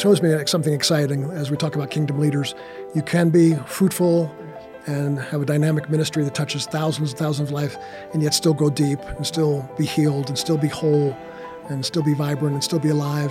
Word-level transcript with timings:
shows 0.00 0.22
me 0.22 0.34
something 0.46 0.72
exciting 0.72 1.24
as 1.24 1.50
we 1.50 1.58
talk 1.58 1.74
about 1.74 1.90
kingdom 1.90 2.18
leaders. 2.18 2.54
You 2.94 3.02
can 3.02 3.28
be 3.28 3.54
fruitful 3.66 4.34
and 4.86 5.18
have 5.18 5.42
a 5.42 5.44
dynamic 5.44 5.90
ministry 5.90 6.24
that 6.24 6.34
touches 6.34 6.64
thousands 6.64 7.10
and 7.10 7.18
thousands 7.18 7.50
of 7.50 7.52
lives, 7.52 7.76
and 8.14 8.22
yet 8.22 8.32
still 8.32 8.54
go 8.54 8.70
deep 8.70 8.98
and 9.02 9.26
still 9.26 9.68
be 9.76 9.84
healed 9.84 10.28
and 10.28 10.38
still 10.38 10.56
be 10.56 10.68
whole 10.68 11.14
and 11.68 11.84
still 11.84 12.02
be 12.02 12.14
vibrant 12.14 12.54
and 12.54 12.64
still 12.64 12.78
be 12.78 12.88
alive. 12.88 13.30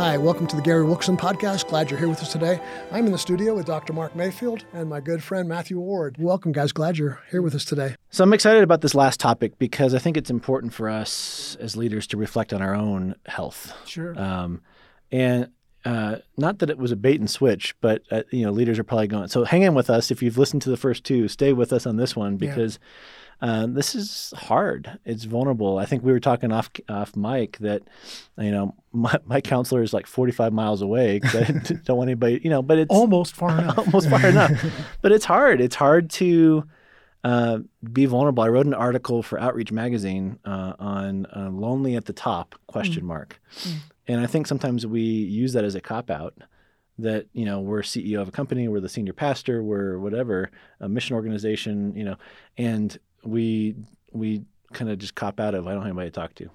Hi, 0.00 0.16
welcome 0.16 0.46
to 0.46 0.56
the 0.56 0.62
Gary 0.62 0.82
Wilkerson 0.86 1.18
Podcast. 1.18 1.68
Glad 1.68 1.90
you're 1.90 1.98
here 1.98 2.08
with 2.08 2.22
us 2.22 2.32
today. 2.32 2.58
I'm 2.90 3.04
in 3.04 3.12
the 3.12 3.18
studio 3.18 3.54
with 3.54 3.66
Dr. 3.66 3.92
Mark 3.92 4.16
Mayfield 4.16 4.64
and 4.72 4.88
my 4.88 4.98
good 4.98 5.22
friend 5.22 5.46
Matthew 5.46 5.78
Ward. 5.78 6.16
Welcome, 6.18 6.52
guys. 6.52 6.72
Glad 6.72 6.96
you're 6.96 7.20
here 7.30 7.42
with 7.42 7.54
us 7.54 7.66
today. 7.66 7.96
So 8.08 8.24
I'm 8.24 8.32
excited 8.32 8.62
about 8.62 8.80
this 8.80 8.94
last 8.94 9.20
topic 9.20 9.58
because 9.58 9.94
I 9.94 9.98
think 9.98 10.16
it's 10.16 10.30
important 10.30 10.72
for 10.72 10.88
us 10.88 11.54
as 11.60 11.76
leaders 11.76 12.06
to 12.06 12.16
reflect 12.16 12.54
on 12.54 12.62
our 12.62 12.74
own 12.74 13.14
health. 13.26 13.74
Sure. 13.84 14.18
Um, 14.18 14.62
and 15.12 15.50
uh, 15.84 16.16
not 16.36 16.58
that 16.58 16.70
it 16.70 16.78
was 16.78 16.92
a 16.92 16.96
bait 16.96 17.20
and 17.20 17.30
switch, 17.30 17.74
but 17.80 18.02
uh, 18.10 18.22
you 18.30 18.44
know, 18.44 18.50
leaders 18.50 18.78
are 18.78 18.84
probably 18.84 19.08
going. 19.08 19.28
So 19.28 19.44
hang 19.44 19.62
in 19.62 19.74
with 19.74 19.90
us 19.90 20.10
if 20.10 20.22
you've 20.22 20.38
listened 20.38 20.62
to 20.62 20.70
the 20.70 20.76
first 20.76 21.04
two. 21.04 21.28
Stay 21.28 21.52
with 21.52 21.72
us 21.72 21.86
on 21.86 21.96
this 21.96 22.14
one 22.14 22.36
because. 22.36 22.78
Yeah 22.80 22.88
uh, 23.42 23.66
this 23.66 23.94
is 23.94 24.34
hard. 24.36 24.98
It's 25.04 25.24
vulnerable. 25.24 25.78
I 25.78 25.86
think 25.86 26.02
we 26.02 26.12
were 26.12 26.20
talking 26.20 26.52
off 26.52 26.70
off 26.88 27.16
mic 27.16 27.56
that, 27.58 27.82
you 28.38 28.50
know, 28.50 28.74
my, 28.92 29.18
my 29.24 29.40
counselor 29.40 29.82
is 29.82 29.92
like 29.92 30.06
45 30.06 30.52
miles 30.52 30.82
away 30.82 31.18
because 31.18 31.48
I 31.48 31.52
don't 31.84 31.96
want 31.96 32.08
anybody, 32.08 32.40
you 32.42 32.50
know, 32.50 32.62
but 32.62 32.78
it's 32.78 32.94
almost 32.94 33.34
far 33.34 33.50
enough. 33.58 33.78
almost 33.78 34.10
far 34.10 34.26
enough. 34.26 34.52
But 35.00 35.12
it's 35.12 35.24
hard. 35.24 35.60
It's 35.60 35.76
hard 35.76 36.10
to 36.10 36.64
uh, 37.24 37.60
be 37.92 38.06
vulnerable. 38.06 38.42
I 38.42 38.48
wrote 38.48 38.66
an 38.66 38.74
article 38.74 39.22
for 39.22 39.40
Outreach 39.40 39.72
Magazine 39.72 40.38
uh, 40.44 40.74
on 40.78 41.26
uh, 41.34 41.50
lonely 41.50 41.94
at 41.96 42.04
the 42.04 42.12
top 42.12 42.54
question 42.66 43.04
mm. 43.04 43.08
mark, 43.08 43.40
mm. 43.60 43.76
And 44.10 44.20
I 44.20 44.26
think 44.26 44.48
sometimes 44.48 44.86
we 44.86 45.02
use 45.02 45.52
that 45.52 45.64
as 45.64 45.76
a 45.76 45.80
cop 45.80 46.10
out 46.10 46.34
that 46.98 47.26
you 47.32 47.44
know 47.44 47.60
we're 47.60 47.82
CEO 47.82 48.20
of 48.20 48.28
a 48.28 48.32
company, 48.32 48.66
we're 48.66 48.80
the 48.80 48.88
senior 48.88 49.12
pastor, 49.12 49.62
we're 49.62 49.98
whatever, 49.98 50.50
a 50.80 50.88
mission 50.88 51.14
organization, 51.14 51.94
you 51.94 52.04
know, 52.04 52.16
and 52.58 52.98
we 53.24 53.76
we 54.12 54.42
kind 54.72 54.90
of 54.90 54.98
just 54.98 55.14
cop 55.14 55.38
out 55.38 55.54
of 55.54 55.66
I 55.66 55.70
don't 55.70 55.82
have 55.82 55.90
anybody 55.90 56.10
to 56.10 56.14
talk 56.14 56.34
to, 56.34 56.50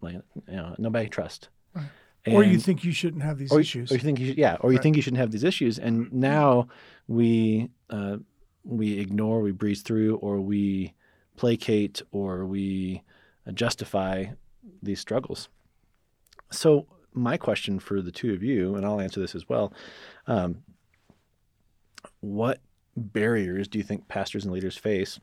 like 0.00 0.14
you 0.14 0.56
know 0.56 0.74
nobody 0.78 1.08
trust. 1.08 1.48
Right. 1.74 1.86
And, 2.26 2.36
or 2.36 2.44
you 2.44 2.58
think 2.58 2.84
you 2.84 2.92
shouldn't 2.92 3.22
have 3.22 3.38
these 3.38 3.52
or, 3.52 3.60
issues. 3.60 3.90
Or 3.90 3.96
you 3.96 4.00
think 4.00 4.18
you 4.18 4.28
should, 4.28 4.38
yeah, 4.38 4.56
or 4.60 4.70
you 4.70 4.78
right. 4.78 4.82
think 4.82 4.96
you 4.96 5.02
shouldn't 5.02 5.20
have 5.20 5.32
these 5.32 5.44
issues, 5.44 5.80
and 5.80 6.12
now 6.12 6.68
we 7.08 7.70
uh, 7.90 8.18
we 8.62 9.00
ignore, 9.00 9.40
we 9.40 9.50
breeze 9.50 9.82
through, 9.82 10.16
or 10.16 10.40
we 10.40 10.94
placate, 11.36 12.02
or 12.12 12.46
we 12.46 13.02
justify 13.52 14.26
these 14.80 15.00
struggles. 15.00 15.48
So 16.56 16.86
my 17.12 17.36
question 17.36 17.78
for 17.78 18.02
the 18.02 18.10
two 18.10 18.32
of 18.32 18.42
you, 18.42 18.74
and 18.74 18.84
I'll 18.84 19.00
answer 19.00 19.20
this 19.20 19.34
as 19.34 19.48
well. 19.48 19.72
Um, 20.26 20.62
what 22.20 22.60
barriers 22.96 23.68
do 23.68 23.78
you 23.78 23.84
think 23.84 24.08
pastors 24.08 24.44
and 24.44 24.52
leaders 24.52 24.76
face 24.76 25.20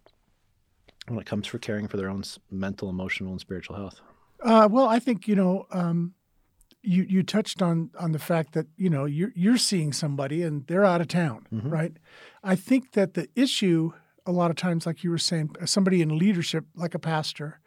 when 1.08 1.20
it 1.20 1.26
comes 1.26 1.48
for 1.48 1.58
caring 1.58 1.88
for 1.88 1.98
their 1.98 2.10
own 2.10 2.24
mental, 2.50 2.90
emotional, 2.90 3.32
and 3.32 3.40
spiritual 3.40 3.76
health? 3.76 4.02
Uh, 4.42 4.68
well, 4.72 4.88
I 4.88 5.00
think 5.00 5.28
you 5.28 5.36
know 5.36 5.68
um, 5.72 6.14
you 6.82 7.04
you 7.04 7.24
touched 7.24 7.62
on 7.62 7.92
on 8.00 8.12
the 8.12 8.20
fact 8.20 8.54
that 8.54 8.68
you 8.78 8.90
know 8.90 9.06
you're 9.06 9.32
you're 9.36 9.58
seeing 9.58 9.94
somebody 9.94 10.42
and 10.44 10.66
they're 10.68 10.86
out 10.86 11.02
of 11.02 11.08
town, 11.08 11.48
mm-hmm. 11.54 11.70
right? 11.70 11.94
I 12.44 12.56
think 12.56 12.94
that 12.94 13.14
the 13.14 13.28
issue 13.36 13.94
a 14.26 14.32
lot 14.32 14.52
of 14.52 14.58
times, 14.58 14.86
like 14.86 15.04
you 15.04 15.10
were 15.10 15.18
saying, 15.18 15.56
somebody 15.66 16.02
in 16.02 16.18
leadership, 16.18 16.66
like 16.76 16.94
a 16.94 17.00
pastor, 17.00 17.60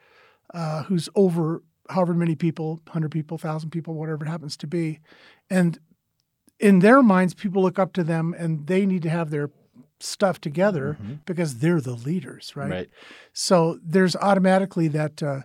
uh, 0.53 0.85
who's 0.85 1.09
over 1.15 1.63
however 1.91 2.15
many 2.15 2.35
people, 2.35 2.81
hundred 2.89 3.11
people, 3.11 3.39
thousand 3.39 3.71
people, 3.71 3.95
whatever 3.95 4.25
it 4.25 4.29
happens 4.29 4.57
to 4.59 4.67
be, 4.67 5.01
and 5.51 5.79
in 6.59 6.79
their 6.79 7.03
minds, 7.03 7.35
people 7.35 7.63
look 7.63 7.79
up 7.79 7.93
to 7.95 8.05
them 8.05 8.35
and 8.39 8.67
they 8.67 8.87
need 8.87 9.03
to 9.03 9.11
have 9.11 9.31
their 9.31 9.51
stuff 10.01 10.41
together 10.41 10.97
mm-hmm. 11.01 11.15
because 11.25 11.59
they're 11.59 11.81
the 11.81 11.95
leaders, 11.95 12.53
right? 12.55 12.71
right? 12.71 12.91
So 13.33 13.79
there's 13.83 14.17
automatically 14.17 14.89
that 14.89 15.23
uh, 15.23 15.41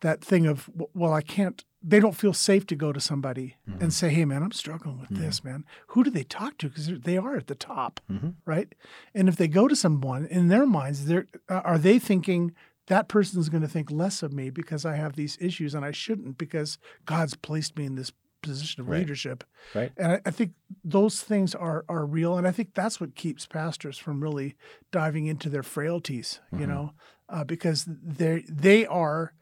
that 0.00 0.22
thing 0.22 0.46
of 0.46 0.70
well, 0.94 1.12
I 1.12 1.22
can't. 1.22 1.64
They 1.84 1.98
don't 1.98 2.16
feel 2.16 2.32
safe 2.32 2.64
to 2.68 2.76
go 2.76 2.92
to 2.92 3.00
somebody 3.00 3.56
mm-hmm. 3.68 3.82
and 3.82 3.92
say, 3.92 4.10
"Hey, 4.10 4.24
man, 4.24 4.42
I'm 4.42 4.52
struggling 4.52 5.00
with 5.00 5.10
mm-hmm. 5.10 5.22
this, 5.22 5.42
man." 5.42 5.64
Who 5.88 6.04
do 6.04 6.10
they 6.10 6.22
talk 6.22 6.58
to? 6.58 6.68
Because 6.68 7.00
they 7.00 7.16
are 7.16 7.36
at 7.36 7.48
the 7.48 7.54
top, 7.54 8.00
mm-hmm. 8.10 8.30
right? 8.44 8.72
And 9.14 9.28
if 9.28 9.36
they 9.36 9.48
go 9.48 9.66
to 9.68 9.74
someone 9.74 10.26
in 10.26 10.48
their 10.48 10.66
minds, 10.66 11.06
they're 11.06 11.26
uh, 11.48 11.62
are 11.64 11.78
they 11.78 11.98
thinking 11.98 12.54
that 12.92 13.08
person 13.08 13.40
is 13.40 13.48
going 13.48 13.62
to 13.62 13.68
think 13.68 13.90
less 13.90 14.22
of 14.22 14.34
me 14.34 14.50
because 14.50 14.84
I 14.84 14.96
have 14.96 15.16
these 15.16 15.38
issues 15.40 15.74
and 15.74 15.82
I 15.82 15.92
shouldn't 15.92 16.36
because 16.36 16.76
God's 17.06 17.34
placed 17.34 17.74
me 17.78 17.86
in 17.86 17.94
this 17.94 18.12
position 18.42 18.82
of 18.82 18.88
right. 18.90 18.98
leadership. 18.98 19.44
Right. 19.74 19.90
And 19.96 20.12
I, 20.12 20.20
I, 20.26 20.30
think 20.30 20.52
those 20.84 21.22
things 21.22 21.54
are 21.54 21.86
are 21.88 22.04
real, 22.04 22.36
and 22.36 22.46
I 22.46 22.50
think 22.50 22.74
that's 22.74 23.00
what 23.00 23.14
keeps 23.14 23.46
pastors 23.46 23.96
from 23.96 24.22
really 24.22 24.56
diving 24.90 25.26
into 25.26 25.48
their 25.48 25.62
frailties. 25.62 26.40
Mm-hmm. 26.46 26.60
You 26.60 26.66
know, 26.66 26.92
uh, 27.30 27.44
because 27.44 27.86
they 27.88 28.44
they 28.46 28.84
are 28.84 29.32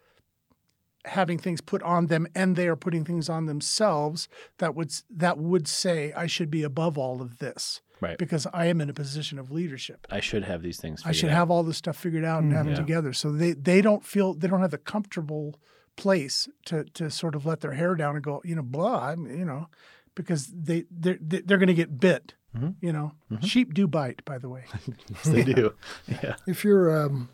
having 1.07 1.39
things 1.39 1.61
put 1.61 1.83
on 1.83 2.07
them 2.07 2.29
and 2.37 2.55
they 2.55 2.69
are 2.69 2.77
putting 2.77 3.05
things 3.05 3.29
on 3.29 3.47
themselves 3.47 4.29
that 4.59 4.77
would 4.77 4.93
that 5.11 5.39
would 5.39 5.67
say 5.67 6.13
I 6.13 6.29
should 6.29 6.53
be 6.53 6.63
above 6.63 6.97
all 6.97 7.21
of 7.21 7.39
this 7.39 7.81
right 8.01 8.19
because 8.19 8.47
I 8.53 8.67
am 8.67 8.81
in 8.81 8.91
a 8.91 8.95
position 8.95 9.39
of 9.39 9.51
leadership 9.51 10.07
I 10.11 10.21
should 10.21 10.45
have 10.45 10.63
these 10.63 10.79
things 10.79 11.03
I 11.05 11.13
should 11.13 11.31
out. 11.31 11.37
have 11.37 11.51
all 11.51 11.63
this 11.63 11.77
stuff 11.77 11.97
figured 11.97 12.25
out 12.25 12.43
and 12.43 12.53
mm, 12.53 12.57
have 12.57 12.67
yeah. 12.67 12.73
it 12.73 12.77
together 12.77 13.13
so 13.13 13.33
they 13.33 13.53
they 13.53 13.83
don't 13.83 14.05
feel 14.05 14.35
they 14.35 14.49
don't 14.49 14.61
have 14.61 14.71
the 14.71 14.79
comfortable 14.79 15.57
place 16.01 16.49
to 16.65 16.85
to 16.95 17.11
sort 17.11 17.35
of 17.35 17.47
let 17.47 17.61
their 17.61 17.73
hair 17.73 17.95
down 17.95 18.17
and 18.17 18.25
go, 18.25 18.41
you 18.45 18.55
know, 18.55 18.63
blah, 18.63 19.13
you 19.13 19.45
know, 19.45 19.69
because 20.15 20.47
they 20.47 20.85
they're 20.91 21.19
they're 21.21 21.59
going 21.59 21.69
to 21.69 21.75
get 21.75 22.01
bit. 22.01 22.35
Mm-hmm. 22.57 22.85
You 22.85 22.93
know, 22.93 23.13
mm-hmm. 23.31 23.47
sheep 23.47 23.75
do 23.75 23.87
bite, 23.87 24.25
by 24.25 24.39
the 24.39 24.49
way. 24.49 24.65
yes, 25.09 25.25
they 25.25 25.45
do. 25.45 25.73
Yeah. 26.09 26.35
If 26.49 26.65
you're 26.65 27.05
um, 27.05 27.29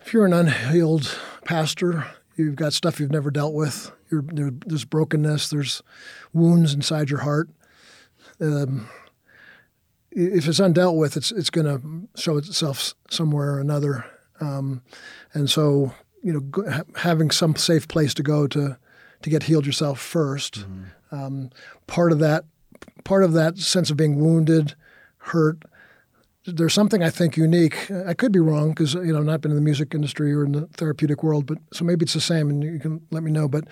if 0.00 0.12
you're 0.12 0.26
an 0.26 0.32
unhealed 0.32 1.18
pastor, 1.44 2.06
you've 2.36 2.54
got 2.54 2.74
stuff 2.74 3.00
you've 3.00 3.10
never 3.10 3.32
dealt 3.32 3.54
with. 3.54 3.90
There, 4.10 4.52
there's 4.64 4.84
brokenness. 4.84 5.48
There's 5.48 5.82
wounds 6.32 6.74
inside 6.74 7.10
your 7.10 7.20
heart. 7.20 7.48
Um, 8.40 8.88
if 10.14 10.48
it's 10.48 10.60
undealt 10.60 10.96
with, 10.96 11.16
it's 11.16 11.32
it's 11.32 11.50
going 11.50 11.66
to 11.66 12.20
show 12.20 12.36
itself 12.36 12.94
somewhere 13.10 13.54
or 13.54 13.60
another. 13.60 14.04
Um, 14.40 14.82
and 15.32 15.50
so 15.50 15.92
you 16.24 16.32
know, 16.32 16.84
having 16.96 17.30
some 17.30 17.54
safe 17.54 17.86
place 17.86 18.14
to 18.14 18.22
go 18.22 18.46
to 18.46 18.76
to 19.22 19.30
get 19.30 19.44
healed 19.44 19.64
yourself 19.66 20.00
1st 20.00 20.64
mm-hmm. 20.64 21.14
um, 21.14 21.50
part 21.86 22.12
of 22.12 22.18
that, 22.18 22.44
part 23.04 23.24
of 23.24 23.32
that 23.32 23.58
sense 23.58 23.90
of 23.90 23.96
being 23.96 24.20
wounded, 24.20 24.74
hurt. 25.18 25.62
There's 26.46 26.74
something 26.74 27.02
I 27.02 27.08
think 27.08 27.36
unique. 27.38 27.90
I 27.90 28.12
could 28.12 28.32
be 28.32 28.40
wrong 28.40 28.70
because 28.70 28.94
you 28.94 29.12
know, 29.12 29.18
I've 29.18 29.24
not 29.24 29.40
been 29.40 29.50
in 29.50 29.56
the 29.56 29.62
music 29.62 29.94
industry 29.94 30.32
or 30.34 30.44
in 30.44 30.52
the 30.52 30.66
therapeutic 30.66 31.22
world, 31.22 31.46
but 31.46 31.58
so 31.72 31.84
maybe 31.84 32.04
it's 32.04 32.12
the 32.12 32.20
same, 32.20 32.50
and 32.50 32.62
you 32.62 32.78
can 32.78 33.00
let 33.10 33.22
me 33.22 33.30
know. 33.30 33.48
But 33.48 33.64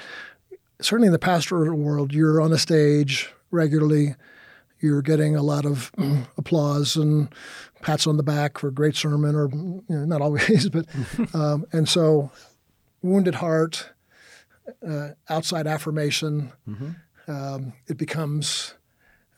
certainly 0.81 1.07
in 1.07 1.13
the 1.13 1.19
pastoral 1.19 1.77
world, 1.77 2.15
you're 2.15 2.41
on 2.41 2.53
a 2.53 2.59
stage 2.59 3.31
regularly 3.51 4.15
you're 4.83 5.03
getting 5.03 5.37
a 5.37 5.43
lot 5.43 5.65
of 5.65 5.93
applause 6.37 6.97
and 6.97 7.33
pats 7.81 8.07
on 8.07 8.17
the 8.17 8.23
back 8.23 8.59
for 8.59 8.69
a 8.69 8.73
great 8.73 8.97
sermon, 8.97 9.35
or 9.35 9.49
you 9.53 9.85
know, 9.89 10.05
not 10.05 10.21
always, 10.21 10.69
but 10.69 10.87
um, 11.35 11.65
and 11.73 11.89
so 11.89 12.31
wounded 13.03 13.37
heart, 13.37 13.91
uh, 14.87 15.11
outside 15.29 15.67
affirmation, 15.67 16.53
mm-hmm. 16.69 17.31
um, 17.31 17.73
it 17.87 17.97
becomes 17.97 18.75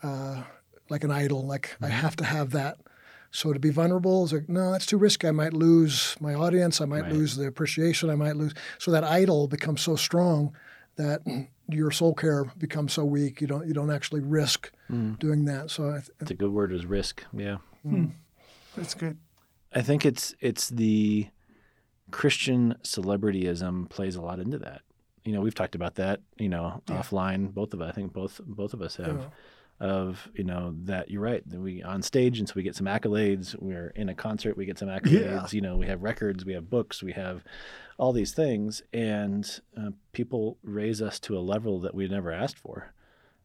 uh, 0.02 0.42
like 0.88 1.04
an 1.04 1.10
idol. 1.10 1.46
Like 1.46 1.70
mm-hmm. 1.70 1.86
I 1.86 1.88
have 1.88 2.16
to 2.16 2.24
have 2.24 2.50
that. 2.50 2.78
So 3.30 3.52
to 3.52 3.58
be 3.58 3.70
vulnerable 3.70 4.24
is 4.24 4.32
like, 4.32 4.48
no, 4.48 4.70
that's 4.70 4.86
too 4.86 4.96
risky. 4.96 5.26
I 5.26 5.32
might 5.32 5.52
lose 5.52 6.14
my 6.20 6.34
audience. 6.34 6.80
I 6.80 6.84
might 6.84 7.02
right. 7.02 7.12
lose 7.12 7.34
the 7.34 7.48
appreciation. 7.48 8.08
I 8.08 8.14
might 8.14 8.36
lose. 8.36 8.54
So 8.78 8.92
that 8.92 9.02
idol 9.02 9.48
becomes 9.48 9.80
so 9.80 9.96
strong 9.96 10.54
that 10.96 11.22
your 11.68 11.90
soul 11.90 12.14
care 12.14 12.44
becomes 12.58 12.92
so 12.92 13.04
weak 13.04 13.40
you 13.40 13.46
don't 13.46 13.66
you 13.66 13.72
don't 13.72 13.90
actually 13.90 14.20
risk 14.20 14.72
mm. 14.90 15.18
doing 15.18 15.44
that. 15.46 15.70
So 15.70 15.92
th- 15.92 16.10
it's 16.20 16.30
a 16.30 16.34
good 16.34 16.52
word 16.52 16.72
is 16.72 16.86
risk. 16.86 17.24
Yeah, 17.32 17.58
mm. 17.86 18.10
that's 18.76 18.94
good. 18.94 19.18
I 19.72 19.82
think 19.82 20.04
it's 20.06 20.34
it's 20.40 20.68
the 20.68 21.28
Christian 22.10 22.76
celebrityism 22.82 23.88
plays 23.88 24.16
a 24.16 24.22
lot 24.22 24.38
into 24.38 24.58
that. 24.58 24.82
You 25.24 25.32
know, 25.32 25.40
we've 25.40 25.54
talked 25.54 25.74
about 25.74 25.94
that. 25.96 26.20
You 26.38 26.48
know, 26.48 26.82
yeah. 26.88 27.00
offline. 27.00 27.52
Both 27.52 27.74
of 27.74 27.80
us, 27.80 27.90
I 27.90 27.92
think 27.92 28.12
both 28.12 28.40
both 28.44 28.74
of 28.74 28.82
us 28.82 28.96
have. 28.96 29.18
Yeah. 29.18 29.26
Of 29.80 30.30
you 30.34 30.44
know 30.44 30.74
that 30.84 31.10
you're 31.10 31.20
right 31.20 31.42
that 31.50 31.60
we 31.60 31.82
on 31.82 32.00
stage 32.00 32.38
and 32.38 32.48
so 32.48 32.54
we 32.56 32.62
get 32.62 32.76
some 32.76 32.86
accolades. 32.86 33.60
We're 33.60 33.88
in 33.88 34.08
a 34.08 34.14
concert, 34.14 34.56
we 34.56 34.66
get 34.66 34.78
some 34.78 34.88
accolades. 34.88 35.52
Yeah. 35.52 35.56
You 35.56 35.60
know, 35.60 35.76
we 35.76 35.86
have 35.86 36.02
records, 36.02 36.44
we 36.44 36.52
have 36.52 36.70
books, 36.70 37.02
we 37.02 37.12
have 37.12 37.42
all 37.98 38.12
these 38.12 38.32
things, 38.32 38.82
and 38.92 39.60
uh, 39.76 39.90
people 40.12 40.58
raise 40.62 41.02
us 41.02 41.18
to 41.20 41.36
a 41.36 41.40
level 41.40 41.80
that 41.80 41.94
we 41.94 42.06
never 42.08 42.32
asked 42.32 42.58
for. 42.58 42.94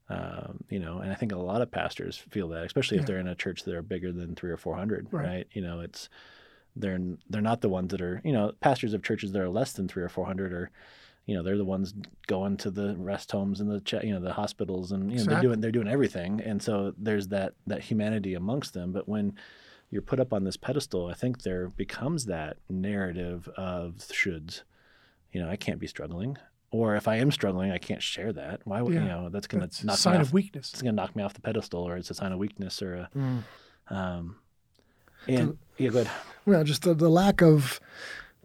Um, 0.07 0.63
you 0.69 0.79
know, 0.79 0.99
and 0.99 1.11
I 1.11 1.15
think 1.15 1.31
a 1.31 1.37
lot 1.37 1.61
of 1.61 1.71
pastors 1.71 2.17
feel 2.17 2.49
that, 2.49 2.63
especially 2.63 2.97
yeah. 2.97 3.01
if 3.01 3.07
they're 3.07 3.19
in 3.19 3.27
a 3.27 3.35
church 3.35 3.63
that 3.63 3.75
are 3.75 3.81
bigger 3.81 4.11
than 4.11 4.35
three 4.35 4.51
or 4.51 4.57
four 4.57 4.75
hundred, 4.75 5.07
right. 5.11 5.25
right? 5.25 5.47
You 5.51 5.61
know, 5.61 5.81
it's 5.81 6.09
they're 6.75 6.99
they're 7.29 7.41
not 7.41 7.61
the 7.61 7.69
ones 7.69 7.91
that 7.91 8.01
are 8.01 8.21
you 8.23 8.31
know 8.31 8.51
pastors 8.61 8.93
of 8.93 9.03
churches 9.03 9.31
that 9.31 9.41
are 9.41 9.49
less 9.49 9.73
than 9.73 9.87
three 9.87 10.03
or 10.03 10.09
four 10.09 10.25
hundred 10.25 10.53
are 10.53 10.71
you 11.29 11.35
know 11.35 11.43
they're 11.43 11.57
the 11.63 11.71
ones 11.77 11.93
going 12.27 12.57
to 12.57 12.71
the 12.71 12.95
rest 12.97 13.31
homes 13.31 13.59
and 13.61 13.69
the 13.69 13.79
ch- 13.81 14.03
you 14.07 14.13
know 14.13 14.19
the 14.19 14.33
hospitals 14.33 14.91
and 14.91 15.03
you 15.11 15.17
know 15.17 15.23
Exactly. 15.23 15.33
they're 15.35 15.41
doing 15.49 15.59
they're 15.61 15.77
doing 15.79 15.87
everything 15.87 16.41
and 16.41 16.61
so 16.67 16.93
there's 16.97 17.27
that 17.35 17.53
that 17.67 17.81
humanity 17.83 18.33
amongst 18.33 18.73
them 18.73 18.91
but 18.91 19.07
when 19.07 19.35
you're 19.91 20.01
put 20.11 20.19
up 20.19 20.31
on 20.33 20.43
this 20.43 20.57
pedestal 20.57 21.07
i 21.07 21.13
think 21.13 21.43
there 21.43 21.67
becomes 21.69 22.25
that 22.25 22.57
narrative 22.69 23.47
of 23.57 23.95
shoulds 24.19 24.63
you 25.31 25.39
know 25.41 25.49
i 25.49 25.55
can't 25.55 25.79
be 25.79 25.87
struggling 25.87 26.37
or 26.71 26.95
if 26.95 27.07
i 27.07 27.15
am 27.17 27.31
struggling 27.31 27.69
i 27.71 27.77
can't 27.77 28.01
share 28.03 28.31
that 28.33 28.61
why 28.65 28.81
would 28.81 28.93
you 28.93 28.99
know 28.99 29.29
that's 29.29 29.47
going 29.47 29.61
That's 29.61 29.83
knock 29.83 29.97
sign 29.97 30.15
me 30.15 30.21
of 30.21 30.33
weakness. 30.33 30.71
it's 30.73 30.81
going 30.81 30.95
to 30.95 31.01
knock 31.01 31.15
me 31.15 31.23
off 31.23 31.33
the 31.33 31.41
pedestal 31.41 31.81
or 31.87 31.97
it's 31.97 32.09
a 32.09 32.13
sign 32.15 32.31
of 32.31 32.39
weakness 32.39 32.81
or 32.81 32.93
a 32.95 33.09
Mm. 33.15 33.43
um 33.89 34.35
and 35.27 35.57
yeah 35.77 35.89
go 35.89 35.99
ahead 36.01 36.11
Well, 36.45 36.63
just 36.63 36.83
the, 36.83 36.93
the 36.93 37.09
lack 37.09 37.41
of 37.41 37.79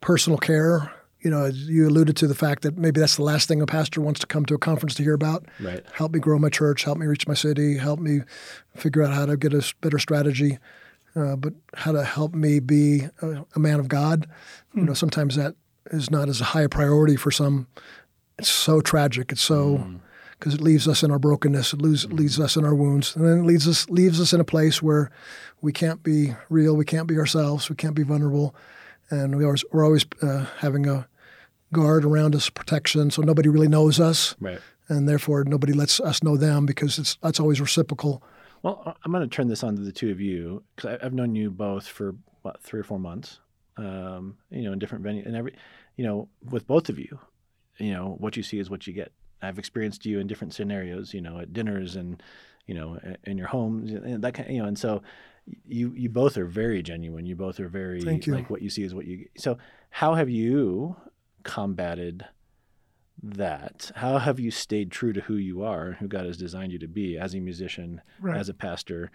personal 0.00 0.38
care. 0.38 0.92
You 1.24 1.30
know, 1.30 1.46
you 1.46 1.88
alluded 1.88 2.16
to 2.18 2.26
the 2.26 2.34
fact 2.34 2.62
that 2.62 2.76
maybe 2.76 3.00
that's 3.00 3.16
the 3.16 3.22
last 3.22 3.48
thing 3.48 3.62
a 3.62 3.66
pastor 3.66 4.00
wants 4.00 4.20
to 4.20 4.26
come 4.26 4.44
to 4.46 4.54
a 4.54 4.58
conference 4.58 4.94
to 4.96 5.02
hear 5.02 5.14
about. 5.14 5.46
right 5.58 5.82
Help 5.92 6.12
me 6.12 6.20
grow 6.20 6.38
my 6.38 6.50
church. 6.50 6.84
Help 6.84 6.98
me 6.98 7.06
reach 7.06 7.26
my 7.26 7.34
city. 7.34 7.78
Help 7.78 7.98
me 7.98 8.20
figure 8.76 9.02
out 9.02 9.14
how 9.14 9.24
to 9.24 9.36
get 9.36 9.54
a 9.54 9.74
better 9.80 9.98
strategy. 9.98 10.58
Uh, 11.16 11.36
but 11.36 11.54
how 11.74 11.92
to 11.92 12.04
help 12.04 12.34
me 12.34 12.60
be 12.60 13.08
a, 13.22 13.44
a 13.54 13.58
man 13.58 13.80
of 13.80 13.88
God. 13.88 14.26
You 14.74 14.82
know, 14.82 14.94
sometimes 14.94 15.36
that 15.36 15.54
is 15.90 16.10
not 16.10 16.28
as 16.28 16.40
high 16.40 16.62
a 16.62 16.68
priority 16.68 17.16
for 17.16 17.30
some. 17.30 17.68
It's 18.38 18.48
so 18.48 18.80
tragic. 18.80 19.32
It's 19.32 19.40
so 19.40 20.00
because 20.38 20.54
it 20.54 20.60
leaves 20.60 20.86
us 20.86 21.02
in 21.02 21.10
our 21.10 21.18
brokenness. 21.18 21.72
It 21.72 21.80
leaves, 21.80 22.04
leaves 22.12 22.38
us 22.38 22.56
in 22.56 22.64
our 22.64 22.74
wounds, 22.74 23.16
and 23.16 23.24
then 23.24 23.38
it 23.38 23.44
leaves 23.44 23.66
us 23.66 23.88
leaves 23.88 24.20
us 24.20 24.32
in 24.32 24.40
a 24.40 24.44
place 24.44 24.82
where 24.82 25.10
we 25.62 25.72
can't 25.72 26.02
be 26.02 26.34
real. 26.50 26.76
We 26.76 26.84
can't 26.84 27.06
be 27.06 27.16
ourselves. 27.16 27.70
We 27.70 27.76
can't 27.76 27.94
be 27.94 28.02
vulnerable, 28.02 28.54
and 29.08 29.36
we 29.36 29.44
always, 29.44 29.64
we're 29.72 29.84
always 29.84 30.04
uh, 30.20 30.46
having 30.58 30.86
a 30.86 31.06
guard 31.74 32.04
around 32.04 32.34
us, 32.34 32.48
protection, 32.48 33.10
so 33.10 33.22
nobody 33.22 33.48
really 33.48 33.68
knows 33.68 34.00
us, 34.00 34.34
right 34.40 34.60
and 34.88 35.08
therefore 35.08 35.44
nobody 35.44 35.72
lets 35.72 36.00
us 36.00 36.22
know 36.22 36.36
them 36.36 36.66
because 36.66 36.98
it's 36.98 37.16
that's 37.16 37.40
always 37.40 37.60
reciprocal. 37.60 38.22
Well, 38.62 38.96
I'm 39.04 39.12
going 39.12 39.28
to 39.28 39.34
turn 39.34 39.48
this 39.48 39.62
on 39.62 39.76
to 39.76 39.82
the 39.82 39.92
two 39.92 40.10
of 40.10 40.20
you 40.20 40.62
because 40.74 40.98
I've 41.02 41.12
known 41.12 41.34
you 41.34 41.50
both 41.50 41.86
for 41.86 42.14
what 42.42 42.62
three 42.62 42.80
or 42.80 42.84
four 42.84 42.98
months. 42.98 43.40
Um, 43.76 44.36
you 44.50 44.62
know, 44.62 44.72
in 44.72 44.78
different 44.78 45.04
venues, 45.04 45.26
and 45.26 45.34
every, 45.34 45.54
you 45.96 46.04
know, 46.04 46.28
with 46.48 46.66
both 46.66 46.88
of 46.88 46.98
you, 46.98 47.18
you 47.78 47.92
know, 47.92 48.16
what 48.18 48.36
you 48.36 48.42
see 48.42 48.58
is 48.58 48.70
what 48.70 48.86
you 48.86 48.92
get. 48.92 49.10
I've 49.42 49.58
experienced 49.58 50.06
you 50.06 50.20
in 50.20 50.28
different 50.28 50.54
scenarios, 50.54 51.12
you 51.12 51.20
know, 51.20 51.40
at 51.40 51.52
dinners 51.52 51.96
and, 51.96 52.22
you 52.66 52.74
know, 52.74 52.98
in 53.24 53.36
your 53.36 53.48
homes 53.48 53.90
and 53.92 54.22
that 54.22 54.34
kind, 54.34 54.48
you 54.48 54.62
know, 54.62 54.68
and 54.68 54.78
so 54.78 55.02
you 55.66 55.92
you 55.94 56.08
both 56.08 56.38
are 56.38 56.46
very 56.46 56.82
genuine. 56.82 57.26
You 57.26 57.36
both 57.36 57.60
are 57.60 57.68
very 57.68 58.00
Thank 58.00 58.26
you. 58.26 58.34
like 58.34 58.48
what 58.48 58.62
you 58.62 58.70
see 58.70 58.84
is 58.84 58.94
what 58.94 59.06
you. 59.06 59.26
So 59.36 59.58
how 59.90 60.14
have 60.14 60.30
you 60.30 60.96
combated? 61.44 62.24
that 63.22 63.90
how 63.94 64.18
have 64.18 64.38
you 64.40 64.50
stayed 64.50 64.90
true 64.90 65.12
to 65.12 65.20
who 65.22 65.36
you 65.36 65.62
are 65.62 65.86
and 65.86 65.96
who 65.96 66.08
god 66.08 66.26
has 66.26 66.36
designed 66.36 66.72
you 66.72 66.78
to 66.78 66.88
be 66.88 67.16
as 67.16 67.32
a 67.34 67.38
musician 67.40 68.02
Right. 68.20 68.36
as 68.36 68.48
a 68.48 68.54
pastor 68.54 69.10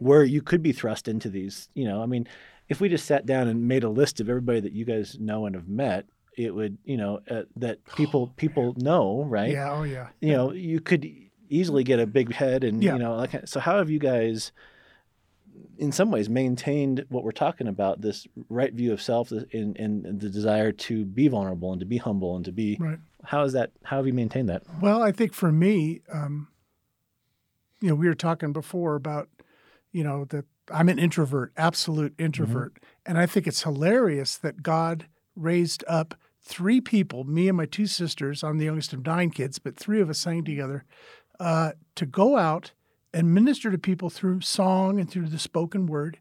where 0.00 0.22
you 0.22 0.42
could 0.42 0.62
be 0.62 0.70
thrust 0.72 1.08
into 1.08 1.28
these 1.30 1.68
you 1.74 1.84
know 1.88 2.02
i 2.02 2.06
mean 2.06 2.28
if 2.68 2.80
we 2.80 2.88
just 2.90 3.06
sat 3.06 3.24
down 3.26 3.48
and 3.48 3.66
made 3.66 3.82
a 3.84 3.88
list 3.88 4.20
of 4.20 4.28
everybody 4.28 4.60
that 4.60 4.72
you 4.74 4.84
guys 4.84 5.16
know 5.18 5.46
and 5.46 5.56
have 5.56 5.66
met 5.66 6.04
it 6.36 6.54
would 6.54 6.76
you 6.84 6.98
know 6.98 7.20
uh, 7.30 7.42
that 7.56 7.82
people 7.96 8.32
people 8.36 8.74
know 8.76 9.24
right 9.24 9.50
Yeah. 9.52 9.72
Oh, 9.72 9.82
yeah. 9.82 10.08
you 10.20 10.32
know 10.34 10.52
you 10.52 10.78
could 10.78 11.10
easily 11.48 11.82
get 11.82 11.98
a 11.98 12.06
big 12.06 12.32
head 12.34 12.62
and 12.62 12.84
Yeah. 12.84 12.92
you 12.92 12.98
know 13.00 13.16
like 13.16 13.48
so 13.48 13.58
how 13.60 13.78
have 13.78 13.88
you 13.90 13.98
guys 13.98 14.52
in 15.78 15.92
some 15.92 16.10
ways 16.10 16.28
maintained 16.28 17.04
what 17.08 17.24
we're 17.24 17.30
talking 17.32 17.68
about 17.68 18.00
this 18.00 18.26
right 18.48 18.72
view 18.72 18.92
of 18.92 19.00
self 19.00 19.30
and, 19.30 19.76
and 19.76 20.20
the 20.20 20.28
desire 20.28 20.72
to 20.72 21.04
be 21.04 21.28
vulnerable 21.28 21.72
and 21.72 21.80
to 21.80 21.86
be 21.86 21.98
humble 21.98 22.36
and 22.36 22.44
to 22.44 22.52
be 22.52 22.76
Right. 22.80 22.98
how 23.24 23.42
is 23.44 23.52
that 23.52 23.72
how 23.84 23.96
have 23.98 24.06
you 24.06 24.12
maintained 24.12 24.48
that 24.48 24.62
Well, 24.80 25.02
I 25.02 25.12
think 25.12 25.32
for 25.34 25.52
me, 25.52 26.00
um, 26.12 26.48
you 27.80 27.88
know, 27.88 27.94
we 27.94 28.06
were 28.08 28.14
talking 28.14 28.52
before 28.52 28.94
about, 28.96 29.28
you 29.92 30.02
know, 30.02 30.24
that 30.26 30.44
I'm 30.70 30.88
an 30.88 30.98
introvert, 30.98 31.52
absolute 31.56 32.14
introvert. 32.18 32.78
And 33.06 33.16
I 33.16 33.26
think 33.26 33.46
it's 33.46 33.62
hilarious 33.62 34.36
that 34.36 34.62
God 34.62 35.06
raised 35.36 35.84
up 35.88 36.14
three 36.42 36.80
people, 36.80 37.24
me 37.24 37.48
and 37.48 37.56
my 37.56 37.66
two 37.66 37.86
sisters, 37.86 38.42
I'm 38.42 38.58
the 38.58 38.64
youngest 38.66 38.92
of 38.92 39.04
nine 39.06 39.30
kids, 39.30 39.58
but 39.58 39.76
three 39.76 40.00
of 40.00 40.10
us 40.10 40.18
sang 40.18 40.44
together, 40.44 40.84
uh, 41.40 41.72
to 41.94 42.04
go 42.06 42.36
out 42.36 42.72
and 43.18 43.34
minister 43.34 43.70
to 43.70 43.78
people 43.78 44.10
through 44.10 44.40
song 44.40 45.00
and 45.00 45.10
through 45.10 45.26
the 45.28 45.38
spoken 45.38 45.86
word 45.86 46.18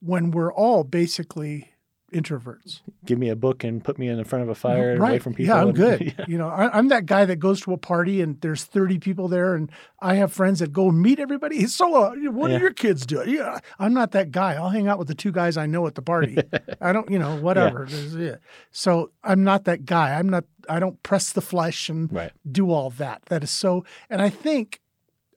when 0.00 0.30
we're 0.30 0.52
all 0.52 0.84
basically 0.84 1.72
introverts. 2.10 2.80
give 3.04 3.18
me 3.18 3.28
a 3.28 3.36
book 3.36 3.62
and 3.62 3.84
put 3.84 3.98
me 3.98 4.08
in 4.08 4.16
the 4.16 4.24
front 4.24 4.42
of 4.42 4.48
a 4.48 4.54
fire 4.54 4.92
and 4.92 5.00
away 5.02 5.18
from 5.18 5.34
people 5.34 5.54
Yeah, 5.54 5.60
I'm 5.60 5.68
and- 5.68 5.76
good. 5.76 6.00
Yeah. 6.18 6.24
You 6.26 6.38
know, 6.38 6.48
I, 6.48 6.74
I'm 6.76 6.88
that 6.88 7.04
guy 7.04 7.26
that 7.26 7.36
goes 7.36 7.60
to 7.62 7.74
a 7.74 7.76
party 7.76 8.22
and 8.22 8.40
there's 8.40 8.64
30 8.64 8.98
people 8.98 9.28
there, 9.28 9.54
and 9.54 9.70
I 10.00 10.14
have 10.14 10.32
friends 10.32 10.60
that 10.60 10.72
go 10.72 10.90
meet 10.90 11.20
everybody. 11.20 11.66
So, 11.66 11.94
uh, 12.02 12.14
what 12.30 12.50
Yeah. 12.50 12.56
are 12.56 12.60
your 12.60 12.72
kids 12.72 13.04
doing? 13.04 13.28
Yeah, 13.28 13.58
I'm 13.78 13.92
not 13.92 14.12
that 14.12 14.30
guy. 14.30 14.54
I'll 14.54 14.70
hang 14.70 14.88
out 14.88 14.98
with 14.98 15.08
the 15.08 15.14
two 15.14 15.32
guys 15.32 15.58
I 15.58 15.66
know 15.66 15.86
at 15.86 15.96
the 15.96 16.02
party. 16.02 16.38
I 16.80 16.92
don't, 16.94 17.10
you 17.10 17.18
know, 17.18 17.36
whatever. 17.36 17.86
Yeah. 18.16 18.36
So 18.70 19.10
I'm 19.22 19.44
not 19.44 19.64
that 19.64 19.84
guy. 19.84 20.18
I'm 20.18 20.30
not. 20.30 20.44
I 20.66 20.80
don't 20.80 21.02
press 21.02 21.30
the 21.32 21.42
flesh 21.42 21.90
and 21.90 22.10
right 22.10 22.32
do 22.50 22.70
all 22.70 22.88
that. 22.90 23.20
That 23.26 23.42
is 23.44 23.50
so. 23.50 23.84
And 24.08 24.22
I 24.22 24.30
think, 24.30 24.80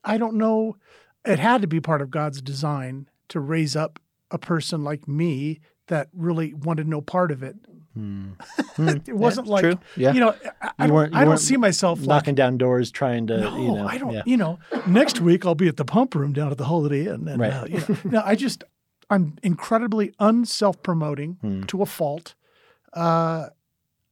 I 0.04 0.16
don't 0.16 0.36
know, 0.36 0.76
it 1.24 1.38
had 1.38 1.60
to 1.62 1.66
be 1.68 1.80
part 1.80 2.02
of 2.02 2.10
God's 2.10 2.40
design 2.42 3.08
to 3.28 3.40
raise 3.40 3.76
up 3.76 3.98
a 4.30 4.38
person 4.38 4.82
like 4.82 5.06
me 5.06 5.60
that 5.88 6.08
really 6.14 6.54
wanted 6.54 6.88
no 6.88 7.00
part 7.00 7.30
of 7.30 7.42
it. 7.42 7.56
it 8.78 9.14
wasn't 9.14 9.46
Yeah, 9.46 9.52
like 9.52 9.62
true. 9.62 9.78
Yeah. 9.96 10.12
you 10.14 10.20
know 10.20 10.34
I, 10.62 10.84
You 10.84 10.88
don't, 10.88 10.92
weren't- 10.96 11.12
you 11.12 11.18
I 11.20 11.24
don't 11.24 11.36
see 11.38 11.56
myself 11.58 11.98
like 12.00 12.08
knocking 12.08 12.34
down 12.34 12.56
doors 12.56 12.90
trying 12.90 13.26
to 13.26 13.40
no, 13.40 13.56
you 13.58 13.72
know 13.74 13.86
I 13.86 13.98
don't. 13.98 14.12
yeah. 14.14 14.22
You 14.24 14.38
know, 14.38 14.58
next 14.86 15.20
week 15.20 15.44
I'll 15.44 15.54
be 15.54 15.68
at 15.68 15.76
the 15.76 15.84
pump 15.84 16.14
room 16.14 16.32
down 16.32 16.50
at 16.50 16.56
the 16.58 16.64
Holiday 16.64 17.06
Inn. 17.06 17.28
And, 17.28 17.38
Right. 17.40 17.52
uh, 17.52 17.66
you 17.68 17.78
know, 17.80 17.96
no, 18.04 18.22
I 18.24 18.34
just 18.34 18.64
I'm 19.10 19.36
incredibly 19.42 20.14
unself-promoting 20.18 21.36
Hmm. 21.42 21.62
to 21.64 21.82
a 21.82 21.86
fault. 21.86 22.34
Uh, 22.94 23.48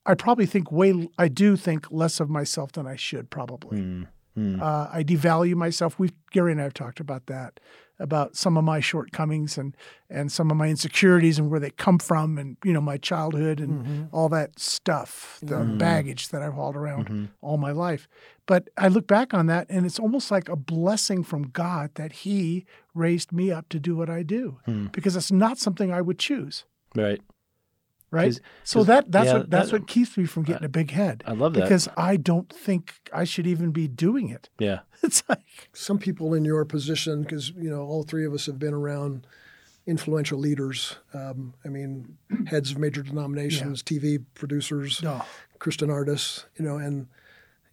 I 0.04 0.14
probably 0.14 0.44
think 0.46 0.70
way. 0.70 1.08
I 1.18 1.28
do 1.28 1.56
think 1.56 1.90
less 1.90 2.20
of 2.20 2.28
myself 2.28 2.72
than 2.72 2.86
I 2.86 2.96
should. 2.96 3.30
Probably. 3.30 3.78
Mm, 3.78 4.06
mm. 4.36 4.60
Uh, 4.60 4.88
I 4.92 5.02
devalue 5.02 5.54
myself. 5.54 5.98
We 5.98 6.10
Gary 6.30 6.52
and 6.52 6.60
I 6.60 6.64
have 6.64 6.74
talked 6.74 7.00
about 7.00 7.26
that, 7.26 7.60
about 7.98 8.36
some 8.36 8.56
of 8.56 8.64
my 8.64 8.80
shortcomings 8.80 9.58
and 9.58 9.76
and 10.08 10.30
some 10.30 10.50
of 10.50 10.56
my 10.56 10.68
insecurities 10.68 11.38
and 11.38 11.50
where 11.50 11.60
they 11.60 11.70
come 11.70 11.98
from, 11.98 12.38
and 12.38 12.56
you 12.64 12.72
know 12.72 12.80
my 12.80 12.96
childhood 12.96 13.60
and 13.60 14.08
all 14.12 14.28
that 14.30 14.58
stuff, 14.58 15.38
the 15.42 15.58
baggage 15.78 16.28
that 16.28 16.42
I've 16.42 16.54
hauled 16.54 16.76
around 16.76 17.30
all 17.40 17.56
my 17.58 17.72
life. 17.72 18.08
But 18.46 18.68
I 18.76 18.88
look 18.88 19.06
back 19.06 19.32
on 19.32 19.46
that, 19.46 19.66
and 19.68 19.86
it's 19.86 19.98
almost 19.98 20.30
like 20.30 20.48
a 20.48 20.56
blessing 20.56 21.22
from 21.22 21.48
God 21.50 21.90
that 21.94 22.12
He 22.12 22.64
raised 22.94 23.32
me 23.32 23.52
up 23.52 23.68
to 23.68 23.78
do 23.78 23.94
what 23.96 24.10
I 24.10 24.22
do, 24.22 24.58
because 24.92 25.16
it's 25.16 25.32
not 25.32 25.58
something 25.58 25.92
I 25.92 26.00
would 26.00 26.18
choose. 26.18 26.64
right 26.94 27.20
Right. 28.12 28.32
'Cause- 28.32 28.40
so 28.64 28.78
'cause- 28.80 28.86
that 28.88 29.12
that's 29.12 29.26
yeah, 29.26 29.32
what 29.38 29.50
that's 29.50 29.70
that- 29.70 29.80
what 29.80 29.86
keeps 29.88 30.16
me 30.18 30.24
from 30.26 30.42
getting 30.42 30.64
a 30.64 30.68
big 30.68 30.90
head. 30.90 31.22
I 31.26 31.32
love 31.32 31.54
that. 31.54 31.62
because 31.62 31.88
I 31.96 32.16
don't 32.16 32.52
think 32.52 32.94
I 33.12 33.24
should 33.24 33.46
even 33.46 33.70
be 33.70 33.86
doing 33.88 34.28
it. 34.30 34.48
yeah 34.58 34.80
It's 35.02 35.22
like 35.28 35.68
Some 35.72 35.98
people 35.98 36.34
in 36.34 36.44
your 36.44 36.64
position, 36.64 37.22
because 37.22 37.50
you 37.50 37.70
know 37.70 37.82
all 37.82 38.02
three 38.02 38.26
of 38.26 38.32
us 38.34 38.46
have 38.46 38.58
been 38.58 38.74
around 38.74 39.26
influential 39.86 40.38
leaders. 40.38 40.96
Um, 41.14 41.54
I 41.64 41.68
mean, 41.68 42.16
heads 42.46 42.70
of 42.70 42.78
major 42.78 43.02
denominations, 43.02 43.82
TV 43.82 44.18
producers, 44.34 45.02
no. 45.02 45.22
Christian 45.58 45.90
artists. 45.90 46.46
You 46.58 46.64
know, 46.66 46.76
and 46.76 47.06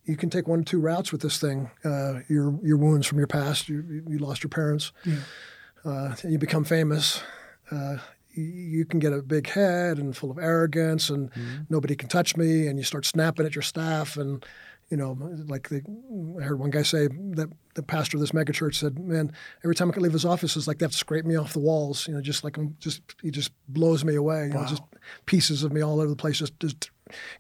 you 0.06 0.15
can 0.15 0.29
take 0.29 0.48
one 0.48 0.62
or 0.62 0.63
two 0.63 0.79
routes 0.79 1.12
with 1.12 1.22
this 1.22 1.38
thing. 1.39 1.70
Uh, 1.84 2.20
your 2.29 2.58
your 2.63 2.77
wounds 2.77 3.06
from 3.08 3.17
your 3.17 3.27
past. 3.27 3.67
You 3.70 4.03
you 4.08 4.20
lost 4.20 4.41
your 4.44 4.50
parents. 4.50 4.91
Uh, 5.84 6.15
and 6.24 6.32
you 6.32 6.38
become 6.39 6.63
famous. 6.63 7.22
Uh, 7.72 7.98
you, 8.38 8.44
you 8.44 8.86
can 8.86 9.00
get 9.00 9.13
a 9.13 9.22
big 9.22 9.50
head 9.50 9.98
and 9.98 10.15
full 10.15 10.32
of 10.32 10.38
arrogance, 10.38 11.10
and 11.10 11.32
mm-hmm. 11.32 11.63
nobody 11.70 11.96
can 11.96 12.10
touch 12.10 12.38
me. 12.38 12.67
And 12.67 12.77
you 12.77 12.84
start 12.84 13.06
snapping 13.06 13.46
at 13.46 13.56
your 13.56 13.62
staff, 13.62 14.17
and 14.17 14.46
you 14.89 14.96
know, 14.96 15.17
like 15.48 15.67
the, 15.70 15.82
I 16.39 16.44
heard 16.44 16.60
one 16.60 16.70
guy 16.70 16.84
say 16.84 17.08
that 17.08 17.50
the 17.74 17.84
pastor 17.84 18.17
of 18.17 18.22
this 18.22 18.32
megachurch 18.32 18.75
said, 18.75 18.98
"Man, 19.00 19.34
every 19.63 19.75
time 19.75 19.89
I 19.89 19.94
can 19.94 20.03
leave 20.03 20.13
his 20.13 20.25
office, 20.25 20.56
it's 20.56 20.67
like 20.67 20.79
they 20.79 20.86
have 20.86 20.91
to 20.91 20.98
scrape 20.98 21.25
me 21.25 21.36
off 21.36 21.53
the 21.53 21.60
walls. 21.60 22.08
You 22.08 22.13
know, 22.13 22.22
just 22.22 22.44
like 22.44 22.58
I'm 22.58 22.75
just 22.79 23.01
he 23.22 23.32
just 23.32 23.51
blows 23.67 24.06
me 24.06 24.15
away. 24.15 24.48
You 24.48 24.53
know, 24.53 24.65
just 24.65 24.84
pieces 25.25 25.63
of 25.63 25.74
me 25.74 25.82
all 25.82 26.00
over 26.00 26.10
the 26.10 26.15
place. 26.15 26.38
Just, 26.38 26.60
just 26.60 26.91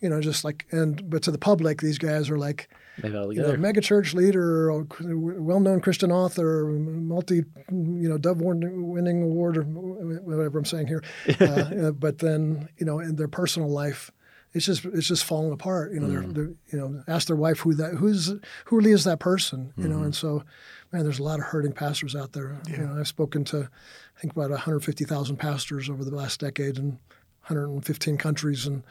you 0.01 0.09
know, 0.09 0.19
just 0.19 0.43
like 0.43 0.65
and 0.71 1.09
but 1.09 1.23
to 1.23 1.31
the 1.31 1.37
public, 1.37 1.81
these 1.81 1.97
guys 1.97 2.29
are 2.29 2.37
like." 2.37 2.69
They've 3.01 3.15
all 3.15 3.31
you 3.31 3.39
know, 3.39 3.45
together 3.45 3.57
mega 3.57 3.81
church 3.81 4.13
leader, 4.13 4.71
well-known 5.01 5.81
Christian 5.81 6.11
author, 6.11 6.65
multi, 6.65 7.43
you 7.71 8.09
know, 8.09 8.17
Dove 8.17 8.41
winning 8.41 9.23
award, 9.23 9.57
or 9.57 9.63
whatever 9.63 10.59
I'm 10.59 10.65
saying 10.65 10.87
here. 10.87 11.03
Uh, 11.39 11.45
uh, 11.45 11.91
but 11.91 12.19
then, 12.19 12.67
you 12.77 12.85
know, 12.85 12.99
in 12.99 13.15
their 13.15 13.27
personal 13.27 13.69
life, 13.69 14.11
it's 14.53 14.65
just 14.65 14.85
it's 14.85 15.07
just 15.07 15.23
falling 15.23 15.51
apart. 15.51 15.93
You 15.93 15.99
know, 15.99 16.07
they're, 16.07 16.21
they're 16.21 16.53
you 16.71 16.79
know, 16.79 17.03
ask 17.07 17.27
their 17.27 17.35
wife 17.35 17.59
who 17.59 17.73
that 17.75 17.93
who's 17.95 18.33
who 18.65 18.75
really 18.75 18.91
is 18.91 19.03
that 19.03 19.19
person. 19.19 19.73
You 19.77 19.87
know, 19.87 19.99
and 19.99 20.15
so, 20.15 20.43
man, 20.91 21.03
there's 21.03 21.19
a 21.19 21.23
lot 21.23 21.39
of 21.39 21.45
hurting 21.45 21.73
pastors 21.73 22.15
out 22.15 22.33
there. 22.33 22.59
You 22.67 22.77
know, 22.77 22.99
I've 22.99 23.07
spoken 23.07 23.43
to, 23.45 23.69
I 24.17 24.19
think 24.19 24.33
about 24.33 24.49
150,000 24.49 25.37
pastors 25.37 25.89
over 25.89 26.03
the 26.03 26.15
last 26.15 26.39
decade 26.39 26.77
in 26.77 26.99
115 27.47 28.17
countries, 28.17 28.65
and 28.65 28.83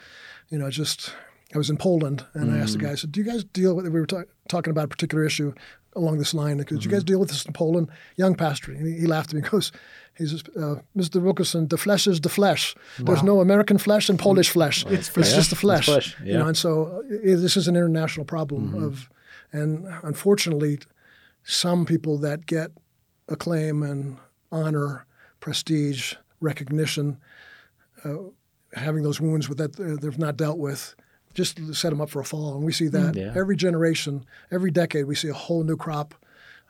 you 0.48 0.58
know, 0.58 0.70
just 0.70 1.12
I 1.54 1.58
was 1.58 1.70
in 1.70 1.76
Poland, 1.76 2.24
and 2.34 2.52
I 2.52 2.58
asked 2.58 2.72
the 2.72 2.78
guy. 2.78 2.90
I 2.92 2.94
said, 2.96 3.12
"Do 3.12 3.20
you 3.20 3.26
guys 3.26 3.44
deal 3.44 3.74
with?" 3.76 3.86
We 3.86 4.00
were 4.00 4.06
ta- 4.06 4.24
talking 4.48 4.70
about 4.70 4.84
a 4.84 4.88
particular 4.88 5.24
issue 5.24 5.52
along 5.94 6.18
this 6.18 6.34
line. 6.34 6.58
Did 6.58 6.84
you 6.84 6.90
guys 6.90 7.04
deal 7.04 7.18
with 7.18 7.30
this 7.30 7.46
in 7.46 7.52
Poland? 7.52 7.88
Young 8.16 8.34
pastor. 8.34 8.72
And 8.72 8.86
he, 8.86 9.00
he 9.00 9.06
laughed 9.06 9.30
at 9.30 9.36
me. 9.36 9.42
He 9.42 9.48
goes, 9.50 9.72
"He 10.18 10.26
says, 10.26 10.42
uh, 10.56 10.76
Mr. 10.96 11.22
Wilkerson, 11.22 11.68
the 11.68 11.78
flesh 11.78 12.06
is 12.06 12.20
the 12.20 12.28
flesh. 12.28 12.74
There's 12.98 13.22
no 13.22 13.40
American 13.40 13.78
flesh 13.78 14.08
and 14.08 14.18
Polish 14.18 14.50
flesh. 14.50 14.84
It's, 14.86 15.08
flesh. 15.08 15.32
just 15.34 15.50
the 15.50 15.56
flesh. 15.56 15.86
flesh, 15.86 16.16
You 16.22 16.34
know, 16.34 16.48
and 16.48 16.56
so 16.56 17.02
uh, 17.04 17.16
this 17.22 17.56
is 17.56 17.68
an 17.68 17.76
international 17.76 18.26
problem 18.26 18.74
of, 18.82 19.08
and 19.52 19.86
unfortunately, 20.02 20.80
some 21.44 21.86
people 21.86 22.18
that 22.18 22.46
get 22.46 22.72
acclaim 23.28 23.82
and 23.82 24.18
honor, 24.50 25.06
prestige, 25.40 26.14
recognition, 26.40 27.18
uh, 28.04 28.14
having 28.74 29.02
those 29.02 29.20
wounds 29.20 29.48
with 29.48 29.58
that 29.58 29.78
uh, 29.80 29.96
they've 30.00 30.18
not 30.18 30.36
dealt 30.36 30.58
with, 30.58 30.94
just 31.36 31.74
set 31.74 31.90
them 31.90 32.00
up 32.00 32.10
for 32.10 32.20
a 32.20 32.24
fall. 32.24 32.56
And 32.56 32.64
we 32.64 32.72
see 32.72 32.88
that 32.88 33.14
Yeah. 33.14 33.32
every 33.36 33.56
generation, 33.56 34.24
every 34.50 34.70
decade, 34.70 35.04
we 35.06 35.14
see 35.14 35.28
a 35.28 35.34
whole 35.34 35.62
new 35.62 35.76
crop. 35.76 36.14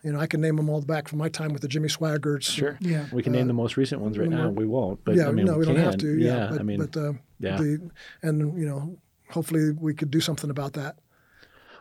You 0.02 0.12
know, 0.12 0.20
I 0.20 0.26
can 0.26 0.40
name 0.40 0.56
them 0.56 0.68
all 0.68 0.82
back 0.82 1.08
from 1.08 1.18
my 1.18 1.28
time 1.28 1.52
with 1.52 1.62
the 1.62 1.68
Jimmy 1.68 1.88
Swaggarts. 1.88 2.42
Sure. 2.42 2.76
Yeah. 2.80 3.06
We 3.12 3.23
can 3.23 3.32
name 3.32 3.46
the 3.46 3.54
most 3.54 3.76
recent 3.76 4.00
ones 4.02 4.18
right 4.18 4.28
now. 4.28 4.50
We 4.50 4.66
won't. 4.66 5.02
But 5.04 5.14
yeah, 5.14 5.28
I 5.28 5.32
mean, 5.32 5.46
no, 5.46 5.54
we, 5.54 5.61
we 5.61 5.64
don't 5.66 5.75
can. 5.76 5.85
have 5.85 5.96
to. 5.99 6.18
Yeah, 6.18 6.49
but, 6.50 6.61
I 6.61 6.62
mean, 6.62 6.78
but 6.78 6.96
uh, 6.96 7.12
yeah. 7.40 7.56
the 7.56 7.90
and 8.23 8.58
you 8.61 8.66
know, 8.66 8.99
hopefully 9.30 9.73
we 9.73 9.94
could 9.94 10.11
do 10.11 10.20
something 10.20 10.50
about 10.50 10.75
that. 10.75 10.96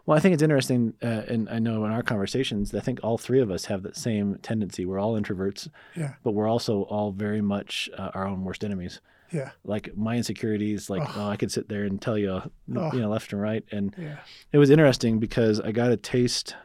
Well, 0.05 0.15
I 0.15 0.21
think 0.21 0.33
it's 0.35 0.43
interesting, 0.43 0.93
uh, 1.01 1.23
and 1.27 1.49
I 1.49 1.57
know 1.57 1.83
in 1.85 1.91
our 1.91 2.03
conversations, 2.03 2.73
I 2.75 2.79
think 2.79 2.99
all 3.01 3.17
three 3.17 3.41
of 3.41 3.49
us 3.49 3.65
have 3.65 3.81
that 3.83 3.97
same 3.97 4.37
tendency. 4.43 4.85
We're 4.85 4.99
all 4.99 5.19
introverts, 5.19 5.67
Yeah. 5.95 6.13
but 6.23 6.33
we're 6.33 6.47
also 6.47 6.83
all 6.83 7.11
very 7.11 7.41
much 7.41 7.89
uh, 7.97 8.11
our 8.13 8.27
own 8.27 8.43
worst 8.43 8.63
enemies. 8.63 9.01
Yeah. 9.31 9.51
Like 9.63 9.95
my 9.95 10.15
insecurities, 10.17 10.89
like 10.89 11.03
oh, 11.17 11.27
I 11.29 11.35
could 11.37 11.51
sit 11.51 11.67
there 11.69 11.83
and 11.83 12.01
tell 12.01 12.17
you, 12.17 12.29
Oh. 12.31 12.51
you 12.93 12.99
know, 12.99 13.09
left 13.09 13.31
and 13.33 13.41
right. 13.41 13.63
And 13.71 13.93
Yeah. 13.97 14.17
it 14.51 14.57
was 14.57 14.69
interesting 14.69 15.19
because 15.19 15.59
I 15.59 15.71
got 15.71 15.91
a 15.91 15.97
taste 15.97 16.55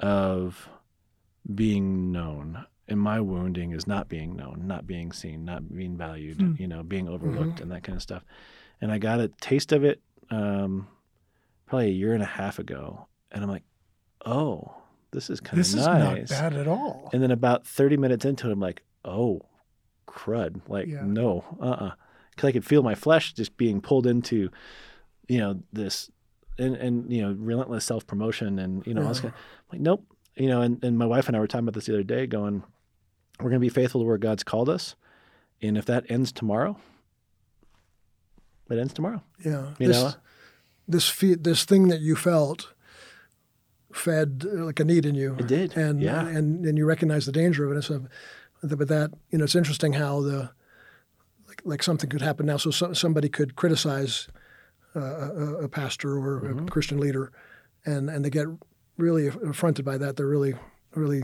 of 0.00 0.68
being 1.54 2.12
known. 2.12 2.64
And 2.88 3.00
my 3.00 3.20
wounding 3.20 3.72
is 3.72 3.86
not 3.86 4.08
being 4.08 4.36
known, 4.36 4.64
not 4.66 4.86
being 4.86 5.12
seen, 5.12 5.44
not 5.44 5.72
being 5.74 5.96
valued, 5.96 6.40
Hmm. 6.40 6.54
you 6.58 6.66
know, 6.66 6.82
being 6.82 7.08
overlooked 7.08 7.60
and 7.60 7.70
that 7.70 7.82
kind 7.84 7.96
of 7.96 8.02
stuff. 8.02 8.24
And 8.80 8.90
I 8.92 8.98
got 8.98 9.20
a 9.20 9.28
taste 9.28 9.72
of 9.72 9.84
it 9.84 10.00
um, 10.30 10.88
probably 11.66 11.86
a 11.88 11.92
year 11.92 12.12
and 12.14 12.22
a 12.22 12.26
half 12.26 12.58
ago. 12.58 13.06
And 13.30 13.42
I'm 13.42 13.50
like, 13.50 13.62
oh, 14.26 14.74
this 15.12 15.30
is 15.30 15.40
kind 15.40 15.54
of 15.54 15.58
nice. 15.58 15.72
This 15.72 15.80
is 16.30 16.30
not 16.40 16.50
bad 16.52 16.54
at 16.54 16.68
all. 16.68 17.08
And 17.12 17.22
then 17.22 17.30
about 17.30 17.66
30 17.66 17.96
minutes 17.96 18.24
into 18.24 18.48
it, 18.48 18.52
I'm 18.52 18.60
like, 18.60 18.82
oh, 19.04 19.40
crud. 20.12 20.60
Like, 20.68 20.86
Yeah. 20.88 21.02
no, 21.04 21.44
uh 21.60 21.64
uh 21.64 21.90
Because 22.30 22.48
I 22.48 22.52
could 22.52 22.64
feel 22.66 22.82
my 22.82 22.94
flesh 22.94 23.32
just 23.34 23.56
being 23.56 23.80
pulled 23.80 24.06
into, 24.06 24.50
you 25.28 25.38
know, 25.38 25.60
this, 25.72 26.10
and, 26.58 26.76
and 26.76 27.12
you 27.12 27.22
know, 27.22 27.32
relentless 27.38 27.84
self 27.84 28.06
promotion. 28.06 28.58
And, 28.58 28.86
you 28.86 28.94
know, 28.94 29.02
I 29.04 29.08
was 29.08 29.20
kind 29.20 29.32
of 29.34 29.40
like, 29.72 29.80
nope. 29.80 30.04
You 30.36 30.48
know, 30.48 30.60
and, 30.62 30.82
and 30.84 30.96
my 30.98 31.06
wife 31.06 31.28
and 31.28 31.36
I 31.36 31.40
were 31.40 31.46
talking 31.46 31.64
about 31.68 31.74
this 31.74 31.86
the 31.86 31.94
other 31.94 32.02
day, 32.02 32.26
going, 32.26 32.62
we're 33.38 33.50
going 33.50 33.60
to 33.60 33.66
be 33.66 33.68
faithful 33.68 34.00
to 34.00 34.06
where 34.06 34.18
God's 34.18 34.42
called 34.44 34.68
us. 34.68 34.94
And 35.60 35.76
if 35.76 35.84
that 35.86 36.04
ends 36.10 36.32
tomorrow, 36.32 36.76
it 38.70 38.78
ends 38.78 38.92
tomorrow. 38.94 39.22
Yeah, 39.44 39.68
You 39.78 39.88
this 39.88 40.02
know? 40.02 40.12
this 40.88 41.08
fe- 41.08 41.34
this 41.34 41.64
thing 41.64 41.88
that 41.88 42.00
you 42.00 42.16
felt 42.16 42.72
fed 43.92 44.44
uh, 44.46 44.64
like 44.64 44.80
a 44.80 44.84
need 44.84 45.04
in 45.04 45.14
you. 45.14 45.36
It 45.38 45.46
did, 45.46 45.76
and 45.76 46.00
yeah. 46.00 46.26
and 46.26 46.64
and 46.64 46.78
you 46.78 46.86
recognize 46.86 47.26
the 47.26 47.32
danger 47.32 47.64
of 47.64 47.72
it. 47.72 47.74
And 47.74 47.84
so, 47.84 48.06
but 48.62 48.88
that 48.88 49.10
you 49.30 49.38
know, 49.38 49.44
it's 49.44 49.54
interesting 49.54 49.94
how 49.94 50.20
the 50.20 50.50
like, 51.48 51.62
like 51.64 51.82
something 51.82 52.08
could 52.08 52.22
happen 52.22 52.46
now. 52.46 52.56
So, 52.56 52.70
so 52.70 52.92
somebody 52.92 53.28
could 53.28 53.56
criticize 53.56 54.28
uh, 54.96 55.00
a, 55.00 55.64
a 55.64 55.68
pastor 55.68 56.16
or 56.18 56.40
Mm-hmm. 56.40 56.66
a 56.66 56.70
Christian 56.70 56.98
leader, 56.98 57.32
and 57.84 58.08
and 58.08 58.24
they 58.24 58.30
get 58.30 58.46
really 58.96 59.26
affronted 59.28 59.84
by 59.84 59.98
that. 59.98 60.16
They're 60.16 60.26
really 60.26 60.54
really 60.94 61.22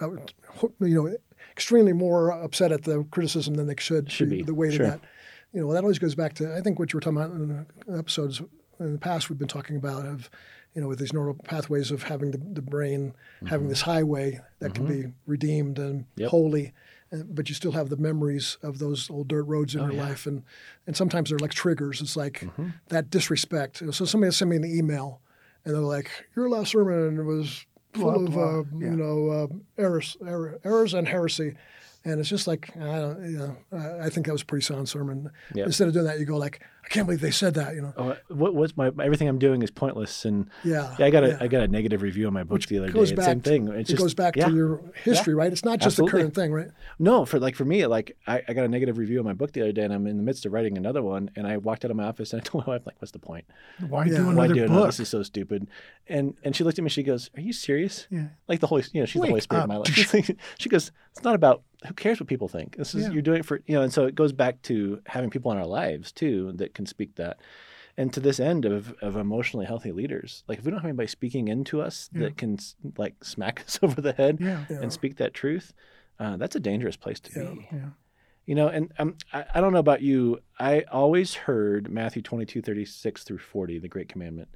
you 0.00 0.66
know 0.80 1.16
extremely 1.52 1.92
more 1.92 2.30
upset 2.30 2.72
at 2.72 2.82
the 2.82 3.04
criticism 3.10 3.54
than 3.54 3.66
they 3.66 3.74
should. 3.78 4.10
Should 4.10 4.30
be, 4.30 4.42
the 4.42 4.54
weight 4.54 4.74
sure. 4.74 4.86
of 4.86 4.92
that. 4.92 5.00
You 5.52 5.60
know, 5.60 5.72
that 5.72 5.82
always 5.84 6.00
goes 6.00 6.14
back 6.14 6.34
to 6.34 6.54
I 6.56 6.60
think 6.60 6.78
what 6.78 6.92
you 6.92 6.96
were 6.96 7.00
talking 7.00 7.18
about 7.18 7.30
in 7.30 7.66
the 7.86 7.98
episodes 7.98 8.42
in 8.80 8.92
the 8.92 8.98
past. 8.98 9.30
We've 9.30 9.38
been 9.38 9.48
talking 9.48 9.76
about 9.76 10.04
of 10.04 10.28
you 10.74 10.80
know 10.82 10.88
with 10.88 10.98
these 10.98 11.12
neural 11.12 11.34
pathways 11.34 11.90
of 11.90 12.02
having 12.04 12.30
the, 12.32 12.38
the 12.38 12.62
brain 12.62 13.14
having 13.46 13.68
this 13.68 13.82
highway 13.82 14.40
that 14.58 14.74
can 14.74 14.86
be 14.86 15.12
redeemed 15.26 15.78
and 15.78 16.00
Mm-hmm. 16.00 16.20
Yep. 16.22 16.30
holy, 16.30 16.72
uh, 17.12 17.18
but 17.26 17.48
you 17.48 17.54
still 17.54 17.72
have 17.72 17.88
the 17.90 17.96
memories 17.96 18.58
of 18.62 18.78
those 18.78 19.08
old 19.10 19.28
dirt 19.28 19.44
roads 19.44 19.74
in 19.74 19.80
Oh, 19.80 19.84
your 19.86 19.94
yeah. 19.94 20.08
life, 20.08 20.26
and 20.26 20.42
and 20.86 20.96
sometimes 20.96 21.30
they're 21.30 21.38
like 21.38 21.52
triggers. 21.54 22.00
It's 22.00 22.16
like 22.16 22.40
Mm-hmm. 22.40 22.68
that 22.88 23.10
disrespect. 23.10 23.82
So 23.92 24.04
somebody 24.04 24.32
sent 24.32 24.50
me 24.50 24.56
an 24.56 24.64
email, 24.64 25.20
and 25.64 25.74
they're 25.74 25.80
like, 25.82 26.10
"Your 26.36 26.48
last 26.48 26.72
sermon 26.72 27.24
was 27.26 27.64
full 27.92 28.26
Blah, 28.26 28.42
of 28.42 28.66
uh, 28.66 28.68
Yeah. 28.78 28.90
you 28.90 28.96
know 28.96 29.28
uh, 29.30 29.46
errors, 29.78 30.16
error, 30.26 30.58
errors 30.64 30.94
and 30.94 31.06
heresy." 31.06 31.54
And 32.06 32.20
it's 32.20 32.28
just 32.28 32.46
like 32.46 32.76
I 32.76 32.98
don't, 33.00 33.24
you 33.32 33.38
know, 33.38 33.56
I 33.72 34.06
I 34.06 34.10
think 34.10 34.26
that 34.26 34.32
was 34.32 34.42
a 34.42 34.46
pretty 34.46 34.64
sound 34.64 34.88
sermon. 34.88 35.30
Yep. 35.54 35.66
Instead 35.66 35.88
of 35.88 35.94
doing 35.94 36.04
that, 36.06 36.18
you 36.18 36.26
go 36.26 36.36
like, 36.36 36.60
"I 36.84 36.88
can't 36.88 37.06
believe 37.06 37.20
they 37.20 37.30
said 37.30 37.54
that," 37.54 37.74
you 37.74 37.82
know. 37.82 37.92
Oh, 37.96 38.16
what 38.28 38.54
what's 38.54 38.76
my 38.76 38.88
everything 39.02 39.28
I'm 39.28 39.38
doing 39.38 39.62
is 39.62 39.70
pointless 39.70 40.24
and 40.24 40.50
Yeah, 40.62 40.94
yeah, 40.98 41.06
I 41.06 41.10
got 41.10 41.24
a 41.24 41.36
I 41.38 41.42
yeah. 41.44 41.46
got 41.48 41.62
a 41.62 41.68
negative 41.68 42.02
review 42.02 42.26
on 42.26 42.32
my 42.34 42.44
book 42.44 42.62
the 42.66 42.78
other 42.78 42.88
day. 42.90 43.00
It's 43.00 43.12
back 43.12 43.24
Same 43.26 43.40
thing. 43.40 43.68
It's 43.68 43.88
it 43.90 43.92
just, 43.94 44.02
goes 44.02 44.14
back 44.14 44.36
yeah. 44.36 44.48
to 44.48 44.54
your 44.54 44.80
history, 45.02 45.34
right? 45.34 45.50
It's 45.52 45.64
not 45.64 45.78
just 45.78 45.98
Absolutely. 45.98 46.18
the 46.18 46.22
current 46.24 46.34
thing, 46.34 46.52
right? 46.52 46.68
No, 46.98 47.24
for 47.24 47.38
like 47.38 47.54
for 47.56 47.64
me, 47.64 47.86
like 47.86 48.16
I, 48.26 48.42
I 48.48 48.52
got 48.52 48.64
a 48.64 48.68
negative 48.68 48.98
review 48.98 49.18
on 49.18 49.24
my 49.24 49.32
book 49.32 49.52
the 49.52 49.62
other 49.62 49.72
day, 49.72 49.82
and 49.84 49.92
I'm 49.92 50.06
in 50.06 50.16
the 50.16 50.22
midst 50.22 50.44
of 50.46 50.52
writing 50.52 50.76
another 50.76 51.02
one, 51.02 51.30
and 51.36 51.46
I 51.46 51.56
walked 51.56 51.84
out 51.84 51.90
of 51.90 51.96
my 51.96 52.04
office 52.04 52.32
and 52.32 52.42
I 52.42 52.44
told 52.44 52.66
my 52.66 52.74
wife, 52.74 52.82
like, 52.86 52.96
"What's 53.00 53.12
the 53.12 53.18
point? 53.18 53.44
Why 53.88 54.04
Yeah. 54.04 54.16
do 54.18 54.26
Why 54.26 54.34
Why 54.34 54.44
another 54.44 54.54
do 54.54 54.64
another? 54.64 54.80
book? 54.80 54.86
This 54.88 55.00
is 55.00 55.08
so 55.08 55.22
stupid." 55.22 55.66
And 56.08 56.34
and 56.44 56.54
she 56.54 56.64
looked 56.64 56.78
at 56.78 56.84
me. 56.84 56.90
She 56.90 57.02
goes, 57.02 57.30
"Are 57.36 57.40
you 57.40 57.52
serious?" 57.54 58.06
Yeah. 58.10 58.26
Like 58.48 58.60
the 58.60 58.66
Holy, 58.66 58.84
you 58.92 59.00
know, 59.00 59.06
she's 59.06 59.22
the 59.22 59.28
Holy 59.28 59.40
Spirit 59.40 59.62
up. 59.62 59.64
in 59.64 59.68
my 59.68 59.76
life. 59.78 59.94
She's 59.94 60.12
like- 60.12 60.36
she 60.58 60.68
goes, 60.68 60.92
"It's 61.12 61.24
not 61.24 61.34
about 61.34 61.62
who 61.86 61.94
cares 61.94 62.20
what 62.20 62.28
people 62.28 62.48
think. 62.48 62.76
This 62.76 62.94
is 62.94 63.04
Yeah. 63.04 63.10
you're 63.12 63.22
doing 63.22 63.38
it 63.40 63.46
for 63.46 63.60
you 63.66 63.74
know." 63.74 63.82
And 63.82 63.92
so 63.92 64.04
it 64.04 64.14
goes 64.14 64.32
back 64.32 64.60
to 64.62 65.00
having 65.06 65.30
people 65.30 65.50
in 65.52 65.56
our 65.58 65.66
lives 65.66 66.12
too 66.12 66.52
that 66.56 66.73
can 66.74 66.86
speak 66.86 67.14
that. 67.16 67.38
And 67.96 68.12
to 68.12 68.20
this 68.20 68.40
end 68.40 68.64
of, 68.64 68.92
of 69.00 69.16
emotionally 69.16 69.66
healthy 69.66 69.92
leaders, 69.92 70.42
like 70.48 70.58
if 70.58 70.64
we 70.64 70.70
don't 70.72 70.80
have 70.80 70.88
anybody 70.88 71.06
speaking 71.06 71.48
into 71.48 71.80
us 71.80 72.10
Yeah. 72.12 72.22
that 72.22 72.36
can 72.36 72.58
like 72.98 73.22
smack 73.24 73.60
us 73.66 73.78
over 73.82 74.00
the 74.00 74.12
head 74.12 74.38
Yeah. 74.40 74.64
Yeah. 74.68 74.80
and 74.82 74.92
speak 74.92 75.16
that 75.16 75.32
truth, 75.34 75.72
uh, 76.18 76.36
that's 76.36 76.56
a 76.56 76.60
dangerous 76.60 76.96
place 76.96 77.20
to 77.20 77.40
Yeah. 77.40 77.50
be. 77.52 77.68
Yeah. 77.72 77.88
You 78.46 78.54
know, 78.56 78.68
and 78.68 78.92
um, 78.98 79.16
I, 79.32 79.44
I 79.54 79.60
don't 79.60 79.72
know 79.72 79.78
about 79.78 80.02
you. 80.02 80.40
I 80.58 80.82
always 80.92 81.34
heard 81.34 81.90
Matthew 81.90 82.20
22, 82.20 82.60
36 82.60 83.22
through 83.24 83.38
40, 83.38 83.78
the 83.78 83.88
great 83.88 84.08
commandment. 84.08 84.48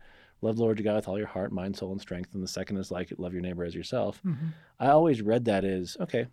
Love 0.43 0.57
the 0.57 0.63
Lord 0.63 0.79
your 0.79 0.85
God 0.85 0.97
with 0.97 1.09
all 1.09 1.17
your 1.19 1.27
heart, 1.27 1.53
mind, 1.53 1.77
soul, 1.77 1.91
and 1.93 2.01
strength. 2.01 2.35
And 2.35 2.43
the 2.43 2.49
second 2.49 2.77
is 2.77 2.91
like 2.91 3.11
it, 3.13 3.19
love 3.19 3.33
your 3.33 3.41
neighbor 3.43 3.65
as 3.65 3.75
yourself. 3.75 4.21
Mhm. 4.27 4.53
I 4.79 4.89
always 4.89 5.23
read 5.23 5.47
that 5.47 5.65
as 5.65 5.97
okay, 6.01 6.27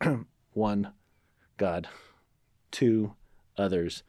one, 0.52 0.92
God, 1.56 1.88
two, 2.70 3.14
others. 3.56 4.02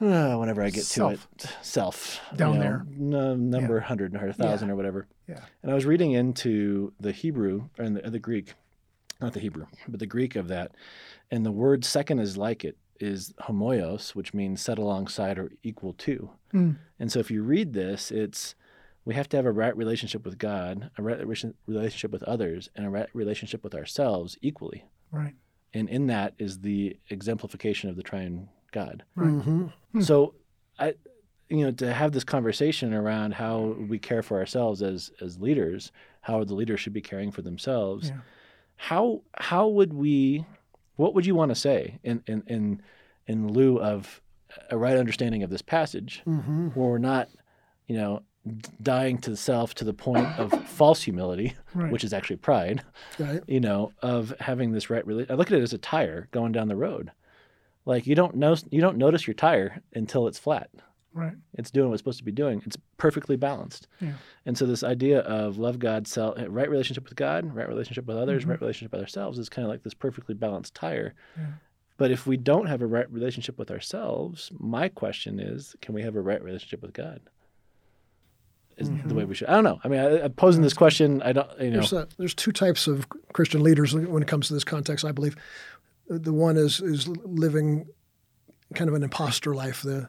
Uh, 0.00 0.36
whenever 0.36 0.62
I 0.62 0.70
get 0.70 0.84
Self. 0.84 1.28
to 1.38 1.48
it, 1.48 1.56
self 1.62 2.20
Down 2.36 2.54
you 2.54 2.58
know, 2.58 2.62
there. 2.62 2.86
n- 3.30 3.50
number 3.50 3.80
hundred 3.80 4.14
or 4.14 4.32
thousand 4.32 4.70
or 4.70 4.76
whatever. 4.76 5.08
Yeah. 5.28 5.40
And 5.62 5.72
I 5.72 5.74
was 5.74 5.86
reading 5.86 6.12
into 6.12 6.92
the 7.00 7.12
Hebrew 7.12 7.68
and 7.78 7.96
the, 7.96 8.08
the 8.10 8.18
Greek, 8.18 8.54
not 9.20 9.32
the 9.32 9.40
Hebrew, 9.40 9.66
but 9.88 9.98
the 10.00 10.06
Greek 10.06 10.36
of 10.36 10.48
that, 10.48 10.72
and 11.30 11.44
the 11.44 11.52
word 11.52 11.84
second 11.84 12.20
is 12.20 12.36
like 12.36 12.64
it 12.64 12.76
is 13.00 13.32
homoios, 13.42 14.10
which 14.14 14.34
means 14.34 14.60
set 14.60 14.78
alongside 14.78 15.38
or 15.38 15.50
equal 15.62 15.92
to. 15.94 16.30
Mm. 16.52 16.76
And 16.98 17.12
so 17.12 17.18
if 17.20 17.30
you 17.30 17.42
read 17.42 17.72
this, 17.72 18.10
it's 18.10 18.54
we 19.04 19.14
have 19.14 19.28
to 19.30 19.36
have 19.36 19.46
a 19.46 19.52
right 19.52 19.76
relationship 19.76 20.24
with 20.24 20.38
God, 20.38 20.90
a 20.98 21.02
right 21.02 21.26
relationship 21.66 22.10
with 22.12 22.22
others, 22.24 22.68
and 22.76 22.86
a 22.86 22.90
right 22.90 23.08
relationship 23.14 23.64
with 23.64 23.74
ourselves 23.74 24.36
equally. 24.42 24.84
Right. 25.10 25.34
And 25.74 25.88
in 25.88 26.06
that 26.08 26.34
is 26.38 26.60
the 26.60 26.96
exemplification 27.08 27.88
of 27.90 27.96
the 27.96 28.02
triune 28.02 28.48
God. 28.72 29.04
Right. 29.14 29.28
Mm-hmm. 29.30 30.00
So 30.00 30.34
I 30.78 30.94
you 31.48 31.64
know 31.64 31.70
to 31.72 31.92
have 31.92 32.12
this 32.12 32.24
conversation 32.24 32.92
around 32.92 33.34
how 33.34 33.76
we 33.88 33.98
care 33.98 34.22
for 34.22 34.38
ourselves 34.38 34.82
as 34.82 35.10
as 35.20 35.38
leaders, 35.40 35.92
how 36.22 36.44
the 36.44 36.54
leaders 36.54 36.80
should 36.80 36.92
be 36.92 37.00
caring 37.00 37.30
for 37.30 37.42
themselves. 37.42 38.10
Yeah. 38.10 38.18
How 38.76 39.22
how 39.36 39.68
would 39.68 39.92
we 39.92 40.44
what 40.96 41.14
would 41.14 41.26
you 41.26 41.34
want 41.34 41.50
to 41.50 41.54
say 41.54 41.98
in 42.02 42.22
in 42.26 42.42
in 42.46 42.82
in 43.26 43.48
lieu 43.48 43.80
of 43.80 44.20
a 44.70 44.78
right 44.78 44.96
understanding 44.96 45.42
of 45.42 45.50
this 45.50 45.62
passage 45.62 46.22
Mm-hmm. 46.26 46.68
where 46.68 46.88
we're 46.90 46.98
not, 46.98 47.28
you 47.86 47.96
know, 47.96 48.22
dying 48.80 49.18
to 49.18 49.30
the 49.30 49.36
self 49.36 49.74
to 49.74 49.84
the 49.84 49.92
point 49.92 50.26
of 50.38 50.50
false 50.68 51.02
humility, 51.02 51.54
Right. 51.74 51.92
which 51.92 52.02
is 52.04 52.12
actually 52.14 52.36
pride, 52.36 52.82
Right. 53.18 53.42
you 53.46 53.60
know, 53.60 53.92
of 54.00 54.32
having 54.40 54.72
this 54.72 54.88
right. 54.88 55.04
Rela- 55.06 55.30
I 55.30 55.34
look 55.34 55.50
at 55.52 55.58
it 55.58 55.62
as 55.62 55.74
a 55.74 55.78
tire 55.78 56.28
going 56.30 56.52
down 56.52 56.68
the 56.68 56.76
road. 56.76 57.10
Like 57.88 58.06
you 58.06 58.14
don't 58.14 58.36
know, 58.36 58.54
you 58.70 58.82
don't 58.82 58.98
notice 58.98 59.26
your 59.26 59.32
tire 59.34 59.82
until 59.94 60.26
it's 60.28 60.38
flat. 60.38 60.68
Right. 61.14 61.32
It's 61.54 61.70
doing 61.70 61.88
what 61.88 61.94
it's 61.94 62.00
supposed 62.02 62.18
to 62.18 62.24
be 62.24 62.30
doing. 62.32 62.62
It's 62.66 62.76
perfectly 62.98 63.36
balanced. 63.36 63.88
Yeah. 63.98 64.12
And 64.44 64.58
so 64.58 64.66
this 64.66 64.84
idea 64.84 65.20
of 65.20 65.56
love 65.56 65.78
God, 65.78 66.06
self, 66.06 66.36
right 66.48 66.68
relationship 66.68 67.04
with 67.04 67.16
God, 67.16 67.52
right 67.54 67.66
relationship 67.66 68.04
with 68.06 68.18
others, 68.18 68.44
Mhm. 68.44 68.50
right 68.50 68.60
relationship 68.60 68.92
with 68.92 69.00
ourselves 69.00 69.38
is 69.38 69.48
kind 69.48 69.64
of 69.64 69.70
like 69.70 69.82
this 69.84 69.94
perfectly 69.94 70.34
balanced 70.34 70.74
tire. 70.74 71.14
Yeah. 71.36 71.46
But 71.96 72.10
if 72.10 72.26
we 72.26 72.36
don't 72.36 72.66
have 72.66 72.82
a 72.82 72.86
right 72.86 73.10
relationship 73.10 73.58
with 73.58 73.70
ourselves, 73.70 74.52
my 74.58 74.88
question 74.90 75.40
is, 75.40 75.74
can 75.80 75.94
we 75.94 76.02
have 76.02 76.14
a 76.14 76.20
right 76.20 76.44
relationship 76.44 76.82
with 76.82 76.92
God? 76.92 77.20
Is 78.76 78.90
the 79.06 79.14
way 79.14 79.24
we 79.24 79.34
should. 79.34 79.48
I 79.48 79.54
don't 79.54 79.64
know. 79.64 79.80
I 79.82 79.88
mean, 79.88 79.98
I, 79.98 80.22
I'm 80.24 80.32
posing 80.34 80.62
this 80.62 80.74
question. 80.74 81.20
I 81.22 81.32
don't. 81.32 81.48
You 81.58 81.70
know. 81.70 81.76
There's, 81.78 81.92
a, 81.92 82.06
there's 82.16 82.34
two 82.34 82.52
types 82.52 82.86
of 82.86 83.08
Christian 83.32 83.60
leaders 83.64 83.92
when 83.92 84.22
it 84.22 84.28
comes 84.28 84.46
to 84.48 84.54
this 84.54 84.62
context. 84.62 85.04
I 85.04 85.10
believe 85.10 85.34
the 86.08 86.32
one 86.32 86.56
is 86.56 86.80
is 86.80 87.06
living 87.08 87.86
kind 88.74 88.88
of 88.88 88.94
an 88.94 89.02
imposter 89.02 89.54
life. 89.54 89.82
The 89.82 90.08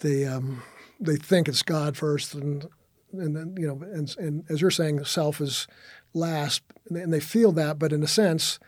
they 0.00 0.26
um, 0.26 0.62
they 1.00 1.16
think 1.16 1.48
it's 1.48 1.62
God 1.62 1.96
first, 1.96 2.34
and 2.34 2.66
and 3.12 3.36
then 3.36 3.54
you 3.58 3.66
know, 3.66 3.80
and, 3.82 4.14
and 4.18 4.44
as 4.48 4.60
you're 4.60 4.70
saying, 4.70 5.04
self 5.04 5.40
is 5.40 5.66
last, 6.14 6.62
and 6.90 7.12
they, 7.12 7.20
feel 7.20 7.52
that, 7.52 7.78
but 7.78 7.92
in 7.92 8.02
a 8.02 8.08
sense. 8.08 8.58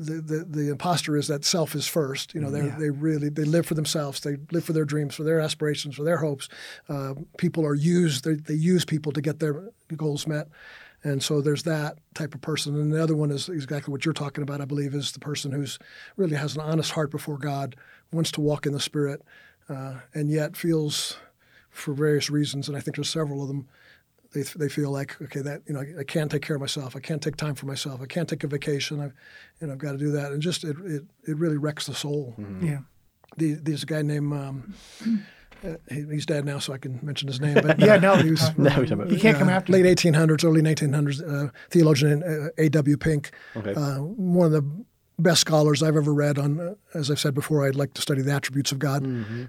The, 0.00 0.20
the, 0.20 0.44
the 0.48 0.70
imposter 0.70 1.16
is 1.16 1.26
that 1.26 1.44
self 1.44 1.74
is 1.74 1.88
first. 1.88 2.32
You 2.32 2.40
know, 2.40 2.52
they 2.52 2.68
they 2.78 2.90
really 2.90 3.30
they 3.30 3.42
live 3.42 3.66
for 3.66 3.74
themselves. 3.74 4.20
They 4.20 4.36
live 4.52 4.62
for 4.64 4.72
their 4.72 4.84
dreams, 4.84 5.16
for 5.16 5.24
their 5.24 5.40
aspirations, 5.40 5.96
for 5.96 6.04
their 6.04 6.18
hopes. 6.18 6.48
Uh, 6.88 7.14
people 7.36 7.66
are 7.66 7.74
used. 7.74 8.22
They, 8.22 8.34
they 8.34 8.54
use 8.54 8.84
people 8.84 9.10
to 9.10 9.20
get 9.20 9.40
their 9.40 9.70
goals 9.96 10.24
met. 10.24 10.46
And 11.04 11.22
so 11.22 11.40
there's 11.40 11.62
that 11.62 11.98
type 12.14 12.34
of 12.34 12.40
person. 12.40 12.74
And 12.74 12.92
the 12.92 13.02
other 13.02 13.14
one 13.14 13.30
is 13.30 13.48
exactly 13.48 13.92
what 13.92 14.04
you're 14.04 14.12
talking 14.12 14.42
about, 14.42 14.60
I 14.60 14.64
believe, 14.64 14.94
is 14.94 15.12
the 15.12 15.20
person 15.20 15.52
who's 15.52 15.78
really 16.16 16.36
has 16.36 16.56
an 16.56 16.62
honest 16.62 16.92
heart 16.92 17.10
before 17.10 17.38
God, 17.38 17.76
wants 18.12 18.32
to 18.32 18.40
walk 18.40 18.66
in 18.66 18.72
the 18.72 18.80
Spirit, 18.80 19.22
uh, 19.68 20.00
and 20.12 20.30
yet 20.30 20.56
feels, 20.56 21.16
for 21.70 21.94
various 21.94 22.30
reasons, 22.30 22.68
and 22.68 22.76
I 22.76 22.80
think 22.80 22.96
there's 22.96 23.08
several 23.08 23.42
of 23.42 23.48
them, 23.48 23.68
they, 24.34 24.42
they 24.42 24.68
feel 24.68 24.90
like, 24.90 25.20
okay, 25.22 25.40
that, 25.40 25.62
you 25.66 25.74
know, 25.74 25.80
I, 25.80 26.00
I 26.00 26.04
can't 26.04 26.30
take 26.30 26.42
care 26.42 26.56
of 26.56 26.60
myself. 26.60 26.96
I 26.96 27.00
can't 27.00 27.22
take 27.22 27.36
time 27.36 27.54
for 27.54 27.66
myself. 27.66 28.02
I 28.02 28.06
can't 28.06 28.28
take 28.28 28.44
a 28.44 28.46
vacation. 28.46 29.00
I've, 29.00 29.14
you 29.60 29.66
know, 29.66 29.74
I've 29.74 29.78
got 29.78 29.92
to 29.92 29.98
do 29.98 30.10
that. 30.10 30.32
And 30.32 30.42
just, 30.42 30.64
it, 30.64 30.76
it, 30.84 31.02
it 31.26 31.36
really 31.36 31.56
wrecks 31.56 31.86
the 31.86 31.94
soul. 31.94 32.34
Yeah. 32.60 32.80
The, 33.36 33.54
there's 33.54 33.84
a 33.84 33.86
guy 33.86 34.02
named, 34.02 34.32
um, 34.32 34.74
uh, 35.64 35.74
he, 35.90 36.04
he's 36.10 36.26
dead 36.26 36.44
now, 36.44 36.58
so 36.58 36.72
I 36.72 36.78
can 36.78 36.98
mention 37.02 37.28
his 37.28 37.40
name. 37.40 37.54
But 37.54 37.78
Yeah, 37.88 37.96
no, 37.96 38.16
he 38.16 38.30
was 38.30 38.42
uh, 38.42 38.52
No, 38.56 38.70
we're 38.76 38.92
about- 38.92 39.10
you 39.10 39.18
can't 39.18 39.38
come 39.38 39.48
uh, 39.48 39.52
after 39.52 39.72
late 39.72 39.84
1800s, 39.84 40.44
early 40.44 40.62
1900s, 40.62 41.22
uh, 41.48 41.50
theologian 41.70 42.22
uh, 42.22 42.48
A.W. 42.58 42.96
Pink. 42.96 43.30
Okay. 43.56 43.74
Uh, 43.74 43.98
one 43.98 44.46
of 44.46 44.52
the 44.52 44.64
best 45.18 45.40
scholars 45.40 45.82
I've 45.82 45.96
ever 45.96 46.12
read 46.14 46.38
on, 46.38 46.60
uh, 46.60 46.74
as 46.94 47.10
I've 47.10 47.18
said 47.20 47.34
before, 47.34 47.66
I'd 47.66 47.74
like 47.74 47.94
to 47.94 48.02
study 48.02 48.22
the 48.22 48.32
attributes 48.32 48.70
of 48.72 48.78
God. 48.78 49.02
Mm-hmm. 49.04 49.44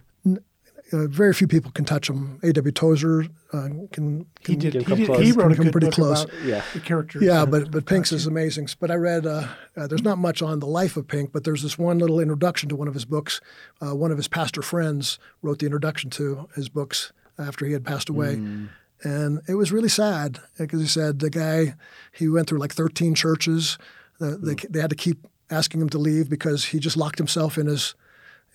N- 0.92 1.00
Uh, 1.04 1.08
very 1.08 1.34
few 1.34 1.48
people 1.48 1.72
can 1.72 1.86
touch 1.86 2.10
him. 2.10 2.40
A.W. 2.44 2.72
Tozer 2.72 3.24
uh, 3.54 3.70
can, 3.92 4.26
He 4.42 4.56
did. 4.56 4.74
Get 4.74 4.82
He, 4.82 4.86
come 4.86 4.98
did, 4.98 5.06
close. 5.08 5.20
he 5.22 5.32
wrote 5.32 5.52
a 5.52 5.56
good 5.56 5.72
pretty 5.72 5.88
book 5.88 5.94
close. 5.96 6.24
about 6.24 6.44
Yeah. 6.44 6.64
the 6.74 6.80
characters. 6.80 7.22
Yeah, 7.22 7.46
but 7.46 7.70
but 7.72 7.86
Pink's 7.86 8.12
is 8.12 8.26
amazing. 8.28 8.68
But 8.80 8.90
I 8.92 8.96
read 8.96 9.26
uh, 9.26 9.48
uh, 9.78 9.88
there's 9.88 10.04
not 10.04 10.18
much 10.18 10.42
on 10.42 10.60
the 10.60 10.68
life 10.68 10.98
of 10.98 11.08
Pink, 11.08 11.32
but 11.32 11.44
there's 11.44 11.62
this 11.62 11.78
one 11.78 11.98
little 12.00 12.20
introduction 12.20 12.70
to 12.70 12.76
one 12.76 12.88
of 12.88 12.94
his 12.94 13.06
books. 13.06 13.40
Uh, 13.82 13.96
one 13.96 14.12
of 14.12 14.18
his 14.18 14.28
pastor 14.28 14.62
friends 14.62 15.20
wrote 15.42 15.60
the 15.60 15.66
introduction 15.66 16.10
to 16.12 16.48
his 16.56 16.70
books 16.70 17.12
after 17.38 17.66
he 17.66 17.74
had 17.74 17.86
passed 17.86 18.10
away, 18.10 18.34
and 19.04 19.42
it 19.48 19.56
was 19.56 19.72
really 19.72 19.90
sad 19.90 20.40
because 20.58 20.82
he 20.82 20.88
said 20.88 21.20
the 21.20 21.30
guy 21.30 21.76
he 22.12 22.28
went 22.28 22.48
through 22.50 22.60
like 22.60 22.74
13 22.74 23.16
churches. 23.16 23.78
Uh, 24.20 24.36
they 24.42 24.56
they 24.70 24.82
had 24.82 24.90
to 24.90 24.96
keep 24.96 25.26
asking 25.50 25.82
him 25.82 25.90
to 25.90 25.98
leave 25.98 26.30
because 26.30 26.66
he 26.66 26.80
just 26.80 26.98
locked 26.98 27.18
himself 27.18 27.58
in 27.58 27.68
his 27.68 27.96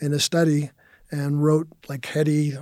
in 0.01 0.13
his 0.13 0.25
study 0.25 0.71
and 1.19 1.43
wrote 1.45 1.69
like 1.89 2.05
heady 2.07 2.55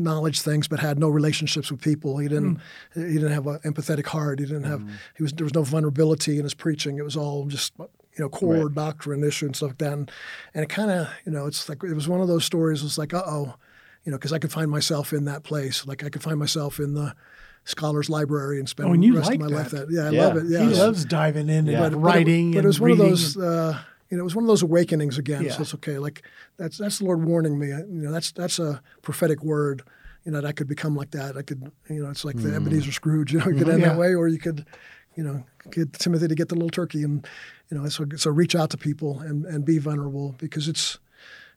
knowledge 0.00 0.40
things, 0.42 0.68
but 0.68 0.78
had 0.78 0.98
no 0.98 1.08
relationships 1.08 1.70
with 1.70 1.80
people. 1.80 2.18
He 2.18 2.28
didn't. 2.28 2.60
He 2.94 3.00
didn't 3.14 3.32
have 3.32 3.46
an 3.46 3.58
empathetic 3.64 4.06
heart. 4.06 4.38
He 4.38 4.46
didn't 4.46 4.64
have. 4.64 4.82
He 5.16 5.22
was 5.22 5.32
there 5.32 5.44
was 5.44 5.54
no 5.54 5.62
vulnerability 5.62 6.38
in 6.38 6.44
his 6.44 6.54
preaching. 6.54 6.98
It 6.98 7.04
was 7.04 7.16
all 7.16 7.46
just 7.46 7.72
you 7.78 7.88
know 8.24 8.28
core 8.28 8.66
Right. 8.66 8.74
doctrine 8.74 9.22
issue 9.24 9.46
and 9.46 9.56
stuff 9.56 9.70
like 9.70 9.78
that. 9.78 9.92
And, 9.92 10.10
and 10.54 10.62
it 10.64 10.68
kind 10.68 10.90
of 10.90 11.08
you 11.26 11.32
know 11.32 11.46
it's 11.46 11.68
like 11.68 11.82
it 11.82 11.94
was 11.94 12.08
one 12.08 12.20
of 12.20 12.28
those 12.28 12.44
stories. 12.44 12.82
It's 12.84 12.98
like 12.98 13.12
uh 13.12 13.22
oh, 13.26 13.54
you 14.04 14.12
know, 14.12 14.18
because 14.18 14.32
I 14.32 14.38
could 14.38 14.52
find 14.52 14.70
myself 14.70 15.12
in 15.12 15.24
that 15.26 15.42
place. 15.42 15.86
Like 15.86 16.04
I 16.04 16.08
could 16.08 16.22
find 16.22 16.38
myself 16.38 16.78
in 16.78 16.94
the 16.94 17.14
scholars 17.64 18.08
library 18.08 18.58
and 18.60 18.68
spend 18.68 18.88
Oh, 18.88 18.92
and 18.92 19.02
the 19.02 19.06
you 19.08 19.16
rest 19.16 19.28
like 19.30 19.40
of 19.40 19.50
my 19.50 19.56
life 19.58 19.70
that. 19.72 19.90
there. 19.90 20.04
Yeah, 20.04 20.08
I 20.08 20.12
Yeah. 20.12 20.26
love 20.26 20.36
it. 20.38 20.44
Yeah, 20.48 20.58
He 20.60 20.64
it's- 20.66 20.78
loves 20.78 21.04
diving 21.04 21.48
in 21.50 21.66
Yeah. 21.66 21.72
and 21.72 21.82
But- 21.82 21.90
but 21.90 21.98
it- 21.98 22.00
writing 22.00 22.50
But, 22.52 22.56
it, 22.56 22.58
and 22.60 22.66
was 22.68 22.80
one 22.80 22.90
of 22.92 22.98
those, 22.98 23.36
uh, 23.36 23.78
you 24.10 24.16
know, 24.16 24.22
it 24.22 24.24
was 24.24 24.34
one 24.34 24.44
of 24.44 24.48
those 24.48 24.62
awakenings 24.62 25.18
again. 25.18 25.44
Yeah. 25.44 25.52
So 25.52 25.62
it's 25.62 25.74
okay. 25.74 25.98
Like 25.98 26.22
that's 26.56 26.78
that's 26.78 26.98
the 26.98 27.04
Lord 27.04 27.24
warning 27.24 27.58
me. 27.58 27.68
You 27.68 27.84
know, 27.88 28.12
that's 28.12 28.32
that's 28.32 28.58
a 28.58 28.80
prophetic 29.02 29.42
word. 29.42 29.82
You 30.24 30.32
know, 30.32 30.40
that 30.40 30.46
I 30.48 30.52
could 30.52 30.66
become 30.68 30.94
like 30.96 31.12
that. 31.12 31.36
I 31.36 31.42
could, 31.42 31.70
you 31.88 32.02
know, 32.02 32.10
it's 32.10 32.24
like 32.24 32.36
the 32.36 32.54
Ebenezer 32.54 32.92
Scrooge. 32.92 33.32
You 33.32 33.38
know, 33.40 33.48
you 33.48 33.56
could 33.56 33.68
end 33.68 33.80
Yeah. 33.80 33.90
that 33.90 33.98
way, 33.98 34.14
or 34.14 34.28
you 34.28 34.38
could, 34.38 34.66
you 35.14 35.22
know, 35.22 35.44
get 35.70 35.92
Timothy 35.94 36.28
to 36.28 36.34
get 36.34 36.48
the 36.48 36.54
little 36.54 36.70
turkey, 36.70 37.02
and 37.02 37.26
you 37.70 37.78
know, 37.78 37.88
so 37.88 38.04
so 38.16 38.30
reach 38.30 38.54
out 38.54 38.70
to 38.70 38.76
people 38.76 39.20
and 39.20 39.44
and 39.46 39.64
be 39.64 39.78
vulnerable 39.78 40.34
because 40.38 40.68
it's 40.68 40.98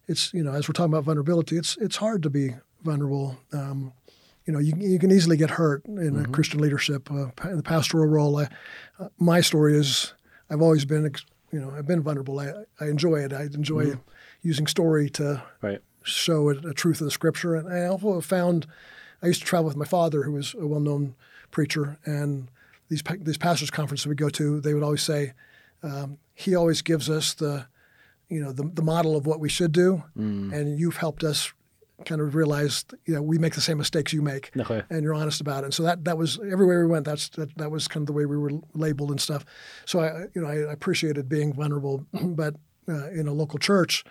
it's 0.08 0.34
you 0.34 0.44
know, 0.44 0.52
as 0.52 0.68
we're 0.70 0.74
talking 0.74 0.94
about 0.94 1.04
vulnerability, 1.04 1.58
it's 1.58 1.76
it's 1.78 1.98
hard 1.98 2.24
to 2.24 2.30
be 2.30 2.56
vulnerable. 2.84 3.38
Um, 3.52 3.94
you 4.46 4.54
know, 4.54 4.60
you, 4.60 4.74
you 4.78 4.98
can 5.00 5.12
easily 5.12 5.38
get 5.38 5.52
hurt 5.52 5.86
in 5.86 6.18
a 6.20 6.28
Christian 6.28 6.60
leadership, 6.62 7.12
uh, 7.12 7.28
in 7.50 7.58
the 7.58 7.64
pastoral 7.64 8.08
role. 8.08 8.40
I, 8.40 8.48
uh, 9.00 9.10
my 9.20 9.40
story 9.40 9.78
is 9.78 10.14
I've 10.50 10.62
always 10.64 10.84
been, 10.84 11.06
ex- 11.06 11.26
you 11.52 11.60
know, 11.60 11.72
I've 11.78 11.88
been 11.88 12.02
vulnerable. 12.02 12.40
I, 12.40 12.54
I 12.80 12.88
enjoy 12.88 13.18
it. 13.18 13.34
I 13.34 13.44
enjoy 13.44 13.96
using 14.42 14.68
story 14.68 15.10
to 15.12 15.44
Right. 15.62 15.82
show 16.04 16.50
a, 16.50 16.54
a 16.70 16.74
truth 16.74 17.02
of 17.02 17.06
the 17.06 17.12
scripture. 17.12 17.56
And 17.56 17.72
I 17.72 17.86
also 17.86 18.16
have 18.16 18.26
found, 18.26 18.66
I 19.22 19.28
used 19.28 19.42
to 19.42 19.46
travel 19.46 19.66
with 19.68 19.78
my 19.78 19.86
father, 19.86 20.24
who 20.24 20.32
was 20.32 20.54
a 20.54 20.66
well-known 20.66 21.16
preacher, 21.52 21.98
and 22.06 22.50
these 22.90 23.04
these 23.20 23.38
pastors' 23.38 23.70
conferences 23.72 24.08
we 24.08 24.16
go 24.16 24.30
to, 24.30 24.60
they 24.62 24.74
would 24.74 24.84
always 24.84 25.04
say, 25.04 25.34
um, 25.84 26.18
he 26.34 26.56
always 26.56 26.82
gives 26.82 27.10
us 27.10 27.34
the, 27.34 27.66
you 28.30 28.42
know, 28.42 28.52
the, 28.52 28.64
the 28.64 28.82
model 28.82 29.16
of 29.16 29.26
what 29.26 29.40
we 29.40 29.50
should 29.50 29.72
do, 29.72 30.04
and 30.16 30.80
you've 30.80 30.98
helped 30.98 31.24
us 31.24 31.54
kind 32.06 32.22
of 32.22 32.36
realize, 32.36 32.86
you 33.06 33.14
know, 33.16 33.22
we 33.22 33.38
make 33.38 33.54
the 33.56 33.62
same 33.62 33.78
mistakes 33.78 34.14
you 34.14 34.22
make, 34.22 34.52
Okay. 34.58 34.84
and 34.90 35.04
you're 35.04 35.14
honest 35.14 35.42
about 35.42 35.64
it. 35.64 35.66
And 35.66 35.74
so 35.74 35.84
that 35.84 36.04
that 36.06 36.18
was 36.18 36.40
everywhere 36.52 36.86
we 36.86 36.92
went. 36.92 37.06
That's 37.06 37.30
that, 37.30 37.56
that 37.58 37.72
was 37.72 37.88
kind 37.88 38.04
of 38.04 38.08
the 38.08 38.14
way 38.14 38.26
we 38.26 38.38
were 38.38 38.52
labeled 38.74 39.12
and 39.12 39.20
stuff. 39.22 39.46
So 39.86 40.00
I, 40.02 40.26
you 40.34 40.42
know, 40.42 40.48
I, 40.48 40.70
I 40.70 40.74
appreciated 40.74 41.30
being 41.30 41.54
vulnerable, 41.54 42.06
but 42.14 42.56
uh, 42.88 43.10
in 43.12 43.28
a 43.28 43.34
local 43.34 43.60
church. 43.60 44.04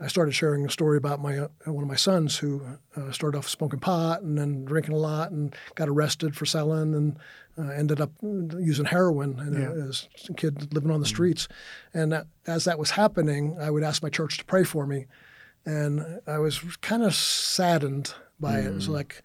I 0.00 0.06
started 0.06 0.30
sharing 0.32 0.64
a 0.64 0.70
story 0.70 0.96
about 0.96 1.20
my 1.20 1.38
uh, 1.38 1.48
one 1.64 1.82
of 1.82 1.88
my 1.88 1.96
sons 1.96 2.38
who 2.38 2.62
uh, 2.96 3.10
started 3.10 3.36
off 3.36 3.48
smoking 3.48 3.80
pot 3.80 4.22
and 4.22 4.38
then 4.38 4.64
drinking 4.64 4.94
a 4.94 4.96
lot 4.96 5.32
and 5.32 5.52
got 5.74 5.88
arrested 5.88 6.36
for 6.36 6.46
selling 6.46 6.94
and 6.94 7.16
uh, 7.58 7.72
ended 7.72 8.00
up 8.00 8.12
using 8.22 8.84
heroin 8.84 9.40
and, 9.40 9.58
Yeah. 9.60 9.70
uh, 9.70 9.88
as 9.88 10.08
a 10.30 10.34
kid 10.34 10.72
living 10.72 10.92
on 10.92 11.00
the 11.00 11.06
streets. 11.06 11.48
And 11.92 12.12
that, 12.12 12.28
as 12.46 12.62
that 12.64 12.78
was 12.78 12.92
happening, 12.92 13.56
I 13.60 13.72
would 13.72 13.82
ask 13.82 14.00
my 14.00 14.08
church 14.08 14.38
to 14.38 14.44
pray 14.44 14.62
for 14.62 14.86
me, 14.86 15.06
and 15.68 16.20
I 16.26 16.38
was 16.38 16.60
kind 16.80 17.02
of 17.02 17.14
saddened 17.14 18.14
by 18.40 18.58
it. 18.60 18.66
It 18.66 18.74
was 18.74 18.88
like. 18.88 19.22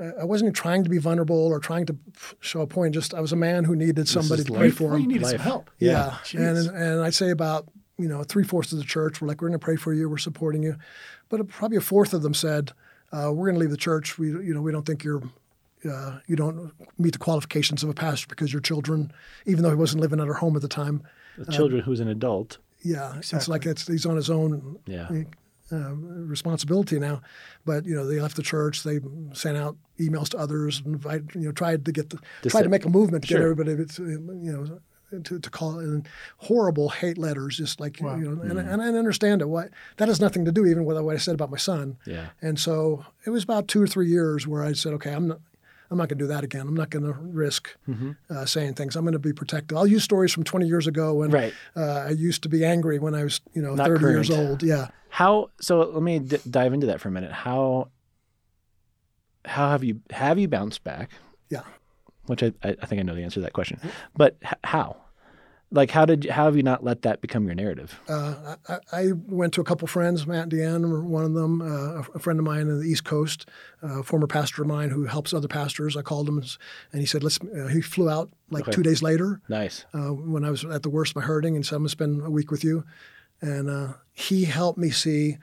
uh, 0.00 0.10
I 0.22 0.24
wasn't 0.24 0.54
trying 0.56 0.84
to 0.84 0.90
be 0.90 0.98
vulnerable 0.98 1.36
or 1.52 1.58
trying 1.60 1.86
to 1.86 1.96
show 2.40 2.60
a 2.62 2.66
point. 2.66 2.94
Just 2.94 3.14
I 3.14 3.20
was 3.20 3.32
a 3.32 3.36
man 3.36 3.64
who 3.64 3.74
needed 3.76 4.08
somebody 4.08 4.40
is 4.42 4.46
to 4.46 4.52
pray 4.52 4.68
life. 4.68 4.76
for 4.76 4.84
Well, 4.88 4.94
him. 4.96 5.02
you 5.02 5.08
needed 5.08 5.26
some 5.28 5.38
help. 5.38 5.70
Yeah, 5.78 6.16
Jeez. 6.24 6.40
and 6.40 6.76
and 6.76 7.02
I'd 7.04 7.14
say 7.14 7.30
about 7.30 7.68
you 7.98 8.08
know 8.08 8.22
three 8.24 8.44
fourths 8.44 8.72
of 8.72 8.78
the 8.78 8.84
church 8.96 9.20
were 9.20 9.28
like, 9.28 9.40
we're 9.42 9.48
going 9.48 9.60
to 9.60 9.64
pray 9.64 9.76
for 9.76 9.92
you, 9.92 10.08
we're 10.08 10.16
supporting 10.30 10.62
you, 10.62 10.76
but 11.28 11.46
probably 11.48 11.76
a 11.76 11.80
fourth 11.92 12.12
of 12.14 12.22
them 12.22 12.34
said, 12.34 12.72
uh, 13.12 13.30
we're 13.34 13.46
going 13.48 13.54
to 13.56 13.60
leave 13.60 13.70
the 13.70 13.76
church. 13.90 14.18
We 14.18 14.28
you 14.28 14.54
know 14.54 14.62
we 14.62 14.72
don't 14.72 14.86
think 14.86 15.04
you're. 15.04 15.22
Uh, 15.84 16.18
you 16.28 16.36
don't 16.36 16.70
meet 16.96 17.12
the 17.12 17.18
qualifications 17.18 17.82
of 17.82 17.88
a 17.90 17.94
pastor 17.94 18.28
because 18.28 18.52
your 18.52 18.62
children, 18.62 19.12
even 19.46 19.64
though 19.64 19.70
he 19.70 19.74
wasn't 19.84 20.00
living 20.00 20.20
at 20.20 20.28
our 20.28 20.34
home 20.34 20.54
at 20.54 20.62
the 20.62 20.68
time, 20.68 21.02
The 21.36 21.50
children 21.50 21.82
who's 21.82 21.98
an 21.98 22.06
adult. 22.06 22.58
yeah, 22.82 23.16
it's 23.18 23.48
like 23.48 23.66
it's, 23.66 23.88
he's 23.88 24.06
on 24.06 24.14
his 24.14 24.30
own 24.30 24.78
Yeah. 24.86 25.08
Uh, 25.72 25.94
responsibility 25.94 26.98
now. 26.98 27.20
But 27.64 27.86
you 27.86 27.94
know, 27.94 28.06
they 28.06 28.20
left 28.20 28.36
the 28.36 28.42
church. 28.42 28.82
They 28.82 29.00
sent 29.32 29.56
out 29.56 29.76
emails 29.98 30.28
to 30.30 30.38
others, 30.38 30.82
and 30.84 30.94
invite, 30.94 31.22
you 31.34 31.42
know, 31.42 31.52
tried 31.52 31.84
to 31.86 31.92
get 31.92 32.10
the 32.10 32.18
Dis- 32.42 32.52
tried 32.52 32.62
to 32.62 32.68
make 32.68 32.84
a 32.84 32.88
movement 32.90 33.24
to 33.24 33.28
Sure. 33.28 33.38
get 33.54 33.68
everybody, 33.68 33.84
to, 33.94 34.02
you 34.10 34.52
know, 34.52 34.80
to, 35.22 35.38
to 35.38 35.50
call 35.50 35.78
it 35.78 35.84
and 35.84 36.08
horrible 36.38 36.88
hate 36.88 37.18
letters, 37.18 37.56
just 37.58 37.80
like 37.80 37.98
Wow. 38.00 38.16
you 38.16 38.24
know. 38.34 38.42
And, 38.42 38.58
and 38.58 38.80
I 38.82 38.86
understand 38.88 39.42
it. 39.42 39.48
What 39.48 39.68
that 39.98 40.08
has 40.08 40.20
nothing 40.20 40.44
to 40.46 40.52
do 40.52 40.64
even 40.66 40.84
with 40.84 40.98
what 41.00 41.14
I 41.14 41.18
said 41.18 41.34
about 41.34 41.50
my 41.50 41.58
son. 41.58 41.98
Yeah. 42.06 42.28
And 42.40 42.58
so 42.58 43.04
it 43.26 43.30
was 43.30 43.44
about 43.44 43.68
two 43.68 43.82
or 43.82 43.86
three 43.86 44.08
years 44.08 44.46
where 44.46 44.62
I 44.64 44.72
said, 44.72 44.92
okay, 44.94 45.12
I'm 45.12 45.28
not. 45.28 45.40
I'm 45.92 45.98
not 45.98 46.08
going 46.08 46.18
to 46.18 46.24
do 46.24 46.28
that 46.28 46.42
again. 46.42 46.62
I'm 46.62 46.74
not 46.74 46.88
going 46.90 47.04
to 47.04 47.12
risk 47.12 47.68
Mm-hmm. 47.88 48.12
uh, 48.30 48.46
saying 48.46 48.74
things. 48.74 48.96
I'm 48.96 49.04
going 49.04 49.12
to 49.12 49.18
be 49.18 49.32
protected. 49.34 49.76
I'll 49.76 49.86
use 49.86 50.02
stories 50.02 50.32
from 50.32 50.42
20 50.42 50.66
years 50.66 50.86
ago 50.86 51.14
when 51.14 51.30
Right. 51.30 51.52
uh, 51.76 52.06
I 52.08 52.10
used 52.10 52.42
to 52.44 52.48
be 52.48 52.64
angry 52.64 52.98
when 52.98 53.14
I 53.14 53.24
was, 53.24 53.40
you 53.52 53.60
know, 53.62 53.74
Not 53.74 53.86
30 53.88 54.04
years 54.06 54.30
old. 54.30 54.62
Yeah. 54.62 54.88
How? 55.10 55.50
So 55.60 55.80
let 55.80 56.02
me 56.02 56.18
d- 56.20 56.38
dive 56.50 56.72
into 56.72 56.86
that 56.86 57.00
for 57.00 57.08
a 57.08 57.12
minute. 57.12 57.30
How? 57.30 57.88
How 59.44 59.70
have 59.70 59.84
you 59.84 60.00
have 60.10 60.38
you 60.38 60.48
bounced 60.48 60.82
back? 60.84 61.10
Yeah. 61.50 61.62
Which 62.26 62.42
I 62.42 62.52
I 62.62 62.76
I 62.80 62.86
think 62.86 63.00
I 63.00 63.02
know 63.02 63.14
the 63.14 63.22
answer 63.22 63.34
to 63.34 63.40
that 63.42 63.52
question, 63.52 63.78
but 64.16 64.36
h- 64.44 64.52
how? 64.64 64.96
Like 65.74 65.90
how 65.90 66.04
did 66.04 66.24
you, 66.26 66.32
how 66.32 66.44
have 66.44 66.56
you 66.56 66.62
not 66.62 66.84
let 66.84 67.02
that 67.02 67.20
become 67.20 67.46
your 67.46 67.54
narrative? 67.54 67.98
Uh, 68.08 68.56
I, 68.68 68.78
I 68.92 69.12
went 69.26 69.54
to 69.54 69.60
a 69.60 69.64
couple 69.64 69.88
friends. 69.88 70.26
Matt 70.26 70.44
and 70.44 70.52
Deanne 70.52 70.90
were 70.90 71.02
one 71.02 71.24
of 71.24 71.32
them. 71.34 71.62
Uh, 71.62 72.02
a 72.14 72.18
friend 72.18 72.38
of 72.38 72.44
mine 72.44 72.68
in 72.68 72.78
the 72.78 72.86
East 72.86 73.04
Coast, 73.04 73.48
uh, 73.82 74.00
a 74.00 74.02
former 74.02 74.26
pastor 74.26 74.62
of 74.62 74.68
mine 74.68 74.90
who 74.90 75.06
helps 75.06 75.32
other 75.32 75.48
pastors. 75.48 75.96
I 75.96 76.02
called 76.02 76.28
him 76.28 76.38
and 76.92 77.00
he 77.00 77.06
said, 77.06 77.22
"Let's." 77.24 77.38
Uh, 77.40 77.68
he 77.68 77.80
flew 77.80 78.10
out 78.10 78.30
like 78.50 78.64
Okay. 78.64 78.72
two 78.72 78.82
days 78.82 79.02
later 79.02 79.40
Nice. 79.48 79.86
uh, 79.94 80.12
when 80.12 80.44
I 80.44 80.50
was 80.50 80.64
at 80.64 80.82
the 80.82 80.90
worst 80.90 81.12
of 81.12 81.16
my 81.16 81.22
hurting, 81.22 81.56
and 81.56 81.64
said, 81.64 81.76
"I'm 81.76 81.84
to 81.84 81.88
spend 81.88 82.22
a 82.22 82.30
week 82.30 82.50
with 82.50 82.62
you." 82.64 82.84
and 83.40 83.68
uh, 83.68 83.94
he 84.12 84.44
helped 84.44 84.78
me 84.78 84.90
see. 84.90 85.36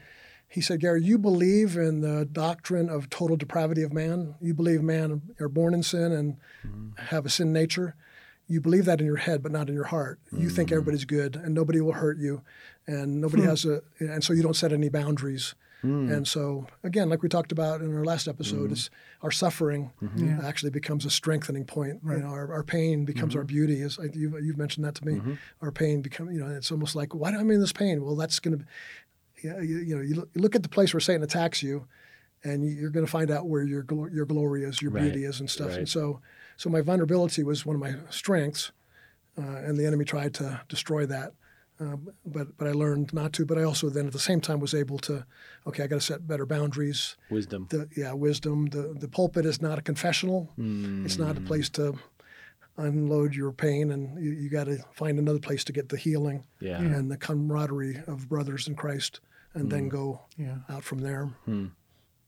He 0.47 0.61
said, 0.61 0.79
Gary, 0.79 1.03
you 1.03 1.17
believe 1.17 1.75
in 1.75 1.99
the 1.99 2.25
doctrine 2.25 2.89
of 2.89 3.09
total 3.09 3.35
depravity 3.35 3.83
of 3.83 3.91
man. 3.91 4.35
You 4.39 4.53
believe 4.53 4.81
man 4.81 5.21
are 5.39 5.49
born 5.49 5.73
in 5.73 5.83
sin 5.83 6.11
and 6.13 6.37
have 6.97 7.25
a 7.25 7.29
sin 7.29 7.51
nature. 7.51 7.95
You 8.49 8.59
believe 8.59 8.85
that 8.85 8.99
in 8.99 9.05
your 9.05 9.15
head, 9.15 9.41
but 9.41 9.51
not 9.51 9.69
in 9.69 9.75
your 9.75 9.85
heart. 9.85 10.19
You 10.35 10.49
think 10.49 10.69
mm. 10.69 10.73
everybody's 10.73 11.05
good 11.05 11.37
and 11.37 11.53
nobody 11.53 11.79
will 11.79 11.93
hurt 11.93 12.17
you, 12.17 12.41
and 12.87 13.21
nobody 13.21 13.43
hmm. 13.43 13.49
has 13.49 13.63
a, 13.63 13.81
and 13.99 14.23
so 14.23 14.33
you 14.33 14.41
don't 14.41 14.55
set 14.55 14.73
any 14.73 14.89
boundaries. 14.89 15.53
Hmm. 15.81 16.11
And 16.11 16.27
so, 16.27 16.67
again, 16.83 17.07
like 17.09 17.23
we 17.23 17.29
talked 17.29 17.53
about 17.53 17.79
in 17.79 17.95
our 17.95 18.03
last 18.03 18.27
episode, 18.27 18.65
mm-hmm. 18.65 18.73
is 18.73 18.89
our 19.21 19.31
suffering 19.31 19.91
mm-hmm. 20.01 20.27
Yeah. 20.27 20.47
actually 20.47 20.71
becomes 20.71 21.05
a 21.05 21.09
strengthening 21.09 21.63
point. 21.63 22.01
You 22.03 22.17
know, 22.17 22.27
our, 22.27 22.51
our 22.51 22.63
pain 22.63 23.05
becomes 23.05 23.33
our 23.35 23.43
mm-hmm. 23.43 23.47
beauty. 23.47 23.81
Is 23.81 23.97
like 23.97 24.13
you've, 24.13 24.33
you've 24.43 24.57
mentioned 24.57 24.83
that 24.85 24.95
to 24.95 25.05
me. 25.05 25.37
Our 25.61 25.71
pain 25.71 26.01
become, 26.01 26.29
you 26.31 26.39
know, 26.39 26.47
it's 26.47 26.71
almost 26.71 26.95
like, 26.95 27.15
why 27.15 27.31
do 27.31 27.37
I 27.37 27.43
mean 27.43 27.61
this 27.61 27.71
pain? 27.71 28.03
Well, 28.03 28.17
that's 28.17 28.39
going 28.39 28.59
to, 28.59 28.65
yeah, 29.41 29.61
you, 29.61 29.77
you 29.77 29.95
know, 29.95 30.01
you 30.01 30.15
look, 30.15 30.29
you 30.33 30.41
look 30.41 30.55
at 30.55 30.63
the 30.63 30.69
place 30.69 30.93
where 30.93 30.99
Satan 30.99 31.23
attacks 31.23 31.63
you, 31.63 31.87
and 32.43 32.65
you- 32.65 32.75
you're 32.75 32.89
going 32.89 33.05
to 33.05 33.11
find 33.11 33.31
out 33.31 33.47
where 33.47 33.63
your 33.63 33.83
glo- 33.83 34.09
your 34.11 34.25
glory 34.25 34.63
is, 34.63 34.81
your 34.81 34.91
Right. 34.91 35.03
beauty 35.03 35.23
is, 35.23 35.39
and 35.39 35.49
stuff. 35.49 35.69
Right. 35.69 35.79
And 35.79 35.89
so, 35.89 36.19
so 36.59 36.69
my 36.69 36.81
vulnerability 36.81 37.43
was 37.43 37.65
one 37.65 37.75
of 37.77 37.81
my 37.87 37.93
strengths, 38.09 38.71
uh, 39.37 39.41
and 39.65 39.77
the 39.77 39.85
enemy 39.89 40.05
tried 40.05 40.33
to 40.35 40.47
destroy 40.67 41.05
that. 41.05 41.31
Um, 41.81 42.09
but 42.25 42.47
but 42.57 42.67
I 42.67 42.73
learned 42.83 43.13
not 43.13 43.31
to. 43.33 43.45
But 43.45 43.57
I 43.57 43.63
also 43.63 43.89
then 43.89 44.07
at 44.07 44.13
the 44.13 44.19
same 44.29 44.41
time 44.41 44.59
was 44.59 44.73
able 44.73 44.99
to, 44.99 45.25
okay, 45.67 45.83
I 45.83 45.87
got 45.87 45.95
to 46.01 46.05
set 46.11 46.27
better 46.27 46.45
boundaries. 46.45 47.15
Wisdom. 47.29 47.67
The 47.69 47.87
yeah, 47.95 48.11
wisdom. 48.13 48.65
The 48.75 48.83
the 48.99 49.07
pulpit 49.07 49.45
is 49.45 49.61
not 49.61 49.79
a 49.79 49.81
confessional. 49.81 50.39
It's 51.05 51.17
not 51.17 51.37
a 51.37 51.41
place 51.41 51.69
to 51.79 51.97
unload 52.77 53.33
your 53.35 53.51
pain, 53.51 53.91
and 53.91 54.21
you, 54.23 54.31
you 54.31 54.49
got 54.49 54.65
to 54.65 54.77
find 54.93 55.19
another 55.19 55.39
place 55.39 55.63
to 55.65 55.73
get 55.73 55.89
the 55.89 55.97
healing 55.97 56.43
Yeah. 56.59 56.79
and 56.81 57.09
the 57.11 57.17
camaraderie 57.17 58.01
of 58.07 58.27
brothers 58.29 58.67
in 58.67 58.75
Christ, 58.75 59.19
and 59.53 59.71
then 59.71 59.89
go 59.89 60.21
Yeah. 60.37 60.59
out 60.69 60.83
from 60.83 60.99
there. 60.99 61.25
Hmm. 61.45 61.67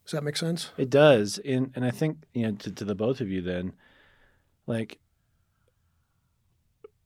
Does 0.06 0.12
that 0.13 0.24
make 0.24 0.36
sense? 0.38 0.72
It 0.78 0.89
does, 0.89 1.39
and 1.39 1.72
and 1.76 1.86
I 1.86 1.91
think 1.91 2.17
you 2.34 2.44
know 2.44 2.54
to, 2.58 2.72
to 2.72 2.86
the 2.86 2.96
both 2.96 3.22
of 3.22 3.30
you 3.30 3.41
then, 3.41 3.74
like, 4.67 5.00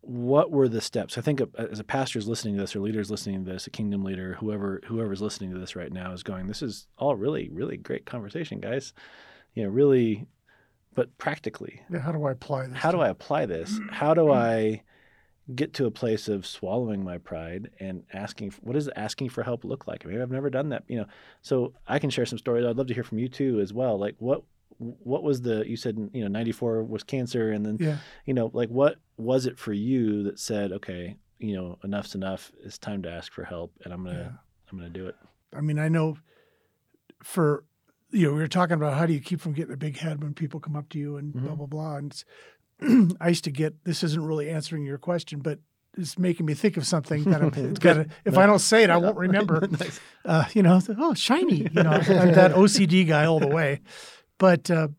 what 0.01 0.51
were 0.51 0.67
the 0.69 0.81
steps? 0.81 1.17
I 1.17 1.21
think 1.21 1.41
uh, 1.41 1.45
as 1.57 1.79
a 1.79 1.83
pastor 1.83 2.19
is 2.19 2.27
listening 2.27 2.55
to 2.55 2.61
this, 2.61 2.75
or 2.75 2.79
leaders 2.79 3.09
listening 3.09 3.43
to 3.43 3.51
this, 3.51 3.65
a 3.65 3.71
kingdom 3.71 4.03
leader, 4.03 4.35
whoever 4.39 4.81
whoever's 4.85 5.21
listening 5.21 5.51
to 5.51 5.57
this 5.59 5.75
right 5.75 5.91
now 5.91 6.11
is 6.13 6.21
going, 6.23 6.47
"This 6.47 6.61
is 6.61 6.87
all 6.97 7.15
really 7.15 7.49
really 7.49 7.77
great 7.77 8.05
conversation, 8.05 8.59
guys." 8.59 8.93
You 9.55 9.63
know, 9.63 9.69
really, 9.69 10.27
but 10.93 11.17
practically, 11.17 11.81
Yeah, 11.89 11.99
How 11.99 12.11
do 12.11 12.23
I 12.25 12.31
apply 12.31 12.67
this? 12.67 12.77
how 12.77 12.91
do 12.91 12.99
I 12.99 13.09
apply 13.09 13.45
this? 13.47 13.79
How 13.89 14.13
do 14.13 14.31
I 14.31 14.83
get 15.53 15.73
to 15.75 15.85
a 15.85 15.91
place 15.91 16.27
of 16.27 16.45
swallowing 16.45 17.03
my 17.03 17.17
pride 17.19 17.69
and 17.79 18.03
asking 18.13 18.51
what 18.61 18.73
does 18.73 18.89
asking 18.95 19.29
for 19.29 19.43
help 19.43 19.63
look 19.63 19.87
like? 19.87 20.05
I 20.05 20.09
mean, 20.09 20.21
I've 20.21 20.31
never 20.31 20.49
done 20.49 20.69
that, 20.69 20.83
you 20.87 20.97
know. 20.97 21.05
So 21.41 21.73
I 21.87 21.97
can 21.99 22.09
share 22.11 22.25
some 22.25 22.37
stories. 22.39 22.65
I'd 22.65 22.77
love 22.77 22.87
to 22.87 22.93
hear 22.93 23.03
from 23.03 23.17
you 23.19 23.29
too 23.29 23.59
as 23.59 23.73
well. 23.73 23.97
Like 23.97 24.15
what 24.19 24.43
what 24.77 25.23
was 25.23 25.41
the 25.41 25.67
you 25.67 25.77
said 25.77 25.97
you 26.13 26.21
know 26.21 26.27
94 26.27 26.83
was 26.83 27.03
cancer 27.03 27.51
and 27.51 27.65
then 27.65 27.77
Yeah. 27.79 27.97
you 28.25 28.33
know 28.33 28.51
like 28.53 28.69
what 28.69 28.97
was 29.17 29.45
it 29.45 29.57
for 29.57 29.71
you 29.73 30.23
that 30.23 30.39
said 30.39 30.71
okay 30.73 31.15
you 31.39 31.55
know 31.55 31.77
enough's 31.83 32.15
enough 32.15 32.51
it's 32.63 32.77
time 32.77 33.01
to 33.03 33.09
ask 33.09 33.31
for 33.31 33.43
help 33.43 33.71
and 33.83 33.93
i'm 33.93 34.03
gonna 34.03 34.17
Yeah. 34.19 34.31
i'm 34.71 34.77
gonna 34.77 34.89
do 34.89 35.07
it 35.07 35.15
I 35.55 35.61
mean, 35.61 35.79
I 35.79 35.87
know 35.87 36.17
for 37.23 37.63
you 38.11 38.27
know, 38.27 38.33
we 38.33 38.39
were 38.39 38.47
talking 38.47 38.75
about 38.75 38.93
how 38.97 39.05
do 39.05 39.13
you 39.13 39.19
keep 39.19 39.41
from 39.41 39.53
getting 39.53 39.73
a 39.73 39.77
big 39.77 39.97
head 39.97 40.21
when 40.21 40.33
people 40.33 40.59
come 40.59 40.75
up 40.75 40.87
to 40.89 40.99
you 40.99 41.17
and 41.17 41.33
blah 41.33 41.53
Mhm. 41.53 41.57
blah 41.57 41.65
blah. 41.65 41.95
And 41.97 42.11
it's, 42.11 43.15
I 43.21 43.29
used 43.29 43.43
to 43.45 43.51
get 43.51 43.83
this 43.85 44.03
isn't 44.03 44.23
really 44.23 44.49
answering 44.49 44.85
your 44.85 44.97
question, 44.97 45.39
but 45.39 45.59
it's 45.97 46.17
making 46.19 46.45
me 46.45 46.53
think 46.53 46.75
of 46.77 46.85
something 46.85 47.23
that 47.25 47.41
I'm 47.41 47.49
gotta, 47.79 48.07
if 48.25 48.37
I 48.37 48.45
don't 48.45 48.59
say 48.59 48.83
it, 48.83 48.89
I 48.89 48.97
won't 48.97 49.17
remember. 49.27 49.65
Nice. 49.67 49.99
Uh, 50.25 50.45
you 50.53 50.61
know, 50.61 50.79
oh 50.97 51.13
shiny, 51.13 51.67
you 51.71 51.83
know, 51.83 51.91
I'm 51.91 52.33
that 52.33 52.51
OCD 52.51 53.07
guy 53.07 53.25
all 53.25 53.39
the 53.39 53.47
way. 53.47 53.79
But 54.37 54.69
uh, 54.69 54.89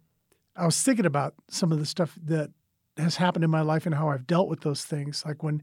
I 0.56 0.64
was 0.66 0.82
thinking 0.82 1.06
about 1.06 1.34
some 1.50 1.72
of 1.72 1.78
the 1.78 1.86
stuff 1.86 2.18
that 2.24 2.50
has 2.96 3.16
happened 3.16 3.44
in 3.44 3.50
my 3.50 3.60
life 3.60 3.86
and 3.86 3.94
how 3.94 4.08
I've 4.08 4.26
dealt 4.26 4.48
with 4.48 4.60
those 4.62 4.84
things. 4.84 5.22
Like 5.26 5.42
when, 5.42 5.62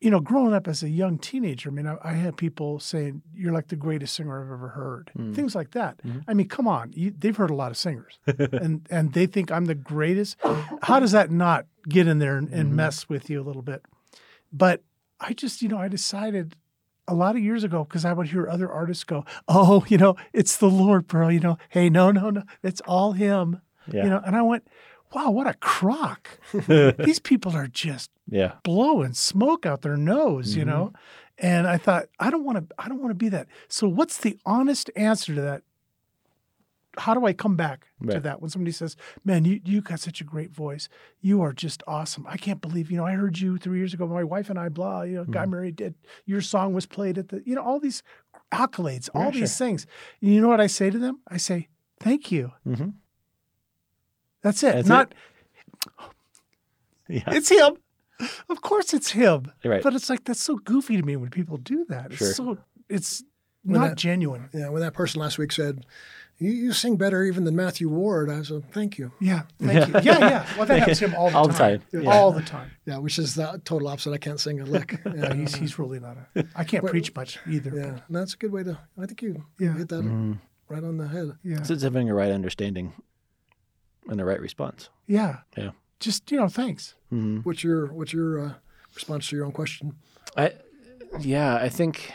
you 0.00 0.10
know, 0.10 0.20
growing 0.20 0.54
up 0.54 0.68
as 0.68 0.82
a 0.84 0.88
young 0.88 1.18
teenager, 1.18 1.70
I 1.70 1.72
mean, 1.72 1.86
I, 1.88 1.96
I 2.02 2.12
had 2.12 2.36
people 2.36 2.78
saying, 2.78 3.22
"You're 3.34 3.52
like 3.52 3.68
the 3.68 3.76
greatest 3.76 4.14
singer 4.14 4.40
I've 4.44 4.52
ever 4.52 4.68
heard," 4.68 5.10
Mm. 5.18 5.34
things 5.34 5.54
like 5.56 5.72
that. 5.72 6.00
Mhm. 6.06 6.22
I 6.28 6.34
mean, 6.34 6.46
come 6.48 6.68
on, 6.68 6.92
you, 6.94 7.12
they've 7.16 7.36
heard 7.36 7.50
a 7.50 7.54
lot 7.56 7.72
of 7.72 7.76
singers, 7.76 8.20
and 8.26 8.86
and 8.90 9.12
they 9.12 9.26
think 9.26 9.50
I'm 9.50 9.64
the 9.64 9.74
greatest. 9.74 10.36
How 10.82 11.00
does 11.00 11.10
that 11.12 11.32
not 11.32 11.66
get 11.88 12.06
in 12.06 12.18
there 12.20 12.36
and, 12.36 12.48
and 12.50 12.70
Mhm. 12.72 12.76
mess 12.76 13.08
with 13.08 13.28
you 13.28 13.40
a 13.40 13.44
little 13.44 13.62
bit? 13.62 13.82
But 14.52 14.82
I 15.20 15.32
just, 15.32 15.60
you 15.62 15.68
know, 15.68 15.78
I 15.78 15.88
decided 15.88 16.54
a 17.08 17.14
lot 17.14 17.34
of 17.36 17.42
years 17.42 17.64
ago 17.64 17.82
because 17.84 18.04
I 18.04 18.12
would 18.12 18.28
hear 18.28 18.46
other 18.48 18.70
artists 18.70 19.02
go, 19.04 19.24
"Oh, 19.48 19.84
you 19.88 19.98
know, 19.98 20.14
it's 20.32 20.56
the 20.56 20.70
Lord, 20.70 21.06
bro." 21.08 21.28
You 21.28 21.40
know, 21.40 21.58
hey, 21.70 21.88
no, 21.90 22.12
no, 22.12 22.30
no, 22.30 22.42
it's 22.62 22.80
all 22.82 23.12
Him. 23.12 23.60
yeah 23.92 24.04
You 24.04 24.10
know, 24.10 24.22
and 24.24 24.36
I 24.36 24.42
went, 24.42 24.68
"Wow, 25.14 25.30
what 25.30 25.46
a 25.46 25.54
crock! 25.54 26.38
These 26.98 27.18
people 27.20 27.56
are 27.56 27.66
just 27.66 28.10
yeah 28.28 28.52
blowing 28.62 29.14
smoke 29.14 29.66
out 29.66 29.82
their 29.82 29.96
nose." 29.96 30.54
You 30.56 30.62
Mhm. 30.64 30.66
know, 30.66 30.92
and 31.38 31.66
I 31.66 31.78
thought, 31.78 32.06
I 32.20 32.30
don't 32.30 32.44
want 32.44 32.58
to, 32.68 32.74
I 32.78 32.88
don't 32.88 33.00
want 33.00 33.10
to 33.10 33.14
be 33.24 33.28
that. 33.30 33.46
So, 33.68 33.88
what's 33.88 34.18
the 34.18 34.38
honest 34.44 34.90
answer 34.96 35.34
to 35.34 35.40
that? 35.40 35.62
How 36.96 37.14
do 37.14 37.26
I 37.26 37.32
come 37.32 37.54
back 37.54 37.86
to 38.14 38.20
that 38.20 38.40
when 38.40 38.50
somebody 38.50 38.72
says, 38.72 38.96
"Man, 39.24 39.44
you 39.44 39.60
you 39.64 39.80
got 39.82 40.00
such 40.00 40.20
a 40.20 40.24
great 40.24 40.50
voice. 40.50 40.88
You 41.20 41.42
are 41.42 41.52
just 41.52 41.82
awesome. 41.86 42.26
I 42.26 42.36
can't 42.36 42.60
believe 42.60 42.90
you 42.90 42.96
know 42.96 43.04
I 43.06 43.12
heard 43.12 43.38
you 43.38 43.58
three 43.58 43.78
years 43.78 43.92
ago. 43.94 44.06
My 44.06 44.24
wife 44.24 44.48
and 44.50 44.58
I, 44.58 44.68
blah, 44.68 45.02
you 45.02 45.16
know, 45.16 45.24
got 45.24 45.42
Mm-hmm. 45.42 45.50
married. 45.50 45.76
Did 45.76 45.94
your 46.24 46.40
song 46.40 46.72
was 46.72 46.86
played 46.86 47.18
at 47.18 47.28
the, 47.28 47.42
you 47.44 47.54
know, 47.54 47.62
all 47.62 47.78
these 47.78 48.02
accolades, 48.52 49.08
all 49.14 49.24
Yeah, 49.26 49.30
these 49.32 49.56
sure. 49.56 49.66
things. 49.66 49.86
And 50.22 50.32
you 50.32 50.40
know 50.40 50.48
what 50.48 50.60
I 50.60 50.66
say 50.66 50.88
to 50.90 50.98
them? 50.98 51.20
I 51.28 51.36
say, 51.36 51.68
"Thank 52.00 52.32
you." 52.32 52.52
hmm 52.64 52.90
That's 54.42 54.62
it. 54.62 54.72
That's 54.72 54.88
it. 54.88 54.92
Not 54.92 55.14
yeah 57.08 57.22
it's 57.28 57.48
him. 57.50 57.76
Of 58.48 58.62
course, 58.62 58.92
it's 58.94 59.10
him. 59.12 59.52
right 59.64 59.82
But 59.82 59.94
it's 59.94 60.10
like 60.10 60.24
that's 60.24 60.42
so 60.42 60.56
goofy 60.56 60.96
to 60.96 61.02
me 61.04 61.16
when 61.16 61.30
people 61.30 61.56
do 61.56 61.84
that. 61.88 62.12
It's 62.12 62.34
so 62.34 62.58
it's 62.88 63.22
When 63.68 63.80
not 63.80 63.88
that- 63.90 63.98
genuine. 63.98 64.48
Yeah, 64.52 64.68
when 64.70 64.82
that 64.82 64.94
person 64.94 65.20
last 65.20 65.38
week 65.38 65.52
said, 65.52 65.84
"You, 66.38 66.50
you 66.50 66.72
sing 66.72 66.96
better 66.96 67.22
even 67.24 67.44
than 67.44 67.54
Matthew 67.56 67.88
Ward," 67.88 68.30
I 68.30 68.42
said, 68.42 68.70
"Thank 68.72 68.98
you." 68.98 69.12
Yeah. 69.20 69.42
Thank 69.60 69.88
you. 69.88 70.00
Yeah, 70.02 70.18
yeah. 70.18 70.46
Well, 70.56 70.66
that 70.66 70.78
happens 70.78 70.98
to 71.00 71.08
him 71.08 71.14
all 71.14 71.30
the 71.30 71.36
All 71.36 71.46
the 71.48 71.54
time. 71.54 71.80
time. 71.80 72.02
Yeah. 72.02 72.10
All 72.10 72.32
the 72.32 72.42
time. 72.42 72.70
Yeah, 72.86 72.98
which 72.98 73.18
is 73.18 73.34
the 73.34 73.60
total 73.64 73.88
opposite. 73.88 74.12
I 74.12 74.18
can't 74.18 74.40
sing 74.40 74.60
a 74.60 74.64
lick. 74.64 75.00
Yeah, 75.06 75.12
Yeah, 75.14 75.34
he's 75.34 75.54
he's 75.56 75.78
really 75.78 76.00
not 76.00 76.16
a. 76.34 76.44
I 76.56 76.64
can't 76.64 76.82
But- 76.82 76.90
preach 76.92 77.14
much 77.14 77.38
either. 77.48 77.72
yeah, 77.74 78.00
and 78.06 78.16
that's 78.16 78.34
a 78.34 78.36
good 78.36 78.52
way 78.52 78.62
to. 78.64 78.78
I 79.00 79.06
think 79.06 79.22
you 79.22 79.44
Yeah. 79.58 79.74
hit 79.76 79.88
that 79.88 80.02
Mhm. 80.04 80.38
right 80.68 80.82
on 80.84 80.96
the 80.98 81.08
head. 81.08 81.32
Yeah. 81.44 81.62
So 81.62 81.74
it's 81.74 81.82
having 81.82 82.08
a 82.10 82.14
right 82.14 82.30
understanding 82.32 82.92
and 84.08 84.18
the 84.18 84.24
right 84.24 84.40
response 84.40 84.88
Yeah. 85.06 85.38
Yeah. 85.56 85.70
Just 86.00 86.30
you 86.30 86.38
know, 86.38 86.48
thanks. 86.48 86.94
hmm 87.10 87.38
What's 87.42 87.62
your 87.64 87.86
What's 87.92 88.12
your 88.12 88.38
uh, 88.40 88.52
response 88.94 89.28
to 89.28 89.36
your 89.36 89.44
own 89.44 89.52
question? 89.52 89.94
I 90.36 90.52
yeah 91.20 91.56
I 91.56 91.68
think 91.68 92.12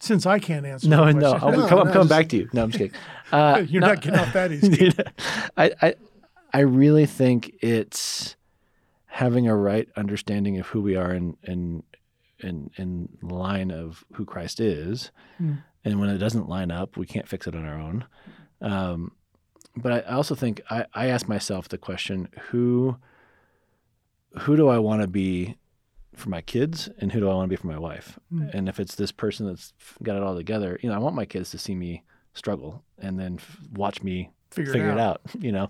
Since 0.00 0.24
I 0.26 0.38
can't 0.38 0.64
answer. 0.66 0.88
no 0.88 1.10
no. 1.10 1.34
I'm, 1.34 1.52
No, 1.58 1.66
come, 1.68 1.78
I'm 1.86 1.92
coming 1.92 2.08
back 2.08 2.28
to 2.30 2.36
you 2.38 2.48
no 2.52 2.62
I'm 2.64 2.70
just 2.70 2.78
kidding 2.78 2.98
uh, 3.32 3.62
You're 3.68 3.80
no- 3.82 3.88
not 3.88 4.00
getting 4.00 4.18
off 4.20 4.32
that 4.32 4.50
easy. 4.52 4.92
I, 5.56 5.70
I 5.82 5.94
I 6.52 6.60
really 6.60 7.06
think 7.06 7.54
it's 7.60 8.34
having 9.06 9.46
a 9.48 9.54
right 9.56 9.88
understanding 9.96 10.58
of 10.58 10.66
who 10.68 10.80
we 10.80 10.96
are 10.96 11.12
in 11.12 11.36
in 11.44 11.82
in, 12.40 12.70
in 12.76 13.08
line 13.22 13.70
of 13.70 14.02
who 14.14 14.24
Christ 14.24 14.60
is, 14.60 15.10
Hmm. 15.36 15.56
and 15.84 16.00
when 16.00 16.08
it 16.08 16.16
doesn't 16.18 16.48
line 16.48 16.70
up, 16.70 16.96
we 16.96 17.04
can't 17.04 17.28
fix 17.28 17.46
it 17.46 17.54
on 17.54 17.66
our 17.66 17.78
own. 17.78 18.06
Um, 18.62 19.12
but 19.76 19.92
I 19.92 20.00
also 20.14 20.34
think 20.34 20.62
I, 20.70 20.86
I 20.94 21.06
ask 21.08 21.28
myself 21.28 21.68
the 21.68 21.76
question 21.78 22.28
who 22.48 22.96
who 24.40 24.56
do 24.56 24.68
I 24.68 24.78
want 24.78 25.02
to 25.02 25.08
be 25.08 25.56
for 26.14 26.28
my 26.28 26.40
kids 26.40 26.88
and 26.98 27.12
who 27.12 27.20
do 27.20 27.28
I 27.28 27.34
want 27.34 27.50
to 27.50 27.56
be 27.56 27.60
for 27.60 27.68
my 27.68 27.78
wife? 27.78 28.18
Hmm. 28.30 28.48
And 28.52 28.68
if 28.68 28.80
it's 28.80 28.94
this 28.94 29.12
person 29.12 29.46
that's 29.46 29.72
got 30.02 30.16
it 30.16 30.22
all 30.22 30.36
together, 30.36 30.78
you 30.82 30.88
know, 30.88 30.94
I 30.94 30.98
want 30.98 31.14
my 31.14 31.24
kids 31.24 31.50
to 31.50 31.58
see 31.58 31.74
me 31.74 32.02
struggle 32.34 32.84
and 32.98 33.18
then 33.18 33.36
f- 33.38 33.58
watch 33.72 34.02
me 34.02 34.30
Figure, 34.50 34.72
figure 34.72 34.90
it 34.90 34.98
out. 34.98 35.20
You 35.38 35.52
know, 35.52 35.68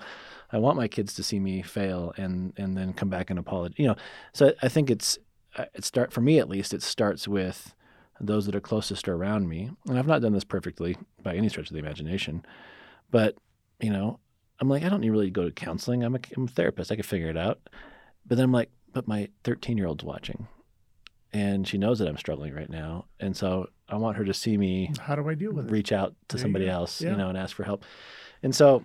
I 0.52 0.58
want 0.58 0.76
my 0.76 0.88
kids 0.88 1.14
to 1.14 1.22
see 1.22 1.38
me 1.38 1.62
fail 1.62 2.14
and 2.16 2.52
and 2.56 2.76
then 2.76 2.92
come 2.92 3.10
back 3.10 3.30
and 3.30 3.38
apologize. 3.38 3.78
You 3.78 3.88
know, 3.88 3.96
so 4.32 4.52
I 4.62 4.68
think 4.68 4.90
it's 4.90 5.18
uh, 5.56 5.66
it 5.74 5.84
start 5.84 6.12
for 6.12 6.20
me 6.20 6.38
at 6.38 6.48
least. 6.48 6.72
It 6.72 6.82
starts 6.82 7.28
with 7.28 7.74
those 8.20 8.46
that 8.46 8.54
are 8.54 8.60
closest 8.60 9.08
around 9.08 9.48
me, 9.48 9.70
and 9.86 9.98
I've 9.98 10.06
not 10.06 10.22
done 10.22 10.32
this 10.32 10.44
perfectly 10.44 10.96
by 11.22 11.34
any 11.34 11.48
stretch 11.48 11.68
of 11.68 11.74
the 11.74 11.78
imagination, 11.78 12.44
but 13.10 13.36
you 13.80 13.90
know, 13.90 14.18
I'm 14.60 14.68
like 14.68 14.82
I 14.82 14.88
don't 14.88 15.00
need 15.00 15.10
really 15.10 15.26
to 15.26 15.30
go 15.30 15.44
to 15.44 15.52
counseling. 15.52 16.02
I'm 16.02 16.14
a, 16.14 16.20
I'm 16.36 16.44
a 16.44 16.48
therapist. 16.48 16.90
I 16.90 16.96
can 16.96 17.02
figure 17.02 17.28
it 17.28 17.36
out. 17.36 17.60
But 18.26 18.36
then 18.36 18.44
I'm 18.44 18.52
like, 18.52 18.70
but 18.92 19.06
my 19.08 19.28
13 19.44 19.76
year 19.78 19.86
old's 19.86 20.04
watching, 20.04 20.46
and 21.32 21.66
she 21.66 21.78
knows 21.78 21.98
that 21.98 22.08
I'm 22.08 22.16
struggling 22.18 22.54
right 22.54 22.70
now, 22.70 23.06
and 23.18 23.36
so 23.36 23.68
I 23.88 23.96
want 23.96 24.16
her 24.16 24.24
to 24.24 24.34
see 24.34 24.56
me 24.56 24.92
How 25.00 25.14
do 25.16 25.28
I 25.28 25.34
deal 25.34 25.52
with 25.52 25.66
it? 25.66 25.70
reach 25.72 25.92
out 25.92 26.14
to 26.28 26.36
There 26.36 26.42
somebody 26.42 26.66
go. 26.66 26.72
else, 26.72 27.00
Yeah. 27.00 27.10
you 27.12 27.16
know, 27.16 27.28
and 27.28 27.38
ask 27.38 27.54
for 27.56 27.64
help. 27.64 27.84
And 28.42 28.54
so 28.54 28.84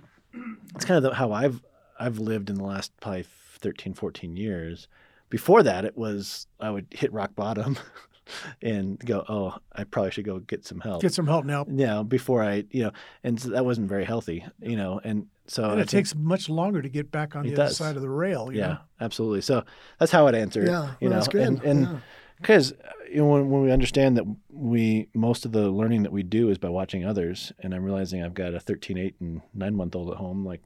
it's 0.76 0.86
kind 0.86 0.98
of 0.98 1.04
the, 1.04 1.14
how 1.16 1.32
I've 1.32 1.62
I've 2.00 2.20
lived 2.20 2.50
in 2.50 2.56
the 2.58 2.64
last 2.64 2.92
probably 3.00 3.26
13, 3.60 3.94
14 3.94 4.36
years. 4.36 4.88
Before 5.30 5.64
that, 5.64 5.86
it 5.86 5.96
was 5.98 6.48
I 6.60 6.70
would 6.70 6.88
hit 6.92 7.12
rock 7.14 7.36
bottom, 7.36 7.78
and 8.62 9.00
go, 9.00 9.24
oh, 9.30 9.58
I 9.74 9.84
probably 9.84 10.12
should 10.12 10.26
go 10.26 10.40
get 10.40 10.66
some 10.66 10.80
help. 10.80 11.02
Get 11.02 11.14
some 11.14 11.28
help 11.28 11.46
now. 11.46 11.66
Yeah, 11.70 12.04
before 12.04 12.44
I, 12.44 12.64
you 12.72 12.84
know, 12.84 12.92
and 13.24 13.40
so 13.40 13.50
that 13.50 13.66
wasn't 13.66 13.88
very 13.90 14.06
healthy, 14.06 14.46
you 14.62 14.76
know, 14.76 15.00
and 15.04 15.28
so 15.48 15.64
And 15.70 15.74
it 15.82 15.90
think- 15.90 16.06
takes 16.06 16.16
much 16.16 16.50
longer 16.50 16.82
to 16.82 16.90
get 16.90 17.12
back 17.12 17.36
on 17.36 17.44
the 17.44 17.54
other 17.54 17.64
does. 17.66 17.78
side 17.78 17.96
of 17.96 18.02
the 18.02 18.10
rail. 18.10 18.52
You 18.52 18.60
yeah, 18.60 18.68
know? 18.68 18.78
absolutely. 19.02 19.42
So 19.42 19.64
that's 20.00 20.12
how 20.12 20.28
I'd 20.28 20.36
answer 20.36 20.64
it. 20.64 20.68
Yeah, 20.70 20.92
you 21.00 21.08
well, 21.08 21.10
know, 21.12 21.16
that's 21.18 21.28
good. 21.28 21.42
and 21.48 21.62
and 21.64 21.82
Yeah. 21.82 21.98
because 22.42 22.74
you 23.10 23.18
know 23.18 23.28
when, 23.28 23.50
when 23.52 23.62
we 23.62 23.72
understand 23.72 24.18
that 24.18 24.26
we 24.50 25.08
most 25.14 25.46
of 25.46 25.52
the 25.52 25.70
learning 25.70 26.04
that 26.04 26.12
we 26.12 26.24
do 26.24 26.50
is 26.50 26.58
by 26.58 26.70
watching 26.70 27.06
others, 27.06 27.52
and 27.60 27.74
I'm 27.76 27.84
realizing 27.84 28.24
I've 28.24 28.34
got 28.34 28.54
a 28.56 28.60
13, 28.60 28.98
8, 28.98 29.16
and 29.20 29.42
nine 29.54 29.76
month 29.76 29.96
old 29.96 30.10
at 30.10 30.18
home, 30.18 30.44
like 30.46 30.62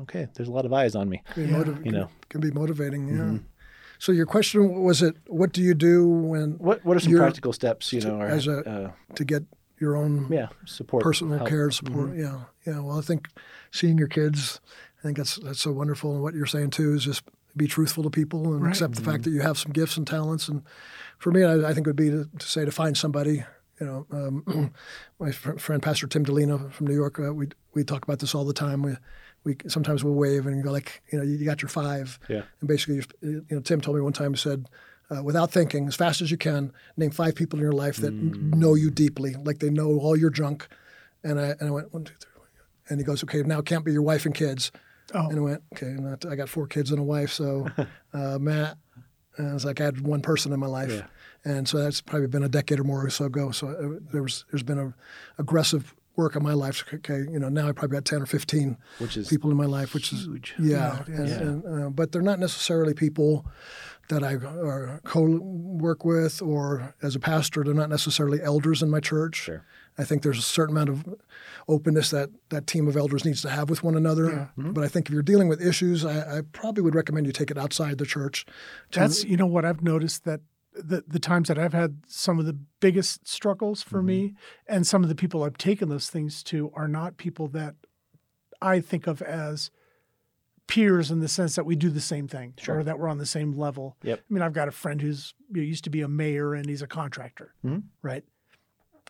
okay, 0.00 0.26
there's 0.34 0.48
a 0.48 0.52
lot 0.52 0.64
of 0.66 0.72
eyes 0.72 0.94
on 0.96 1.08
me. 1.08 1.22
Can 1.34 1.52
motiv- 1.52 1.86
You 1.86 1.92
know. 1.92 2.08
can 2.28 2.40
be 2.40 2.50
motivating. 2.50 3.06
Yeah. 3.06 3.14
Mm-hmm. 3.14 3.36
So 4.04 4.12
your 4.12 4.26
question 4.26 4.82
was 4.82 5.00
it? 5.00 5.16
What 5.28 5.52
do 5.52 5.62
you 5.62 5.72
do 5.74 6.06
when 6.06 6.58
What 6.58 6.84
what 6.84 6.96
are 6.96 7.00
some 7.00 7.16
practical 7.16 7.52
steps 7.54 7.90
you 7.92 8.00
know, 8.02 8.20
or, 8.20 8.26
as 8.26 8.46
a- 8.46 8.68
uh, 8.70 9.14
to 9.14 9.24
get 9.24 9.42
your 9.80 9.96
own 9.96 10.28
yeah 10.30 10.48
support 10.66 11.02
personal 11.02 11.38
help? 11.38 11.48
care 11.48 11.70
support? 11.70 12.10
Mm-hmm. 12.10 12.20
Yeah, 12.20 12.40
yeah. 12.66 12.80
Well, 12.80 12.98
I 12.98 13.00
think 13.00 13.28
seeing 13.70 13.96
your 13.96 14.08
kids, 14.08 14.60
I 14.98 15.02
think 15.02 15.16
that's 15.16 15.36
that's 15.36 15.60
so 15.62 15.72
wonderful. 15.72 16.12
And 16.12 16.22
what 16.22 16.34
you're 16.34 16.44
saying 16.56 16.70
too 16.70 16.92
is 16.94 17.04
just 17.04 17.22
be 17.56 17.66
truthful 17.66 18.02
to 18.02 18.10
people 18.10 18.52
and 18.52 18.62
Right. 18.62 18.68
accept 18.70 18.94
the 18.94 19.00
Mm-hmm. 19.00 19.10
fact 19.10 19.24
that 19.24 19.30
you 19.30 19.40
have 19.40 19.56
some 19.56 19.72
gifts 19.72 19.96
and 19.96 20.06
talents. 20.06 20.48
And 20.48 20.62
for 21.18 21.30
me, 21.32 21.42
I, 21.44 21.70
I 21.70 21.72
think 21.72 21.86
it 21.86 21.90
would 21.90 21.96
be 21.96 22.10
to, 22.10 22.28
to 22.38 22.46
say 22.46 22.64
to 22.66 22.70
find 22.70 22.96
somebody. 22.98 23.44
You 23.80 23.86
know, 23.86 24.06
um, 24.12 24.72
my 25.18 25.32
fr- 25.32 25.56
friend 25.58 25.82
Pastor 25.82 26.06
Tim 26.06 26.24
Dilena 26.26 26.70
from 26.72 26.86
New 26.88 26.94
York, 26.94 27.18
uh, 27.18 27.32
we 27.32 27.48
we 27.72 27.84
talk 27.84 28.02
about 28.04 28.18
this 28.18 28.34
all 28.34 28.44
the 28.44 28.52
time. 28.66 28.82
We 28.82 28.96
we 29.44 29.56
sometimes 29.68 30.02
we'll 30.02 30.14
wave 30.14 30.46
and 30.46 30.62
go 30.62 30.72
like, 30.72 31.02
you 31.12 31.18
know, 31.18 31.24
you, 31.24 31.36
you 31.36 31.44
got 31.44 31.62
your 31.62 31.68
five. 31.68 32.18
Yeah. 32.28 32.42
And 32.60 32.68
basically, 32.68 33.02
you 33.22 33.44
know, 33.50 33.60
Tim 33.60 33.80
told 33.80 33.96
me 33.96 34.02
one 34.02 34.12
time, 34.12 34.32
he 34.32 34.38
said, 34.38 34.68
uh, 35.10 35.22
without 35.22 35.50
thinking, 35.50 35.86
as 35.86 35.94
fast 35.94 36.22
as 36.22 36.30
you 36.30 36.38
can, 36.38 36.72
name 36.96 37.10
five 37.10 37.34
people 37.34 37.58
in 37.58 37.62
your 37.62 37.72
life 37.72 37.96
that 37.98 38.12
n- 38.12 38.50
know 38.56 38.74
you 38.74 38.90
deeply, 38.90 39.34
like 39.34 39.58
they 39.58 39.70
know 39.70 39.98
all 39.98 40.16
your 40.16 40.30
junk. 40.30 40.66
And 41.22 41.38
I, 41.38 41.54
and 41.60 41.68
I 41.68 41.70
went, 41.70 41.92
one, 41.92 42.04
two, 42.04 42.14
three. 42.18 42.30
And 42.88 42.98
he 42.98 43.04
goes, 43.04 43.22
okay, 43.24 43.42
now 43.42 43.58
it 43.58 43.66
can't 43.66 43.84
be 43.84 43.92
your 43.92 44.02
wife 44.02 44.24
and 44.26 44.34
kids. 44.34 44.72
Oh. 45.14 45.28
And 45.28 45.38
I 45.38 45.40
went, 45.40 45.62
okay, 45.74 45.94
not, 45.98 46.24
I 46.26 46.36
got 46.36 46.48
four 46.48 46.66
kids 46.66 46.90
and 46.90 46.98
a 46.98 47.02
wife. 47.02 47.30
So 47.30 47.68
uh, 48.14 48.38
Matt, 48.38 48.78
and 49.36 49.54
it's 49.54 49.64
like 49.64 49.80
I 49.80 49.84
had 49.84 50.00
one 50.00 50.22
person 50.22 50.52
in 50.52 50.60
my 50.60 50.66
life. 50.66 50.92
Yeah. 50.92 51.06
And 51.44 51.68
so 51.68 51.78
that's 51.78 52.00
probably 52.00 52.28
been 52.28 52.42
a 52.42 52.48
decade 52.48 52.80
or 52.80 52.84
more 52.84 53.04
or 53.04 53.10
so 53.10 53.26
ago. 53.26 53.50
So 53.50 53.68
uh, 53.68 54.00
there 54.10 54.22
was, 54.22 54.44
there's 54.50 54.62
been 54.62 54.78
a 54.78 54.94
aggressive 55.38 55.94
work 56.16 56.36
in 56.36 56.42
my 56.42 56.52
life. 56.54 56.84
Okay, 56.92 57.18
you 57.30 57.38
know, 57.38 57.48
now 57.48 57.68
I 57.68 57.72
probably 57.72 57.96
got 57.96 58.04
10 58.04 58.22
or 58.22 58.26
15 58.26 58.76
Which 58.98 59.16
is 59.16 59.28
people 59.28 59.50
in 59.50 59.56
my 59.56 59.66
life, 59.66 59.94
which 59.94 60.08
huge. 60.08 60.54
is 60.58 60.70
yeah, 60.70 61.02
Yeah, 61.08 61.14
and, 61.16 61.26
is. 61.26 61.32
and, 61.36 61.84
uh, 61.86 61.90
but 61.90 62.12
they're 62.12 62.22
not 62.22 62.38
necessarily 62.38 62.94
people 62.94 63.46
that 64.10 64.22
I 64.22 64.34
uh, 64.34 64.98
co-work 65.04 66.04
with, 66.04 66.42
or 66.42 66.94
as 67.02 67.16
a 67.16 67.20
pastor, 67.20 67.64
they're 67.64 67.72
not 67.74 67.88
necessarily 67.88 68.40
elders 68.42 68.82
in 68.82 68.90
my 68.90 69.00
church. 69.00 69.36
Sure. 69.36 69.64
I 69.96 70.04
think 70.04 70.22
there's 70.22 70.38
a 70.38 70.42
certain 70.42 70.76
amount 70.76 70.90
of 70.90 71.14
openness 71.68 72.10
that 72.10 72.28
that 72.50 72.66
team 72.66 72.86
of 72.88 72.96
elders 72.96 73.24
needs 73.24 73.40
to 73.42 73.48
have 73.48 73.70
with 73.70 73.82
one 73.82 73.96
another. 73.96 74.30
Yeah. 74.30 74.46
But 74.72 74.84
I 74.84 74.88
think 74.88 75.06
if 75.08 75.12
you're 75.14 75.22
dealing 75.22 75.48
with 75.48 75.64
issues, 75.64 76.04
I, 76.04 76.38
I 76.38 76.40
probably 76.52 76.82
would 76.82 76.94
recommend 76.94 77.26
you 77.26 77.32
take 77.32 77.50
it 77.50 77.56
outside 77.56 77.98
the 77.98 78.04
church. 78.04 78.44
to- 78.90 79.00
That's 79.00 79.24
you 79.24 79.36
know 79.36 79.46
what 79.46 79.64
I've 79.64 79.82
noticed 79.82 80.24
that 80.24 80.40
the 80.74 81.04
the 81.06 81.18
times 81.20 81.48
that 81.48 81.58
I've 81.58 81.72
had 81.72 81.98
some 82.06 82.38
of 82.38 82.46
the 82.46 82.58
biggest 82.80 83.26
struggles 83.28 83.82
for 83.82 83.98
Mm-hmm. 83.98 84.06
me, 84.06 84.34
and 84.66 84.86
some 84.86 85.02
of 85.02 85.08
the 85.08 85.14
people 85.14 85.42
I've 85.44 85.56
taken 85.58 85.88
those 85.88 86.10
things 86.10 86.42
to 86.44 86.70
are 86.74 86.88
not 86.88 87.16
people 87.16 87.48
that 87.48 87.74
I 88.60 88.80
think 88.80 89.06
of 89.06 89.22
as 89.22 89.70
peers 90.66 91.10
in 91.10 91.20
the 91.20 91.28
sense 91.28 91.54
that 91.56 91.64
we 91.66 91.76
do 91.76 91.90
the 91.90 92.00
same 92.00 92.26
thing 92.26 92.54
Sure. 92.58 92.78
or 92.78 92.84
that 92.84 92.98
we're 92.98 93.08
on 93.08 93.18
the 93.18 93.26
same 93.26 93.52
level. 93.52 93.96
Yep. 94.02 94.20
I 94.28 94.32
mean, 94.32 94.42
I've 94.42 94.54
got 94.54 94.66
a 94.66 94.72
friend 94.72 95.00
who's 95.02 95.34
you 95.50 95.56
know, 95.60 95.62
used 95.66 95.84
to 95.84 95.90
be 95.90 96.00
a 96.00 96.08
mayor 96.08 96.54
and 96.54 96.66
he's 96.68 96.80
a 96.82 96.86
contractor, 96.86 97.54
Mhm. 97.64 97.82
right? 98.02 98.24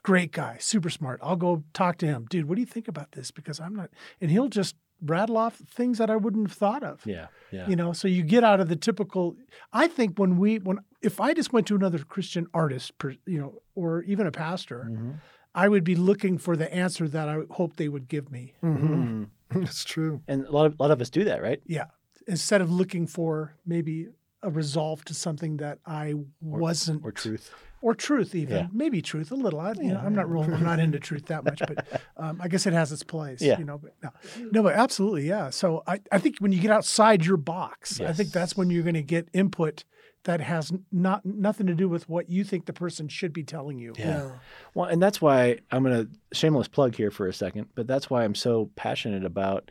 Great 0.03 0.33
guy, 0.33 0.57
super 0.59 0.91
smart. 0.91 1.21
I'll 1.23 1.37
go 1.37 1.63
talk 1.73 1.97
to 1.99 2.07
him, 2.07 2.27
dude. 2.29 2.47
What 2.47 2.57
do 2.57 2.61
you 2.61 2.67
think 2.67 2.89
about 2.89 3.13
this? 3.13 3.31
Because 3.31 3.61
I'm 3.61 3.75
not, 3.75 3.91
and 4.21 4.31
he'll 4.31 4.49
just 4.49 4.75
rattle 5.03 5.37
off 5.37 5.57
things 5.57 5.99
that 5.99 6.11
I 6.11 6.17
wouldn't 6.17 6.49
have 6.49 6.57
thought 6.57 6.83
of 6.83 7.05
yeah 7.07 7.27
yeah 7.53 7.69
you 7.69 7.77
know 7.77 7.93
so 7.93 8.09
you 8.09 8.23
get 8.23 8.43
out 8.45 8.59
of 8.61 8.69
the 8.69 8.77
typical 8.77 9.37
i 9.73 9.87
think 9.87 10.19
when 10.19 10.37
we 10.39 10.59
when 10.59 10.79
if 11.03 11.21
i 11.21 11.35
just 11.35 11.53
went 11.53 11.67
to 11.67 11.75
another 11.75 11.99
christian 11.99 12.47
artist 12.55 12.97
per, 12.99 13.15
you 13.27 13.39
know 13.39 13.61
or 13.75 14.03
even 14.03 14.27
a 14.27 14.33
pastor 14.33 14.89
Mhm. 14.91 15.21
i 15.55 15.69
would 15.69 15.85
be 15.85 15.95
looking 15.95 16.39
for 16.39 16.57
the 16.57 16.73
answer 16.75 17.07
that 17.09 17.29
i 17.29 17.37
hope 17.51 17.77
they 17.77 17.89
would 17.89 18.09
give 18.09 18.31
me 18.31 18.55
Mhm. 18.63 18.79
Mhm. 18.79 19.29
That's 19.65 19.85
true. 19.85 20.23
and 20.27 20.47
a 20.47 20.51
lot 20.51 20.67
of 20.67 20.75
a 20.79 20.83
lot 20.83 20.91
of 20.91 21.01
us 21.01 21.11
do 21.11 21.25
that 21.25 21.43
right 21.43 21.61
yeah 21.67 21.87
instead 22.27 22.61
of 22.63 22.71
looking 22.71 23.07
for 23.07 23.55
maybe 23.67 24.09
a 24.43 24.51
resolve 24.51 25.05
to 25.05 25.15
something 25.15 25.59
that 25.59 25.79
i 25.87 26.15
wasn't 26.41 27.05
or 27.05 27.13
truth 27.13 27.51
or 27.85 27.95
truth 27.95 28.35
even 28.35 28.57
Yeah. 28.57 28.67
maybe 28.73 29.03
truth 29.03 29.31
a 29.31 29.35
little 29.35 29.61
I, 29.61 29.73
you 29.73 29.93
know, 29.93 30.01
i'm 30.05 30.15
not 30.15 30.31
real 30.31 30.43
i'm 30.43 30.65
not 30.65 30.79
into 30.81 30.99
truth 30.99 31.27
that 31.27 31.45
much 31.45 31.61
but 31.71 31.87
um, 32.17 32.41
i 32.43 32.49
guess 32.49 32.67
it 32.67 32.73
has 32.73 32.91
its 32.93 33.03
place 33.03 33.43
Yeah. 33.43 33.59
you 33.59 33.65
know 33.65 33.79
but 33.79 33.93
no 34.03 34.11
no 34.53 34.63
but 34.63 34.75
absolutely 34.75 35.29
yeah 35.29 35.51
so 35.51 35.83
i, 35.87 36.01
I 36.11 36.19
think 36.19 36.39
when 36.39 36.51
you 36.53 36.61
get 36.61 36.71
outside 36.71 37.25
your 37.27 37.37
box 37.37 38.01
i 38.01 38.13
think 38.13 38.33
that's 38.33 38.57
when 38.57 38.71
you're 38.71 38.83
going 38.83 38.95
to 38.95 39.03
get 39.03 39.29
input 39.33 39.85
that 40.25 40.41
has 40.41 40.73
not 40.91 41.27
nothing 41.27 41.67
to 41.67 41.75
do 41.75 41.87
with 41.87 42.09
what 42.09 42.31
you 42.31 42.43
think 42.45 42.65
the 42.65 42.73
person 42.73 43.09
should 43.09 43.33
be 43.35 43.45
telling 43.45 43.79
you 43.79 43.93
Yeah. 43.99 44.31
Well, 44.75 44.87
and 44.87 45.03
that's 45.03 45.21
why 45.21 45.59
I'm 45.71 45.83
going 45.85 46.07
to 46.07 46.11
shameless 46.39 46.67
plug 46.69 46.95
here 46.97 47.11
for 47.11 47.29
a 47.29 47.33
second, 47.35 47.67
but 47.75 47.87
that's 47.87 48.09
why 48.09 48.25
I'm 48.25 48.35
so 48.35 48.71
passionate 48.75 49.25
about 49.27 49.71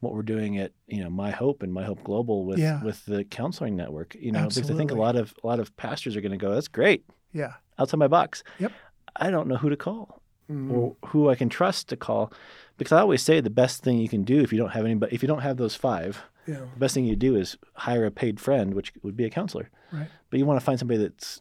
what 0.00 0.14
we're 0.14 0.22
doing 0.22 0.56
at 0.56 0.72
you 0.88 1.02
know 1.04 1.10
My 1.10 1.30
Hope 1.30 1.62
and 1.62 1.70
My 1.70 1.84
Hope 1.84 2.02
Global 2.02 2.46
with 2.46 2.58
Yeah. 2.58 2.82
with 2.82 3.04
the 3.04 3.24
counseling 3.24 3.76
network. 3.76 4.16
You 4.18 4.32
know, 4.32 4.48
because 4.48 4.70
I 4.70 4.74
think 4.74 4.90
a 4.90 4.94
lot 4.94 5.16
of 5.16 5.34
a 5.44 5.46
lot 5.46 5.60
of 5.60 5.76
pastors 5.76 6.16
are 6.16 6.22
going 6.22 6.32
to 6.32 6.38
go, 6.46 6.54
"That's 6.54 6.68
great, 6.68 7.04
yeah 7.32 7.54
outside 7.78 7.98
my 7.98 8.08
box." 8.08 8.42
Yep. 8.58 8.72
I 9.16 9.30
don't 9.30 9.48
know 9.48 9.56
who 9.56 9.68
to 9.70 9.76
call 9.76 10.22
Mhm. 10.50 10.70
or 10.72 10.96
who 11.06 11.28
I 11.28 11.34
can 11.34 11.48
trust 11.48 11.88
to 11.90 11.96
call, 11.96 12.32
because 12.76 12.92
I 12.92 13.00
always 13.00 13.22
say 13.22 13.40
the 13.40 13.50
best 13.50 13.82
thing 13.82 13.98
you 13.98 14.08
can 14.08 14.24
do 14.24 14.40
if 14.40 14.52
you 14.52 14.58
don't 14.58 14.70
have 14.70 14.84
anybody, 14.84 15.14
if 15.14 15.22
you 15.22 15.28
don't 15.28 15.42
have 15.42 15.56
those 15.58 15.76
five, 15.76 16.22
Yeah. 16.46 16.60
the 16.72 16.78
best 16.78 16.94
thing 16.94 17.04
you 17.04 17.16
do 17.16 17.36
is 17.36 17.56
hire 17.74 18.04
a 18.06 18.10
paid 18.10 18.40
friend, 18.40 18.74
which 18.74 18.92
would 19.02 19.16
be 19.16 19.24
a 19.24 19.30
counselor. 19.30 19.68
right 19.92 20.08
But 20.30 20.38
you 20.38 20.46
want 20.46 20.58
to 20.60 20.64
find 20.64 20.78
somebody 20.78 20.98
that's 21.00 21.40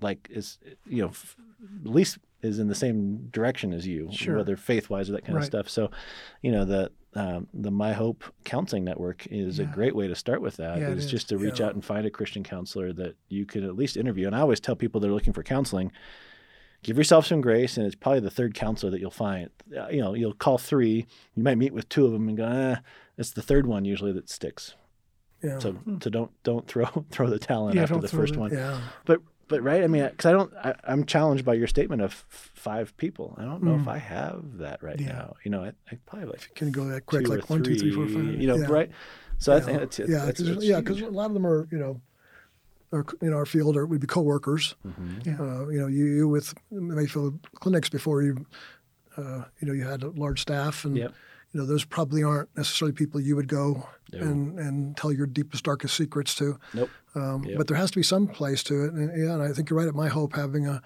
like 0.00 0.28
is 0.30 0.58
you 0.86 1.02
know 1.02 1.08
f- 1.08 1.36
at 1.84 1.90
least 1.90 2.18
is 2.42 2.58
in 2.60 2.68
the 2.68 2.74
same 2.74 3.26
direction 3.32 3.72
as 3.72 3.86
you, 3.86 4.08
Sure. 4.12 4.36
whether 4.36 4.56
faith 4.56 4.88
wise 4.88 5.08
or 5.08 5.12
that 5.12 5.24
kind 5.24 5.34
Right. 5.34 5.42
of 5.42 5.46
stuff. 5.46 5.68
So, 5.68 5.90
you 6.40 6.52
know 6.52 6.64
the 6.64 6.92
um, 7.14 7.48
the 7.54 7.70
My 7.70 7.92
Hope 7.92 8.24
Counseling 8.44 8.84
Network 8.84 9.26
is 9.30 9.58
a 9.58 9.64
great 9.64 9.94
way 9.96 10.08
to 10.08 10.14
start 10.14 10.40
with 10.42 10.56
that. 10.58 10.78
Yeah, 10.78 10.90
it 10.90 10.98
is 10.98 11.04
is. 11.06 11.10
just 11.10 11.28
to 11.30 11.38
reach 11.38 11.60
Yeah. 11.60 11.66
out 11.66 11.74
and 11.74 11.84
find 11.84 12.06
a 12.06 12.10
Christian 12.10 12.42
counselor 12.44 12.92
that 12.92 13.16
you 13.28 13.46
could 13.46 13.64
at 13.64 13.76
least 13.76 13.96
interview. 13.96 14.26
And 14.26 14.36
I 14.36 14.40
always 14.40 14.60
tell 14.60 14.76
people 14.76 15.00
that 15.00 15.08
are 15.08 15.14
looking 15.14 15.32
for 15.32 15.42
counseling. 15.42 15.90
Give 16.84 16.96
yourself 16.96 17.26
some 17.26 17.40
grace, 17.40 17.76
and 17.76 17.84
it's 17.86 17.96
probably 17.96 18.20
the 18.20 18.30
third 18.30 18.54
counselor 18.54 18.90
that 18.92 19.00
you'll 19.00 19.10
find. 19.10 19.50
Uh, 19.76 19.88
You 19.88 20.00
know, 20.00 20.14
you'll 20.14 20.32
call 20.34 20.58
three. 20.58 21.06
You 21.34 21.42
might 21.42 21.58
meet 21.58 21.72
with 21.74 21.88
two 21.88 22.06
of 22.06 22.12
them 22.12 22.28
and 22.28 22.36
go, 22.36 22.44
eh, 22.46 22.76
it's 23.16 23.30
the 23.32 23.42
third 23.42 23.66
one 23.66 23.84
usually 23.84 24.12
that 24.12 24.28
sticks. 24.28 24.74
Yeah. 25.42 25.58
So, 25.58 25.76
so 26.02 26.10
don't 26.10 26.30
don't 26.44 26.66
throw 26.68 26.84
throw 27.10 27.28
the 27.30 27.38
towel 27.38 27.74
Yeah, 27.74 27.82
after 27.84 27.98
the 28.00 28.08
first 28.08 28.34
the- 28.34 28.40
one. 28.40 28.52
yeah. 28.52 28.80
But 29.06 29.22
but 29.48 29.62
right, 29.62 29.82
I 29.82 29.86
mean, 29.86 30.06
because 30.08 30.26
I 30.26 30.32
don't, 30.32 30.52
I, 30.56 30.74
I'm 30.84 31.04
challenged 31.04 31.44
by 31.44 31.54
your 31.54 31.66
statement 31.66 32.02
of 32.02 32.12
f- 32.12 32.50
five 32.54 32.96
people. 32.96 33.34
I 33.38 33.42
don't 33.44 33.62
know 33.62 33.76
if 33.76 33.88
I 33.88 33.98
have 33.98 34.58
that 34.58 34.82
right 34.82 34.96
Mm. 34.98 35.06
Yeah. 35.06 35.12
now. 35.12 35.34
You 35.44 35.50
know, 35.50 35.64
I, 35.64 35.72
I 35.90 35.98
probably 36.06 36.28
like 36.28 36.54
Can 36.54 36.68
you 36.68 36.72
go 36.72 36.84
that 36.86 37.06
quick, 37.06 37.26
like 37.28 37.48
one, 37.50 37.62
two, 37.62 37.74
three, 37.76 37.90
four, 37.92 38.06
five? 38.06 38.40
You 38.40 38.46
know, 38.46 38.56
yeah. 38.56 38.66
right? 38.68 38.90
So 39.38 39.54
I 39.54 39.60
think 39.60 39.80
it's, 39.82 39.98
it's 39.98 40.10
yeah, 40.10 40.28
it's, 40.28 40.40
because 40.40 40.56
it's 40.58 40.66
yeah, 40.66 40.80
'cause 40.80 40.98
huge. 40.98 41.08
a 41.08 41.12
lot 41.12 41.26
of 41.26 41.34
them 41.34 41.46
are 41.46 41.68
you 41.70 41.78
know, 41.78 42.00
are 42.92 43.04
in 43.20 43.32
our 43.32 43.46
field 43.46 43.76
or 43.76 43.86
we'd 43.86 44.00
be 44.00 44.06
coworkers. 44.06 44.74
Mhm. 44.86 45.26
yeah 45.26 45.36
Uh, 45.40 45.68
you 45.68 45.80
know, 45.80 45.86
you, 45.86 46.04
you 46.06 46.28
with 46.28 46.54
Mayfield 46.70 47.38
clinics 47.54 47.88
before 47.88 48.22
you, 48.22 48.46
uh, 49.16 49.44
you 49.60 49.66
know, 49.68 49.72
you 49.72 49.84
had 49.84 50.02
a 50.02 50.10
large 50.10 50.40
staff, 50.42 50.84
and 50.84 50.96
Yep. 50.96 51.12
You 51.52 51.60
know, 51.60 51.66
those 51.66 51.84
probably 51.84 52.22
aren't 52.22 52.48
necessarily 52.56 52.92
people 52.92 53.20
you 53.20 53.34
would 53.36 53.48
go 53.48 53.86
No. 54.12 54.18
and 54.20 54.58
and 54.58 54.96
tell 54.96 55.12
your 55.12 55.26
deepest, 55.26 55.64
darkest 55.64 55.96
secrets 55.96 56.34
to. 56.36 56.58
Nope. 56.74 56.90
Um, 57.14 57.44
Yep. 57.44 57.56
But 57.58 57.66
there 57.68 57.76
has 57.76 57.90
to 57.90 57.98
be 57.98 58.02
some 58.02 58.26
place 58.26 58.62
to 58.64 58.84
it, 58.84 58.92
and 58.92 59.18
yeah, 59.22 59.32
and 59.34 59.42
I 59.42 59.52
think 59.52 59.70
you're 59.70 59.78
right. 59.78 59.88
At 59.88 59.94
my 59.94 60.08
hope, 60.08 60.34
having 60.36 60.66
a 60.66 60.82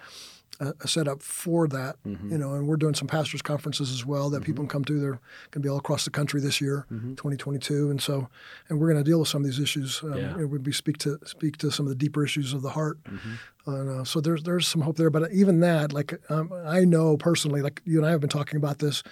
a, 0.61 0.73
a 0.83 0.87
setup 0.89 1.21
for 1.23 1.67
that, 1.69 1.97
Mm-hmm. 2.07 2.31
you 2.33 2.39
know, 2.39 2.55
and 2.55 2.69
we're 2.69 2.77
doing 2.77 2.95
some 2.95 3.09
pastors 3.09 3.43
conferences 3.43 3.91
as 3.91 4.07
well 4.07 4.31
that 4.31 4.45
people 4.45 4.63
can 4.63 4.69
come 4.69 4.85
to. 4.85 5.01
They're 5.01 5.19
going 5.51 5.61
to 5.63 5.67
be 5.67 5.69
all 5.69 5.79
across 5.79 6.05
the 6.05 6.11
country 6.11 6.41
this 6.41 6.61
year, 6.61 6.87
Mm-hmm. 6.93 7.15
2022, 7.15 7.91
and 7.91 8.01
so, 8.01 8.29
and 8.69 8.79
we're 8.79 8.91
going 8.93 9.03
to 9.03 9.11
deal 9.11 9.19
with 9.19 9.29
some 9.29 9.43
of 9.43 9.47
these 9.51 9.59
issues. 9.59 10.01
Um, 10.05 10.15
Yeah. 10.17 10.39
It 10.43 10.45
would 10.51 10.63
be 10.63 10.71
speak 10.73 10.99
to 10.99 11.19
speak 11.25 11.57
to 11.59 11.71
some 11.71 11.87
of 11.87 11.91
the 11.91 11.97
deeper 12.05 12.23
issues 12.25 12.53
of 12.55 12.63
the 12.63 12.71
heart. 12.71 12.99
Mm-hmm. 13.05 13.71
And, 13.75 14.01
uh, 14.01 14.05
so 14.05 14.21
there's 14.21 14.43
there's 14.45 14.69
some 14.69 14.83
hope 14.83 14.97
there, 14.97 15.11
but 15.11 15.33
even 15.33 15.61
that, 15.61 15.93
like 15.93 16.21
um, 16.31 16.53
I 16.67 16.85
know 16.85 17.17
personally, 17.17 17.63
like 17.63 17.81
you 17.85 17.99
and 17.99 18.07
I 18.07 18.11
have 18.11 18.21
been 18.21 18.31
talking 18.39 18.57
about 18.57 18.79
this. 18.79 19.03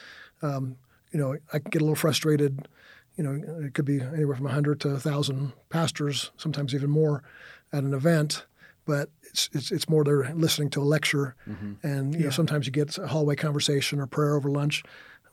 Um, 0.43 0.77
you 1.13 1.19
know, 1.21 1.37
I 1.53 1.59
can 1.59 1.71
get 1.71 1.83
a 1.83 1.85
little 1.85 1.97
frustrated. 1.97 2.69
You 3.17 3.25
know, 3.25 3.65
it 3.67 3.75
could 3.75 3.85
be 3.85 4.01
anywhere 4.01 4.37
from 4.37 4.45
100 4.45 4.81
to 4.81 4.89
1,000 4.93 5.53
pastors, 5.69 6.31
sometimes 6.37 6.75
even 6.75 6.91
more, 6.91 7.23
at 7.73 7.83
an 7.85 7.93
event. 7.95 8.47
But 8.87 9.11
it's 9.25 9.49
it's, 9.53 9.71
it's 9.71 9.89
more 9.89 10.05
they're 10.05 10.33
listening 10.35 10.71
to 10.71 10.81
a 10.81 10.85
lecture, 10.85 11.35
and 11.83 12.15
you 12.15 12.25
know 12.25 12.31
sometimes 12.31 12.67
you 12.67 12.73
get 12.73 12.97
a 12.99 13.07
hallway 13.07 13.37
conversation 13.37 14.01
or 14.01 14.07
prayer 14.07 14.35
over 14.37 14.49
lunch. 14.51 14.83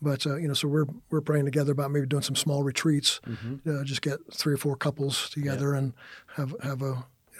But 0.02 0.28
uh, 0.28 0.36
you 0.36 0.48
know, 0.48 0.54
so 0.54 0.68
we're 0.68 0.86
we're 1.10 1.22
praying 1.22 1.46
together 1.46 1.72
about 1.72 1.90
maybe 1.92 2.06
doing 2.06 2.22
some 2.24 2.36
small 2.36 2.62
retreats. 2.64 3.20
Uh, 3.66 3.84
just 3.84 4.02
get 4.02 4.20
three 4.34 4.54
or 4.54 4.58
four 4.58 4.76
couples 4.76 5.30
together 5.30 5.74
and 5.74 5.94
have 6.36 6.54
have 6.62 6.82
a 6.84 6.86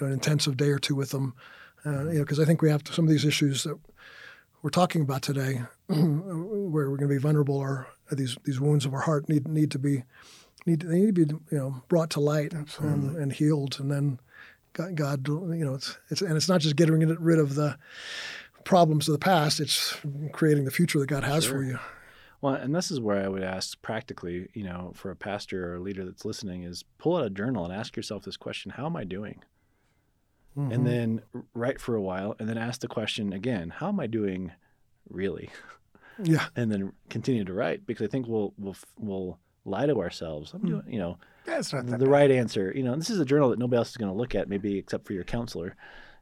know, 0.00 0.06
an 0.08 0.12
intensive 0.12 0.56
day 0.56 0.70
or 0.70 0.78
two 0.78 0.96
with 0.96 1.10
them, 1.10 1.34
Uh, 1.86 1.90
you 2.08 2.14
know, 2.14 2.24
because 2.24 2.40
I 2.40 2.44
think 2.44 2.62
we 2.62 2.70
have 2.70 2.82
to, 2.84 2.92
some 2.92 3.04
of 3.04 3.10
these 3.10 3.24
issues 3.24 3.62
that 3.64 3.78
we're 4.62 4.70
talking 4.70 5.02
about 5.02 5.22
today, 5.22 5.62
where 5.86 6.90
we're 6.90 6.96
going 6.96 7.08
to 7.10 7.14
be 7.14 7.18
vulnerable, 7.18 7.56
or 7.56 7.86
these 8.10 8.36
these 8.44 8.60
wounds 8.60 8.84
of 8.84 8.94
our 8.94 9.00
heart 9.00 9.28
need 9.28 9.46
need 9.46 9.70
to 9.70 9.78
be 9.78 10.04
need 10.66 10.80
they 10.80 11.00
need 11.00 11.14
to 11.14 11.26
be 11.26 11.34
you 11.50 11.58
know 11.58 11.82
brought 11.88 12.10
to 12.10 12.20
light 12.20 12.52
and, 12.52 12.68
and, 13.16 13.32
healed, 13.32 13.78
and 13.80 13.90
then 13.90 14.18
God, 14.72 14.94
God, 14.94 15.28
you 15.28 15.64
know, 15.64 15.74
it's 15.74 15.98
it's 16.08 16.22
and 16.22 16.36
it's 16.36 16.48
not 16.48 16.60
just 16.60 16.76
getting 16.76 16.94
rid 16.98 17.38
of 17.38 17.54
the 17.54 17.76
problems 18.64 19.08
of 19.08 19.12
the 19.12 19.18
past; 19.18 19.60
it's 19.60 19.96
creating 20.32 20.64
the 20.64 20.70
future 20.70 21.00
that 21.00 21.06
God 21.06 21.24
has 21.24 21.44
sure. 21.44 21.54
for 21.54 21.62
you. 21.64 21.78
Well, 22.40 22.54
and 22.54 22.74
this 22.74 22.92
is 22.92 23.00
where 23.00 23.24
I 23.24 23.28
would 23.28 23.42
ask 23.42 23.80
practically, 23.82 24.48
you 24.54 24.62
know, 24.62 24.92
for 24.94 25.10
a 25.10 25.16
pastor 25.16 25.72
or 25.72 25.76
a 25.76 25.80
leader 25.80 26.04
that's 26.04 26.24
listening, 26.24 26.62
is 26.62 26.84
pull 26.98 27.16
out 27.16 27.24
a 27.24 27.30
journal 27.30 27.64
and 27.64 27.74
ask 27.74 27.96
yourself 27.96 28.22
this 28.22 28.36
question: 28.36 28.70
How 28.70 28.86
am 28.86 28.96
I 28.96 29.04
doing? 29.04 29.42
Mm-hmm. 30.56 30.72
And 30.72 30.86
then 30.86 31.22
write 31.54 31.80
for 31.80 31.96
a 31.96 32.02
while, 32.02 32.36
and 32.38 32.48
then 32.48 32.58
ask 32.58 32.80
the 32.80 32.88
question 32.88 33.32
again: 33.32 33.70
How 33.70 33.88
am 33.88 33.98
I 33.98 34.06
doing, 34.06 34.52
really? 35.08 35.50
Yeah. 36.22 36.46
and 36.56 36.70
then 36.70 36.92
continue 37.10 37.44
to 37.44 37.52
write 37.52 37.86
because 37.86 38.04
I 38.04 38.08
think 38.10 38.26
we'll 38.26 38.52
we'll 38.58 38.76
we'll 38.98 39.38
lie 39.64 39.86
to 39.86 40.00
ourselves. 40.00 40.52
I'm 40.54 40.64
doing, 40.64 40.82
you 40.88 40.98
know, 40.98 41.18
That's 41.44 41.72
not 41.72 41.86
the 41.86 41.98
bad. 41.98 42.08
right 42.08 42.30
answer. 42.30 42.72
You 42.74 42.82
know, 42.82 42.92
and 42.92 43.00
this 43.00 43.10
is 43.10 43.20
a 43.20 43.24
journal 43.24 43.50
that 43.50 43.58
nobody 43.58 43.76
else 43.78 43.90
is 43.90 43.96
going 43.96 44.10
to 44.10 44.16
look 44.16 44.34
at, 44.34 44.48
maybe 44.48 44.78
except 44.78 45.06
for 45.06 45.12
your 45.12 45.24
counselor. 45.24 45.76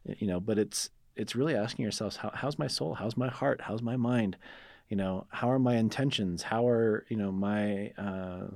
You 0.05 0.27
know, 0.27 0.41
but 0.41 0.59
it's 0.59 0.91
it's 1.17 1.35
really 1.35 1.55
asking 1.55 1.83
yourselves, 1.85 2.17
how, 2.17 2.31
how's 2.35 2.59
my 2.59 2.67
soul? 2.67 2.95
How's 2.95 3.17
my 3.17 3.29
heart? 3.29 3.61
How's 3.63 3.83
my 3.83 3.97
mind? 3.97 4.37
You 4.89 4.97
know, 4.97 5.27
how 5.31 5.51
are 5.51 5.59
my 5.59 5.77
intentions? 5.77 6.43
How 6.43 6.69
are 6.69 7.05
you 7.09 7.17
know 7.17 7.33
my 7.33 7.93
uh, 7.99 8.49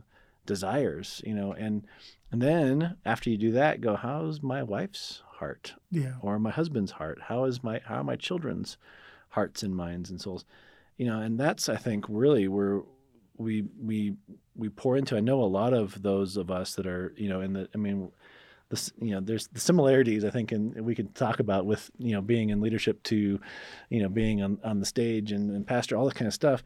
desires? 0.46 1.22
You 1.24 1.35
know, 1.35 1.53
and 1.53 1.87
and 2.33 2.40
then 2.42 2.96
after 3.05 3.31
you 3.31 3.37
do 3.37 3.53
that, 3.53 3.81
go, 3.81 3.96
how's 3.96 4.42
my 4.42 4.62
wife's 4.62 5.22
heart? 5.26 5.74
Yeah. 5.90 6.14
Or 6.22 6.38
my 6.38 6.50
husband's 6.50 6.92
heart? 6.92 7.20
How 7.22 7.44
is 7.44 7.62
my 7.64 7.81
how 7.85 7.96
are 7.96 8.05
my 8.05 8.16
children's 8.16 8.76
hearts 9.31 9.62
and 9.62 9.74
minds 9.76 10.11
and 10.11 10.20
souls? 10.20 10.44
You 11.00 11.06
know, 11.06 11.22
and 11.22 11.40
that's 11.40 11.70
I 11.70 11.76
think 11.76 12.04
really 12.10 12.46
where 12.46 12.82
we 13.38 13.64
we 13.82 14.16
we 14.54 14.68
pour 14.68 14.98
into. 14.98 15.16
I 15.16 15.20
know 15.20 15.42
a 15.42 15.44
lot 15.44 15.72
of 15.72 16.02
those 16.02 16.36
of 16.36 16.50
us 16.50 16.74
that 16.74 16.86
are 16.86 17.14
you 17.16 17.30
know 17.30 17.40
in 17.40 17.54
the. 17.54 17.70
I 17.74 17.78
mean, 17.78 18.12
this 18.68 18.92
you 19.00 19.12
know 19.12 19.20
there's 19.20 19.48
the 19.48 19.60
similarities 19.60 20.26
I 20.26 20.30
think 20.30 20.52
and 20.52 20.84
we 20.84 20.94
could 20.94 21.14
talk 21.14 21.40
about 21.40 21.64
with 21.64 21.90
you 21.96 22.12
know 22.12 22.20
being 22.20 22.50
in 22.50 22.60
leadership 22.60 23.02
to 23.04 23.40
you 23.88 24.02
know 24.02 24.10
being 24.10 24.42
on, 24.42 24.58
on 24.62 24.78
the 24.78 24.84
stage 24.84 25.32
and, 25.32 25.50
and 25.50 25.66
pastor 25.66 25.96
all 25.96 26.04
that 26.04 26.16
kind 26.16 26.28
of 26.28 26.34
stuff 26.34 26.62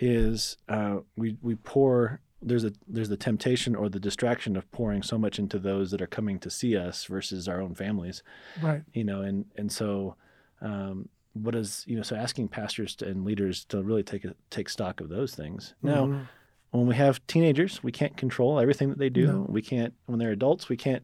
is 0.00 0.56
uh, 0.70 1.00
we 1.18 1.36
we 1.42 1.54
pour 1.54 2.20
there's 2.40 2.64
a 2.64 2.72
there's 2.88 3.10
the 3.10 3.18
temptation 3.18 3.76
or 3.76 3.90
the 3.90 4.00
distraction 4.00 4.56
of 4.56 4.70
pouring 4.72 5.02
so 5.02 5.18
much 5.18 5.38
into 5.38 5.58
those 5.58 5.90
that 5.90 6.00
are 6.00 6.06
coming 6.06 6.38
to 6.38 6.48
see 6.48 6.74
us 6.74 7.04
versus 7.04 7.48
our 7.48 7.60
own 7.60 7.74
families 7.74 8.22
right 8.62 8.82
you 8.94 9.04
know 9.04 9.20
and 9.20 9.44
and 9.56 9.70
so 9.70 10.16
um, 10.62 11.10
what 11.34 11.54
is 11.54 11.84
you 11.86 11.96
know 11.96 12.02
so 12.02 12.16
asking 12.16 12.48
pastors 12.48 12.94
to, 12.96 13.06
and 13.06 13.24
leaders 13.24 13.64
to 13.64 13.82
really 13.82 14.02
take 14.02 14.24
a, 14.24 14.34
take 14.50 14.68
stock 14.68 15.00
of 15.00 15.08
those 15.08 15.34
things 15.34 15.74
now 15.82 16.06
mm-hmm. 16.06 16.22
when 16.70 16.86
we 16.86 16.94
have 16.94 17.24
teenagers 17.26 17.82
we 17.82 17.92
can't 17.92 18.16
control 18.16 18.58
everything 18.58 18.88
that 18.88 18.98
they 18.98 19.08
do 19.08 19.26
no. 19.26 19.46
we 19.48 19.60
can't 19.60 19.94
when 20.06 20.18
they're 20.18 20.30
adults 20.30 20.68
we 20.68 20.76
can't 20.76 21.02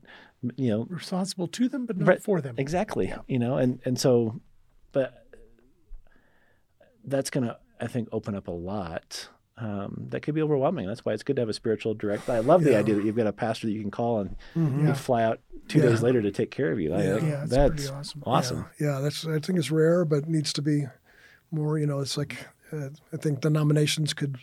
you 0.56 0.70
know 0.70 0.86
responsible 0.88 1.48
to 1.48 1.68
them 1.68 1.84
but 1.84 1.96
not 1.96 2.08
right, 2.08 2.22
for 2.22 2.40
them 2.40 2.54
exactly 2.58 3.08
yeah. 3.08 3.18
you 3.26 3.38
know 3.38 3.56
and 3.56 3.80
and 3.84 3.98
so 3.98 4.40
but 4.92 5.26
that's 7.04 7.30
going 7.30 7.46
to 7.46 7.56
i 7.80 7.86
think 7.86 8.08
open 8.12 8.34
up 8.34 8.46
a 8.46 8.52
lot 8.52 9.28
um, 9.60 10.06
that 10.08 10.20
could 10.22 10.34
be 10.34 10.42
overwhelming. 10.42 10.86
That's 10.86 11.04
why 11.04 11.12
it's 11.12 11.22
good 11.22 11.36
to 11.36 11.42
have 11.42 11.48
a 11.48 11.54
spiritual 11.54 11.94
director. 11.94 12.32
I 12.32 12.40
love 12.40 12.64
the 12.64 12.72
yeah. 12.72 12.78
idea 12.78 12.94
that 12.94 13.04
you've 13.04 13.16
got 13.16 13.26
a 13.26 13.32
pastor 13.32 13.66
that 13.66 13.72
you 13.72 13.80
can 13.80 13.90
call 13.90 14.20
and 14.20 14.30
mm-hmm. 14.56 14.86
yeah. 14.86 14.94
fly 14.94 15.22
out 15.22 15.40
two 15.68 15.80
yeah. 15.80 15.90
days 15.90 16.02
later 16.02 16.22
to 16.22 16.30
take 16.30 16.50
care 16.50 16.72
of 16.72 16.80
you. 16.80 16.90
Yeah, 16.90 17.16
I, 17.16 17.46
that's, 17.46 17.48
that's 17.48 17.90
awesome. 17.90 18.22
Awesome. 18.24 18.66
Yeah. 18.80 19.00
that's 19.00 19.26
I 19.26 19.38
think 19.38 19.58
it's 19.58 19.70
rare, 19.70 20.04
but 20.04 20.28
needs 20.28 20.52
to 20.54 20.62
be 20.62 20.86
more. 21.50 21.78
You 21.78 21.86
know, 21.86 22.00
it's 22.00 22.16
like 22.16 22.36
uh, 22.72 22.88
I 23.12 23.16
think 23.16 23.40
denominations 23.40 24.14
could 24.14 24.38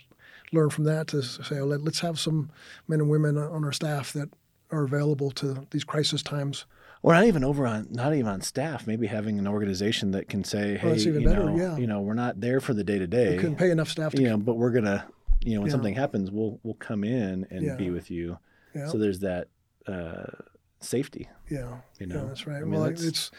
learn 0.51 0.69
from 0.69 0.85
that 0.85 1.07
to 1.07 1.21
say, 1.21 1.59
oh, 1.59 1.65
let, 1.65 1.85
us 1.85 1.99
have 1.99 2.19
some 2.19 2.49
men 2.87 3.01
and 3.01 3.09
women 3.09 3.37
on 3.37 3.65
our 3.65 3.71
staff 3.71 4.13
that 4.13 4.29
are 4.71 4.83
available 4.83 5.31
to 5.31 5.65
these 5.71 5.83
crisis 5.83 6.21
times. 6.21 6.65
Or 7.03 7.13
not 7.13 7.25
even 7.25 7.43
over 7.43 7.67
on, 7.67 7.87
not 7.91 8.13
even 8.13 8.27
on 8.27 8.41
staff. 8.41 8.87
Maybe 8.87 9.07
having 9.07 9.37
an 9.37 9.47
organization 9.47 10.11
that 10.11 10.27
can 10.29 10.43
say, 10.43 10.77
"Hey, 10.77 10.97
you 10.97 11.21
better, 11.23 11.45
know, 11.45 11.55
yeah. 11.55 11.77
you 11.77 11.87
know, 11.87 12.01
we're 12.01 12.13
not 12.15 12.41
there 12.41 12.59
for 12.59 12.73
the 12.73 12.83
day 12.83 12.97
to 12.97 13.07
day. 13.07 13.35
We 13.35 13.37
couldn't 13.37 13.57
pay 13.57 13.71
enough 13.71 13.89
staff, 13.89 14.13
to 14.13 14.21
you 14.21 14.29
know, 14.29 14.37
but 14.37 14.55
we're 14.55 14.71
gonna, 14.71 15.05
you 15.41 15.55
know, 15.55 15.61
when 15.61 15.67
yeah. 15.67 15.71
something 15.71 15.93
happens, 15.93 16.31
we'll 16.31 16.59
we'll 16.63 16.73
come 16.75 17.03
in 17.03 17.45
and 17.49 17.65
yeah. 17.65 17.75
be 17.75 17.89
with 17.91 18.09
you. 18.09 18.39
Yeah. 18.73 18.87
So 18.87 18.97
there's 18.97 19.19
that 19.19 19.47
uh, 19.87 20.25
safety. 20.79 21.29
Yeah, 21.49 21.77
you 21.99 22.07
know, 22.07 22.27
that's 22.27 22.47
right. 22.47 22.57
I 22.57 22.61
mean, 22.61 22.71
well, 22.71 22.83
that's... 22.83 23.03
it's 23.03 23.31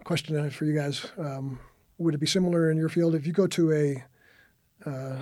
a 0.00 0.04
question 0.04 0.50
for 0.50 0.64
you 0.64 0.74
guys. 0.74 1.06
Um, 1.18 1.60
would 1.98 2.14
it 2.14 2.18
be 2.18 2.26
similar 2.26 2.70
in 2.70 2.76
your 2.76 2.88
field 2.88 3.14
if 3.14 3.26
you 3.26 3.32
go 3.32 3.46
to 3.46 3.72
a 3.72 4.04
uh, 4.88 5.18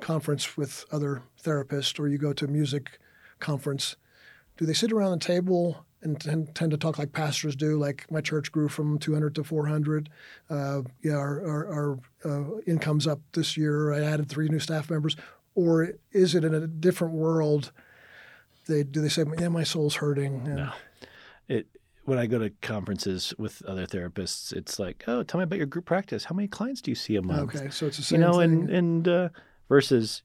conference 0.00 0.56
with 0.56 0.84
other 0.90 1.22
therapists, 1.42 2.00
or 2.00 2.08
you 2.08 2.18
go 2.18 2.32
to 2.32 2.46
a 2.46 2.48
music 2.48 2.98
conference? 3.40 3.96
Do 4.56 4.64
they 4.64 4.72
sit 4.72 4.90
around 4.90 5.10
the 5.10 5.24
table 5.24 5.85
and 6.02 6.20
tend, 6.20 6.54
tend, 6.54 6.70
to 6.70 6.76
talk 6.76 6.98
like 6.98 7.12
pastors 7.12 7.56
do. 7.56 7.78
Like 7.78 8.10
my 8.10 8.20
church 8.20 8.52
grew 8.52 8.68
from 8.68 8.98
200 8.98 9.34
to 9.36 9.44
400. 9.44 10.08
Uh, 10.48 10.82
yeah, 11.02 11.14
our, 11.14 11.46
our, 11.46 11.66
our 11.72 11.98
uh, 12.24 12.60
income's 12.66 13.06
up 13.06 13.20
this 13.32 13.56
year. 13.56 13.92
I 13.92 14.00
added 14.00 14.28
three 14.28 14.48
new 14.48 14.60
staff 14.60 14.90
members. 14.90 15.16
Or 15.54 15.94
is 16.12 16.34
it 16.34 16.44
in 16.44 16.54
a 16.54 16.66
different 16.66 17.14
world? 17.14 17.72
They 18.66 18.82
do 18.82 19.00
they 19.00 19.08
say, 19.08 19.24
"Yeah, 19.38 19.48
my 19.48 19.64
soul's 19.64 19.96
hurting." 19.96 20.42
And, 20.44 20.56
no, 20.56 20.72
it. 21.48 21.66
When 22.04 22.18
I 22.18 22.26
go 22.26 22.38
to 22.38 22.50
conferences 22.62 23.32
with 23.38 23.64
other 23.64 23.86
therapists, 23.86 24.52
it's 24.52 24.78
like, 24.78 25.04
"Oh, 25.06 25.22
tell 25.22 25.38
me 25.38 25.44
about 25.44 25.56
your 25.56 25.66
group 25.66 25.86
practice. 25.86 26.24
How 26.24 26.34
many 26.34 26.46
clients 26.46 26.82
do 26.82 26.90
you 26.90 26.94
see 26.94 27.16
a 27.16 27.22
month?" 27.22 27.56
Okay, 27.56 27.70
so 27.70 27.86
it's 27.86 27.96
the 27.96 28.02
same. 28.02 28.20
You 28.20 28.26
know, 28.26 28.40
thing. 28.40 28.52
and 28.52 28.70
and 28.70 29.08
uh, 29.08 29.28
versus, 29.68 30.22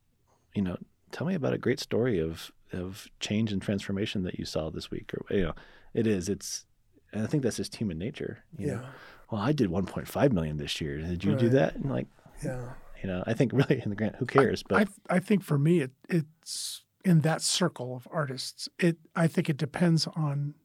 you 0.54 0.64
know, 0.64 0.78
tell 1.12 1.26
me 1.26 1.36
about 1.36 1.54
a 1.54 1.58
great 1.58 1.80
story 1.80 2.20
of 2.20 2.52
of 2.74 3.08
change 3.20 3.52
and 3.52 3.62
transformation 3.62 4.24
that 4.24 4.40
you 4.40 4.46
saw 4.46 4.70
this 4.70 4.92
week 4.92 5.12
or 5.14 5.36
you 5.36 5.44
know 5.44 5.54
it 5.94 6.08
is 6.08 6.30
it's 6.30 6.66
and 7.14 7.24
i 7.24 7.28
think 7.28 7.44
that's 7.44 7.58
just 7.58 7.76
human 7.76 7.98
nature 7.98 8.44
yeah 8.58 8.76
know? 8.76 8.86
well 9.32 9.42
i 9.42 9.52
did 9.52 9.70
1.5 9.70 10.32
million 10.32 10.58
this 10.58 10.80
year 10.82 10.98
did 10.98 11.24
you 11.24 11.32
right. 11.32 11.40
do 11.40 11.50
that 11.50 11.76
and 11.76 11.90
like 11.90 12.08
yeah 12.44 12.62
you 13.02 13.08
know 13.08 13.24
i 13.28 13.34
think 13.34 13.52
really 13.54 13.82
in 13.84 13.90
the 13.90 13.96
grant 13.96 14.16
who 14.18 14.26
cares 14.26 14.64
but 14.64 14.88
I, 15.10 15.16
I 15.16 15.20
think 15.20 15.44
for 15.44 15.58
me 15.58 15.82
it, 15.82 15.92
it's 16.10 16.84
in 17.04 17.22
that 17.22 17.42
circle 17.42 17.96
of 17.96 18.08
artists 18.12 18.70
it 18.80 18.98
i 19.16 19.28
think 19.28 19.50
it 19.50 19.58
depends 19.58 20.08
on 20.08 20.56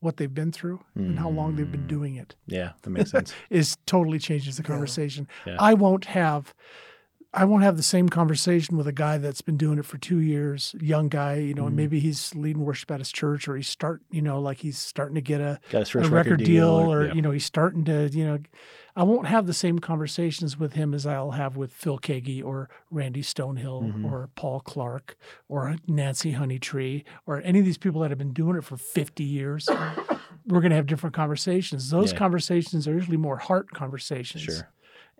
what 0.00 0.16
they've 0.16 0.32
been 0.32 0.50
through 0.50 0.78
mm. 0.96 1.04
and 1.04 1.18
how 1.18 1.28
long 1.28 1.56
they've 1.56 1.70
been 1.70 1.82
mm. 1.84 1.88
doing 1.88 2.16
it 2.16 2.36
yeah 2.46 2.72
that 2.82 2.90
makes 2.90 3.10
sense 3.10 3.34
is 3.50 3.76
totally 3.86 4.18
changes 4.18 4.56
the 4.56 4.62
conversation 4.62 5.26
yeah. 5.46 5.52
Yeah. 5.52 5.58
i 5.60 5.74
won't 5.74 6.06
have 6.06 6.54
I 7.32 7.44
won't 7.44 7.62
have 7.62 7.76
the 7.76 7.82
same 7.84 8.08
conversation 8.08 8.76
with 8.76 8.88
a 8.88 8.92
guy 8.92 9.16
that's 9.18 9.40
been 9.40 9.56
doing 9.56 9.78
it 9.78 9.84
for 9.84 9.98
two 9.98 10.18
years, 10.18 10.74
young 10.80 11.08
guy, 11.08 11.36
you 11.36 11.54
know, 11.54 11.62
mm-hmm. 11.62 11.68
and 11.68 11.76
maybe 11.76 12.00
he's 12.00 12.34
leading 12.34 12.64
worship 12.64 12.90
at 12.90 12.98
his 12.98 13.12
church 13.12 13.46
or 13.46 13.56
he's 13.56 13.68
start, 13.68 14.02
you 14.10 14.20
know, 14.20 14.40
like 14.40 14.58
he's 14.58 14.78
starting 14.78 15.14
to 15.14 15.20
get 15.20 15.40
a, 15.40 15.60
a 15.72 15.78
record, 15.78 16.06
record, 16.06 16.44
deal, 16.44 16.68
or, 16.68 17.06
yeah. 17.06 17.12
you 17.12 17.22
know, 17.22 17.30
he's 17.30 17.44
starting 17.44 17.84
to, 17.84 18.08
you 18.08 18.24
know, 18.24 18.38
I 18.96 19.04
won't 19.04 19.28
have 19.28 19.46
the 19.46 19.54
same 19.54 19.78
conversations 19.78 20.58
with 20.58 20.72
him 20.72 20.92
as 20.92 21.06
I'll 21.06 21.30
have 21.30 21.56
with 21.56 21.72
Phil 21.72 21.98
Keaggy 22.00 22.44
or 22.44 22.68
Randy 22.90 23.22
Stonehill 23.22 23.84
mm-hmm. 23.84 24.06
or 24.06 24.28
Paul 24.34 24.60
Clark 24.60 25.16
or 25.48 25.76
Nancy 25.86 26.32
Honeytree 26.32 27.04
or 27.26 27.40
any 27.42 27.60
of 27.60 27.64
these 27.64 27.78
people 27.78 28.00
that 28.00 28.10
have 28.10 28.18
been 28.18 28.32
doing 28.32 28.56
it 28.56 28.64
for 28.64 28.76
50 28.76 29.22
years. 29.22 29.68
We're 30.46 30.60
going 30.60 30.70
to 30.70 30.76
have 30.76 30.86
different 30.86 31.14
conversations. 31.14 31.90
Those 31.90 32.12
yeah. 32.12 32.18
conversations 32.18 32.88
are 32.88 32.92
usually 32.94 33.16
more 33.16 33.36
heart 33.36 33.70
conversations. 33.70 34.42
Sure. 34.42 34.68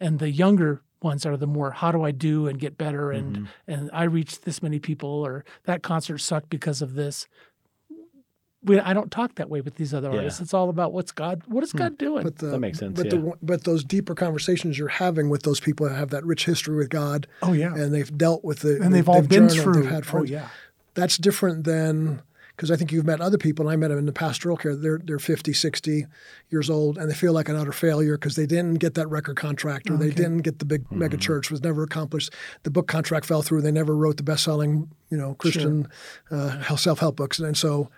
And 0.01 0.19
the 0.19 0.31
younger 0.31 0.83
ones 1.03 1.25
are 1.27 1.37
the 1.37 1.47
more 1.47 1.71
how 1.71 1.93
do 1.93 2.03
I 2.03 2.11
do 2.11 2.47
and 2.47 2.59
get 2.59 2.77
better 2.77 3.11
and 3.11 3.37
mm-hmm. 3.37 3.45
and 3.67 3.91
I 3.93 4.05
reached 4.05 4.45
this 4.45 4.63
many 4.63 4.79
people 4.79 5.09
or 5.09 5.45
that 5.65 5.83
concert 5.83 6.19
sucked 6.19 6.51
because 6.51 6.83
of 6.83 6.95
this. 6.95 7.27
We, 8.63 8.79
I 8.79 8.93
don't 8.93 9.11
talk 9.11 9.37
that 9.37 9.49
way 9.49 9.63
with 9.63 9.77
these 9.77 9.95
other 9.95 10.11
artists. 10.11 10.39
It's 10.39 10.53
all 10.53 10.69
about 10.69 10.93
what's 10.93 11.13
God. 11.13 11.43
What 11.47 11.65
is 11.65 11.73
hmm. 11.73 11.79
God 11.79 11.97
doing? 11.97 12.25
But 12.25 12.37
the, 12.37 12.49
that 12.49 12.59
makes 12.59 12.79
sense. 12.79 12.95
But 12.95 13.07
yeah. 13.07 13.19
the, 13.19 13.33
but 13.41 13.65
those 13.65 13.83
deeper 13.83 14.15
conversations 14.15 14.79
you're 14.79 14.89
having 14.89 15.31
with 15.31 15.45
those 15.45 15.61
people 15.61 15.89
that 15.89 15.95
have 15.95 16.11
that 16.11 16.27
rich 16.27 16.45
history 16.45 16.77
with 16.77 16.91
God. 16.91 17.27
Oh 17.43 17.55
yeah, 17.55 17.75
and 17.75 17.95
they've 17.95 18.19
dealt 18.19 18.45
with 18.45 18.67
it. 18.67 18.83
And 18.83 18.95
they've, 18.95 19.05
they've 19.05 19.09
all 19.09 19.23
been 19.23 19.49
through. 19.49 19.85
They've 19.85 19.91
had 19.91 20.05
friends. 20.05 20.31
Oh 20.31 20.35
yeah, 20.35 20.49
that's 20.93 21.17
different 21.17 21.65
than 21.65 22.21
because 22.61 22.71
I 22.71 22.77
think 22.77 22.93
you've 22.93 23.07
met 23.07 23.23
other 23.23 23.39
people, 23.39 23.67
and 23.67 23.73
I 23.73 23.77
met 23.77 23.89
them 23.89 23.99
in 23.99 24.05
the 24.05 24.13
pastoral 24.13 24.55
care. 24.55 24.77
They're 24.77 25.01
they're 25.03 25.19
50, 25.19 25.55
60 25.55 26.05
years 26.51 26.69
old, 26.69 26.99
and 26.99 27.11
they 27.11 27.15
feel 27.15 27.33
like 27.33 27.49
an 27.49 27.57
utter 27.57 27.73
failure 27.73 28.19
because 28.19 28.37
they 28.37 28.45
didn't 28.45 28.75
get 28.75 28.93
that 28.97 29.09
record 29.09 29.37
contract, 29.37 29.89
or 29.89 29.95
okay. 29.95 30.05
they 30.05 30.11
didn't 30.11 30.43
get 30.43 30.59
the 30.59 30.67
big 30.67 30.85
mm-hmm. 30.85 30.99
mega 30.99 31.17
church 31.17 31.51
was 31.51 31.63
never 31.63 31.83
accomplished. 31.83 32.35
The 32.65 32.71
book 32.71 32.87
contract 32.87 33.25
fell 33.25 33.41
through. 33.41 33.63
They 33.63 33.73
never 33.73 33.97
wrote 33.97 34.19
the 34.19 34.25
best 34.25 34.45
selling, 34.45 34.91
you 35.09 35.17
know, 35.17 35.33
Christian 35.37 35.89
sure. 36.29 36.39
uh, 36.39 36.77
self 36.77 36.99
help 36.99 37.17
books, 37.17 37.39
and 37.39 37.57
so. 37.57 37.89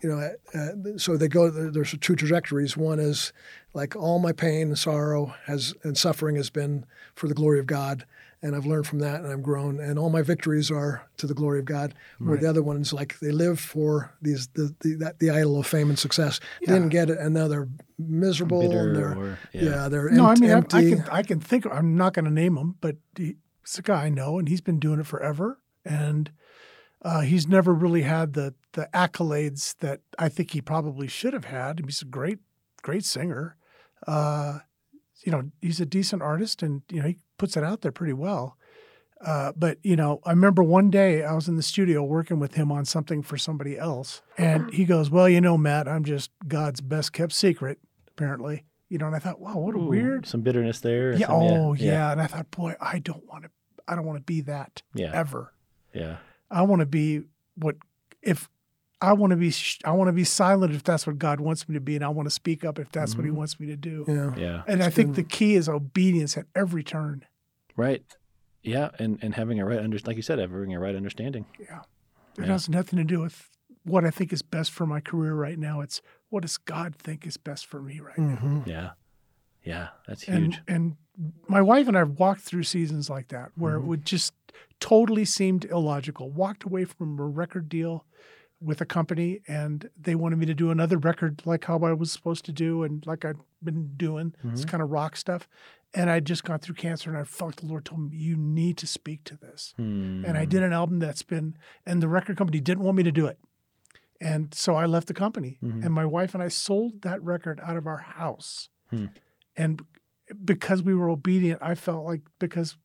You 0.00 0.08
know, 0.10 0.30
uh, 0.54 0.96
so 0.96 1.16
they 1.16 1.26
go. 1.26 1.50
There's 1.50 1.96
two 1.98 2.14
trajectories. 2.14 2.76
One 2.76 3.00
is 3.00 3.32
like 3.74 3.96
all 3.96 4.20
my 4.20 4.30
pain 4.30 4.68
and 4.68 4.78
sorrow 4.78 5.34
has 5.46 5.74
and 5.82 5.98
suffering 5.98 6.36
has 6.36 6.50
been 6.50 6.86
for 7.16 7.26
the 7.26 7.34
glory 7.34 7.58
of 7.58 7.66
God, 7.66 8.06
and 8.42 8.56
I've 8.56 8.66
learned 8.66 8.86
from 8.86 8.98
that, 8.98 9.20
and 9.22 9.32
I've 9.32 9.42
grown. 9.42 9.78
And 9.80 9.98
all 9.98 10.10
my 10.10 10.22
victories 10.22 10.70
are 10.70 11.06
to 11.18 11.26
the 11.26 11.34
glory 11.34 11.60
of 11.60 11.64
God. 11.64 11.94
Where 12.18 12.36
the 12.36 12.48
other 12.50 12.62
ones, 12.62 12.92
like 12.92 13.18
they 13.20 13.30
live 13.30 13.60
for 13.60 14.12
these 14.20 14.48
the 14.54 14.74
the, 14.80 14.94
that, 14.96 15.18
the 15.20 15.30
idol 15.30 15.58
of 15.60 15.66
fame 15.66 15.88
and 15.90 15.98
success, 15.98 16.40
Yeah. 16.60 16.72
didn't 16.74 16.88
get 16.90 17.08
it, 17.10 17.18
and 17.18 17.34
now 17.34 17.48
they're 17.48 17.68
miserable. 17.98 18.62
Bitter 18.62 18.88
and 18.88 18.96
they're, 18.96 19.16
or- 19.18 19.38
yeah. 19.52 19.62
yeah. 19.62 19.88
they're 19.88 20.10
No, 20.10 20.26
I 20.26 20.30
empt- 20.32 20.40
mean, 20.40 20.50
I, 20.50 20.58
I 20.58 20.82
can 20.90 21.04
I 21.10 21.22
can 21.22 21.40
think. 21.40 21.66
I'm 21.70 21.96
not 21.96 22.14
going 22.14 22.24
to 22.24 22.30
name 22.32 22.56
him, 22.56 22.76
but 22.80 22.96
he, 23.16 23.36
it's 23.62 23.78
a 23.78 23.82
guy 23.82 24.06
I 24.06 24.08
know, 24.08 24.38
and 24.38 24.48
he's 24.48 24.60
been 24.60 24.80
doing 24.80 24.98
it 25.00 25.06
forever, 25.06 25.58
and 25.84 26.30
uh, 27.02 27.20
he's 27.20 27.46
never 27.46 27.72
really 27.72 28.02
had 28.02 28.32
the 28.32 28.54
the 28.72 28.88
accolades 28.94 29.76
that 29.78 30.00
I 30.18 30.28
think 30.28 30.50
he 30.50 30.60
probably 30.60 31.06
should 31.06 31.32
have 31.32 31.44
had. 31.44 31.80
He's 31.84 32.02
a 32.02 32.06
great 32.06 32.40
great 32.82 33.04
singer. 33.04 33.56
Uh, 34.06 34.60
you 35.24 35.30
know, 35.30 35.50
he's 35.60 35.80
a 35.80 35.86
decent 35.86 36.22
artist, 36.22 36.62
and 36.64 36.82
you 36.90 37.00
know 37.02 37.06
he 37.08 37.18
puts 37.42 37.56
it 37.56 37.64
out 37.64 37.80
there 37.80 37.90
pretty 37.90 38.12
well. 38.12 38.56
Uh, 39.20 39.50
but 39.56 39.78
you 39.82 39.96
know, 39.96 40.20
I 40.24 40.30
remember 40.30 40.62
one 40.62 40.90
day 40.90 41.24
I 41.24 41.32
was 41.34 41.48
in 41.48 41.56
the 41.56 41.62
studio 41.62 42.04
working 42.04 42.38
with 42.38 42.54
him 42.54 42.70
on 42.70 42.84
something 42.84 43.20
for 43.22 43.36
somebody 43.36 43.76
else, 43.76 44.22
and 44.38 44.72
he 44.72 44.84
goes, 44.84 45.10
"Well, 45.10 45.28
you 45.28 45.40
know, 45.40 45.58
Matt, 45.58 45.88
I'm 45.88 46.04
just 46.04 46.30
God's 46.46 46.80
best 46.80 47.12
kept 47.12 47.32
secret, 47.32 47.78
apparently." 48.08 48.64
You 48.88 48.98
know, 48.98 49.06
and 49.06 49.16
I 49.16 49.18
thought, 49.18 49.40
"Wow, 49.40 49.58
what 49.58 49.74
a 49.74 49.78
Ooh, 49.78 49.86
weird." 49.86 50.26
some 50.26 50.42
bitterness 50.42 50.78
there. 50.80 51.12
Yeah. 51.14 51.26
some- 51.26 51.36
Oh, 51.36 51.72
yeah. 51.74 52.12
And 52.12 52.20
I 52.22 52.26
thought, 52.28 52.50
boy, 52.52 52.74
I 52.80 52.98
don't 53.00 53.24
want 53.28 53.44
to. 53.44 53.50
I 53.88 53.96
don't 53.96 54.06
want 54.06 54.18
to 54.18 54.24
be 54.24 54.40
that 54.42 54.82
yeah, 54.94 55.10
ever. 55.12 55.52
yeah. 55.92 56.18
I 56.50 56.62
want 56.62 56.80
to 56.80 56.86
be 56.86 57.22
what 57.56 57.76
if 58.22 58.48
I 59.00 59.12
want 59.14 59.30
to 59.32 59.36
be. 59.36 59.50
sh- 59.50 59.80
I 59.84 59.92
want 59.92 60.08
to 60.08 60.12
be 60.12 60.24
silent 60.24 60.72
if 60.74 60.82
that's 60.84 61.06
what 61.06 61.18
God 61.18 61.40
wants 61.40 61.68
me 61.68 61.74
to 61.74 61.80
be, 61.80 61.94
and 61.96 62.04
I 62.04 62.08
want 62.08 62.26
to 62.26 62.30
speak 62.30 62.64
up 62.64 62.78
if 62.78 62.90
that's 62.92 63.14
what 63.16 63.24
He 63.24 63.30
Mhm. 63.30 63.34
wants 63.36 63.58
me 63.60 63.66
to 63.68 63.76
do. 63.76 64.04
yeah. 64.08 64.34
yeah. 64.36 64.62
And 64.68 64.82
I 64.82 64.90
think 64.90 65.14
the 65.14 65.22
key 65.24 65.54
is 65.54 65.68
obedience 65.68 66.36
at 66.36 66.46
every 66.56 66.82
turn. 66.84 67.24
Right. 67.76 68.04
Yeah, 68.62 68.90
and 68.98 69.18
and 69.22 69.34
having 69.34 69.58
a 69.60 69.64
right 69.64 69.78
under 69.80 69.98
like 70.06 70.16
you 70.16 70.22
said, 70.22 70.38
having 70.38 70.74
a 70.74 70.78
right 70.80 70.94
understanding. 70.94 71.46
Yeah. 71.58 71.80
It 72.38 72.42
Yeah. 72.46 72.52
has 72.52 72.68
nothing 72.68 72.96
to 72.98 73.04
do 73.04 73.20
with 73.20 73.50
what 73.84 74.04
I 74.04 74.10
think 74.10 74.32
is 74.32 74.42
best 74.42 74.70
for 74.70 74.86
my 74.86 75.00
career 75.00 75.34
right 75.34 75.58
now. 75.58 75.80
It's 75.80 76.00
what 76.28 76.42
does 76.42 76.56
God 76.58 76.94
think 76.94 77.26
is 77.26 77.36
best 77.36 77.66
for 77.66 77.82
me 77.82 78.00
right 78.00 78.16
now. 78.18 78.36
Mhm. 78.36 78.66
Yeah, 78.66 78.90
yeah. 79.64 79.88
That's 80.06 80.28
and 80.28 80.54
huge. 80.54 80.62
and 80.68 80.96
my 81.48 81.60
wife 81.60 81.88
and 81.88 81.96
I 81.96 82.00
have 82.00 82.18
walked 82.18 82.42
through 82.42 82.62
seasons 82.62 83.10
like 83.10 83.28
that 83.28 83.50
where 83.56 83.74
Mm-hmm. 83.76 83.84
it 83.84 83.88
would 83.88 84.04
just 84.06 84.32
totally 84.80 85.24
seemed 85.24 85.64
illogical. 85.66 86.30
Walked 86.30 86.64
away 86.64 86.84
from 86.84 87.18
a 87.18 87.24
record 87.26 87.68
deal 87.68 88.04
with 88.60 88.80
a 88.80 88.86
company 88.86 89.40
and 89.48 89.90
they 90.00 90.14
wanted 90.14 90.36
me 90.38 90.46
to 90.46 90.54
do 90.54 90.70
another 90.70 90.96
record 90.96 91.42
like 91.44 91.64
how 91.64 91.78
I 91.80 91.92
was 91.92 92.12
supposed 92.12 92.44
to 92.44 92.52
do 92.52 92.84
and 92.84 93.04
like 93.06 93.24
I'd 93.24 93.36
been 93.62 93.94
doing 93.96 94.34
this 94.44 94.60
Mm-hmm. 94.60 94.70
kind 94.70 94.82
of 94.82 94.90
rock 94.90 95.16
stuff. 95.16 95.48
And 95.94 96.08
I'd 96.10 96.24
just 96.24 96.44
gone 96.44 96.58
through 96.58 96.76
cancer 96.76 97.10
and 97.10 97.18
I 97.18 97.24
felt 97.24 97.56
the 97.56 97.66
Lord 97.66 97.84
told 97.84 98.10
me, 98.10 98.16
You 98.16 98.36
need 98.36 98.78
to 98.78 98.86
speak 98.86 99.24
to 99.24 99.36
this. 99.36 99.74
And 99.76 100.24
Hmm. 100.26 100.36
I 100.36 100.44
did 100.46 100.62
an 100.62 100.72
album 100.72 100.98
that's 101.00 101.22
been 101.22 101.56
and 101.84 102.02
the 102.02 102.08
record 102.08 102.36
company 102.36 102.60
didn't 102.60 102.82
want 102.84 102.96
me 102.96 103.02
to 103.02 103.12
do 103.12 103.26
it. 103.26 103.38
And 104.20 104.54
so 104.54 104.74
I 104.76 104.86
left 104.86 105.08
the 105.08 105.14
company. 105.14 105.58
Mhm. 105.62 105.84
And 105.84 105.92
my 105.92 106.06
wife 106.06 106.32
and 106.34 106.42
I 106.42 106.48
sold 106.48 107.02
that 107.02 107.22
record 107.22 107.60
out 107.62 107.76
of 107.76 107.86
our 107.86 107.98
house. 107.98 108.70
Hmm. 108.90 109.06
And 109.56 109.82
because 110.44 110.82
we 110.82 110.94
were 110.94 111.10
obedient, 111.10 111.60
I 111.62 111.74
felt 111.74 112.06
like 112.06 112.22
because 112.38 112.76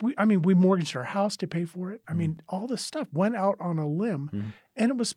we 0.00 0.14
I 0.16 0.24
mean, 0.24 0.40
we 0.42 0.54
mortgaged 0.54 0.96
our 0.96 1.04
house 1.04 1.36
to 1.38 1.46
pay 1.46 1.64
for 1.66 1.90
it. 1.92 2.00
I 2.08 2.14
mean, 2.14 2.40
all 2.48 2.66
this 2.66 2.82
stuff 2.82 3.08
went 3.12 3.36
out 3.36 3.56
on 3.60 3.78
a 3.78 3.86
limb. 3.88 4.30
Mhm. 4.32 4.52
And 4.76 4.90
it 4.90 4.96
was 4.96 5.16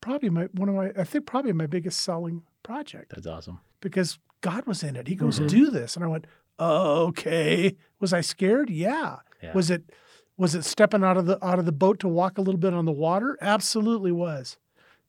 probably 0.00 0.30
my 0.30 0.46
one 0.46 0.68
of 0.68 0.74
my 0.74 0.90
I 0.98 1.04
think 1.04 1.24
probably 1.26 1.52
my 1.52 1.66
biggest 1.66 2.00
selling 2.00 2.42
project 2.64 3.12
That's 3.14 3.26
awesome. 3.26 3.60
because 3.80 4.18
God 4.40 4.66
was 4.66 4.82
in 4.82 4.96
it. 4.96 5.06
He 5.06 5.14
goes, 5.14 5.38
Mhm. 5.38 5.48
"Do 5.48 5.70
this," 5.70 5.94
and 5.96 6.04
I 6.04 6.08
went, 6.08 6.26
"Okay." 6.58 7.76
Was 8.00 8.12
I 8.12 8.20
scared? 8.20 8.70
Yeah. 8.70 9.16
Yeah. 9.42 9.52
Was 9.54 9.70
it 9.70 9.90
was 10.36 10.54
it 10.54 10.64
stepping 10.64 11.04
out 11.04 11.16
of 11.16 11.26
the 11.26 11.44
out 11.44 11.58
of 11.58 11.64
the 11.64 11.72
boat 11.72 11.98
to 12.00 12.08
walk 12.08 12.38
a 12.38 12.42
little 12.42 12.58
bit 12.60 12.74
on 12.74 12.84
the 12.84 12.92
water? 12.92 13.38
Absolutely 13.40 14.12
was. 14.12 14.56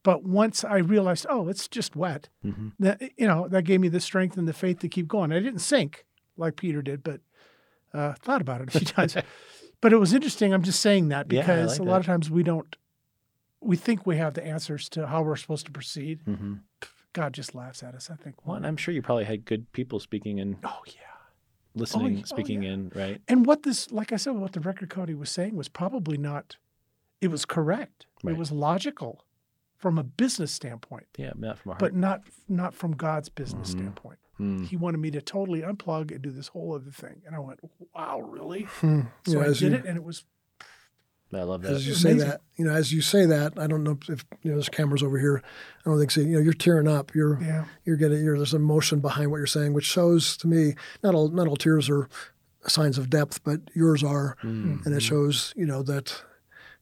But 0.03 0.23
once 0.23 0.63
I 0.63 0.77
realized, 0.77 1.25
oh, 1.29 1.47
it's 1.47 1.67
just 1.67 1.95
wet. 1.95 2.29
hmm 2.43 2.69
That 2.79 3.01
you 3.17 3.27
know 3.27 3.47
that 3.47 3.63
gave 3.63 3.79
me 3.81 3.87
the 3.89 3.99
strength 3.99 4.37
and 4.37 4.47
the 4.47 4.53
faith 4.53 4.79
to 4.79 4.87
keep 4.89 5.07
going. 5.07 5.31
I 5.31 5.39
didn't 5.39 5.59
sink 5.59 6.05
like 6.37 6.55
Peter 6.57 6.81
did, 6.81 7.01
but 7.03 7.21
uh, 7.93 8.13
thought 8.21 8.41
about 8.41 8.61
it 8.61 8.69
a 8.75 8.79
few 8.79 8.85
times. 8.97 9.15
But 9.81 9.93
it 9.93 9.97
was 9.97 10.13
interesting. 10.13 10.51
I'm 10.53 10.63
just 10.63 10.79
saying 10.79 11.09
that 11.09 11.31
Yeah, 11.31 11.41
because 11.41 11.73
like 11.73 11.79
a 11.79 11.83
lot 11.83 11.93
that. 11.95 11.99
of 11.99 12.05
times 12.07 12.31
we 12.31 12.41
don't. 12.43 12.75
We 13.61 13.75
think 13.77 14.05
we 14.07 14.17
have 14.17 14.33
the 14.33 14.43
answers 14.43 14.89
to 14.89 15.05
how 15.05 15.21
we're 15.21 15.35
supposed 15.35 15.65
to 15.67 15.71
proceed. 15.71 16.21
hmm 16.25 16.55
God 17.13 17.33
just 17.33 17.53
laughs 17.53 17.83
at 17.83 17.93
us. 17.93 18.09
I 18.09 18.15
think. 18.15 18.45
Well, 18.45 18.55
and 18.55 18.65
I'm 18.65 18.77
sure 18.77 18.93
you 18.93 19.01
probably 19.01 19.25
had 19.25 19.45
good 19.45 19.71
people 19.73 19.99
speaking 19.99 20.39
and 20.39 20.55
oh 20.63 20.81
yeah. 20.87 21.01
Listening, 21.75 22.15
yeah. 22.15 22.21
Oh, 22.23 22.25
speaking 22.25 22.63
yeah. 22.63 22.71
in, 22.73 22.91
right? 22.95 23.21
And 23.27 23.45
what 23.45 23.63
this, 23.63 23.91
like 23.91 24.11
I 24.11 24.15
said, 24.17 24.33
what 24.35 24.53
the 24.53 24.59
record 24.61 24.89
company 24.89 25.13
was 25.15 25.29
saying 25.29 25.55
was 25.55 25.67
probably 25.69 26.17
not, 26.17 26.57
it 27.21 27.27
was 27.29 27.45
correct. 27.45 28.05
Right. 28.23 28.33
It 28.33 28.37
was 28.37 28.51
logical 28.51 29.23
from 29.77 29.97
a 29.97 30.03
business 30.03 30.51
standpoint, 30.51 31.05
Yeah, 31.17 31.33
not 31.35 31.59
from 31.59 31.73
a 31.73 31.75
but 31.75 31.93
not 31.93 32.21
not 32.47 32.73
from 32.73 32.93
God's 32.93 33.29
business 33.29 33.69
Mhm. 33.69 33.71
standpoint. 33.79 34.19
Mm. 34.39 34.65
He 34.67 34.75
wanted 34.75 34.97
me 34.99 35.11
to 35.11 35.21
totally 35.21 35.61
unplug 35.61 36.11
and 36.11 36.21
do 36.21 36.29
this 36.31 36.47
whole 36.47 36.73
other 36.75 36.91
thing. 36.91 37.21
And 37.25 37.35
I 37.35 37.39
went, 37.39 37.59
wow, 37.93 38.19
really? 38.19 38.63
Hmm. 38.63 39.01
So 39.25 39.31
You 39.31 39.35
know, 39.35 39.41
I 39.41 39.47
did 39.47 39.61
you- 39.61 39.73
it 39.73 39.85
and 39.85 39.95
it 39.97 40.03
was, 40.03 40.25
I 41.33 41.41
love 41.43 41.63
that. 41.63 41.73
as 41.73 41.85
you 41.87 41.93
say 41.95 42.11
Amazing. 42.11 42.29
that, 42.29 42.41
you 42.55 42.63
know, 42.65 42.71
as 42.71 42.93
you 42.93 43.01
say 43.01 43.25
that, 43.25 43.59
I 43.59 43.67
don't 43.67 43.83
know 43.83 43.97
if 44.07 44.23
you 44.41 44.51
know, 44.51 44.55
there's 44.57 44.69
cameras 44.69 45.03
over 45.03 45.19
here. 45.19 45.41
I 45.85 45.89
don't 45.89 45.99
think 45.99 46.11
so. 46.11 46.21
You 46.21 46.27
know, 46.37 46.39
you're 46.39 46.53
tearing 46.53 46.87
up. 46.87 47.13
You're 47.13 47.41
yeah. 47.41 47.65
you're 47.83 47.97
getting 47.97 48.23
you're, 48.23 48.37
there's 48.37 48.53
emotion 48.53 48.99
behind 49.01 49.31
what 49.31 49.37
you're 49.37 49.47
saying, 49.47 49.73
which 49.73 49.85
shows 49.85 50.37
to 50.37 50.47
me 50.47 50.75
not 51.03 51.13
all 51.15 51.27
not 51.29 51.47
all 51.47 51.57
tears 51.57 51.89
are 51.89 52.07
signs 52.67 52.97
of 52.97 53.09
depth, 53.09 53.43
but 53.43 53.59
yours 53.73 54.03
are, 54.03 54.37
Mm. 54.43 54.85
and 54.85 54.95
it 54.95 55.01
shows 55.01 55.53
you 55.57 55.65
know 55.65 55.83
that 55.83 56.21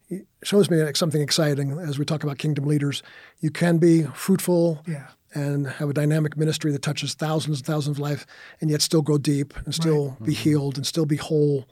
it 0.09 0.27
shows 0.43 0.69
me 0.69 0.83
something 0.93 1.21
exciting 1.21 1.71
as 1.79 1.97
we 1.97 2.05
talk 2.05 2.23
about 2.23 2.37
kingdom 2.37 2.65
leaders. 2.65 3.01
You 3.39 3.49
can 3.49 3.77
be 3.79 4.03
fruitful 4.03 4.83
Yeah. 4.87 5.07
and 5.33 5.65
have 5.67 5.89
a 5.89 5.93
dynamic 5.93 6.37
ministry 6.37 6.71
that 6.73 6.81
touches 6.83 7.15
thousands 7.15 7.59
and 7.59 7.65
thousands 7.65 7.97
of 7.97 8.01
lives, 8.01 8.25
and 8.61 8.69
yet 8.69 8.81
still 8.81 9.01
go 9.01 9.17
deep 9.17 9.53
and 9.65 9.73
still 9.73 10.17
be 10.23 10.33
healed 10.33 10.77
and 10.77 10.85
still 10.85 11.05
be 11.07 11.15
whole 11.15 11.65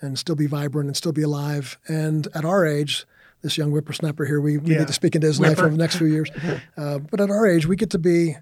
and 0.00 0.18
still 0.18 0.34
be 0.36 0.46
vibrant 0.46 0.86
and 0.88 0.96
still 0.96 1.12
be 1.12 1.22
alive. 1.22 1.78
And 1.88 2.28
at 2.34 2.44
our 2.44 2.66
age, 2.66 3.06
this 3.42 3.56
young 3.58 3.70
whippersnapper 3.70 4.24
here, 4.24 4.40
we, 4.40 4.58
we 4.58 4.72
Yeah. 4.72 4.78
need 4.80 4.86
to 4.88 4.92
speak 4.92 5.14
into 5.14 5.26
his 5.26 5.38
life 5.40 5.50
Whipper. 5.50 5.62
over 5.66 5.70
the 5.72 5.78
next 5.78 5.96
few 5.96 6.06
years. 6.08 6.30
Uh, 6.76 6.98
but 6.98 7.20
at 7.20 7.30
our 7.30 7.46
age, 7.46 7.66
we 7.66 7.76
get 7.76 7.90
to 7.90 7.98
be 7.98 8.36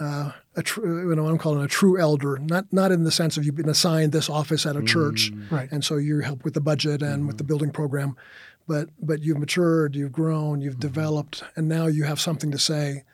uh, 0.00 0.32
a 0.56 0.62
true, 0.62 1.08
you 1.08 1.14
know, 1.14 1.26
I'm 1.26 1.38
calling 1.38 1.62
a 1.64 1.68
true 1.68 1.98
elder, 2.00 2.38
not 2.38 2.66
not 2.72 2.90
in 2.92 3.04
the 3.04 3.10
sense 3.12 3.36
of 3.36 3.44
you've 3.44 3.54
been 3.54 3.68
assigned 3.68 4.10
this 4.12 4.28
office 4.28 4.66
at 4.66 4.74
a 4.76 4.82
church, 4.82 5.32
Right. 5.50 5.70
and 5.70 5.84
so 5.84 5.96
you 5.96 6.18
help 6.20 6.44
with 6.44 6.54
the 6.54 6.60
budget 6.60 7.00
and 7.02 7.26
with 7.28 7.38
the 7.38 7.44
building 7.44 7.70
program, 7.70 8.16
but 8.66 8.88
but 9.00 9.22
you've 9.22 9.38
matured, 9.38 9.94
you've 9.94 10.10
grown, 10.12 10.60
you've 10.60 10.80
developed, 10.80 11.44
and 11.56 11.68
now 11.68 11.86
you 11.86 12.04
have 12.04 12.18
something 12.20 12.50
to 12.50 12.58
say. 12.58 13.04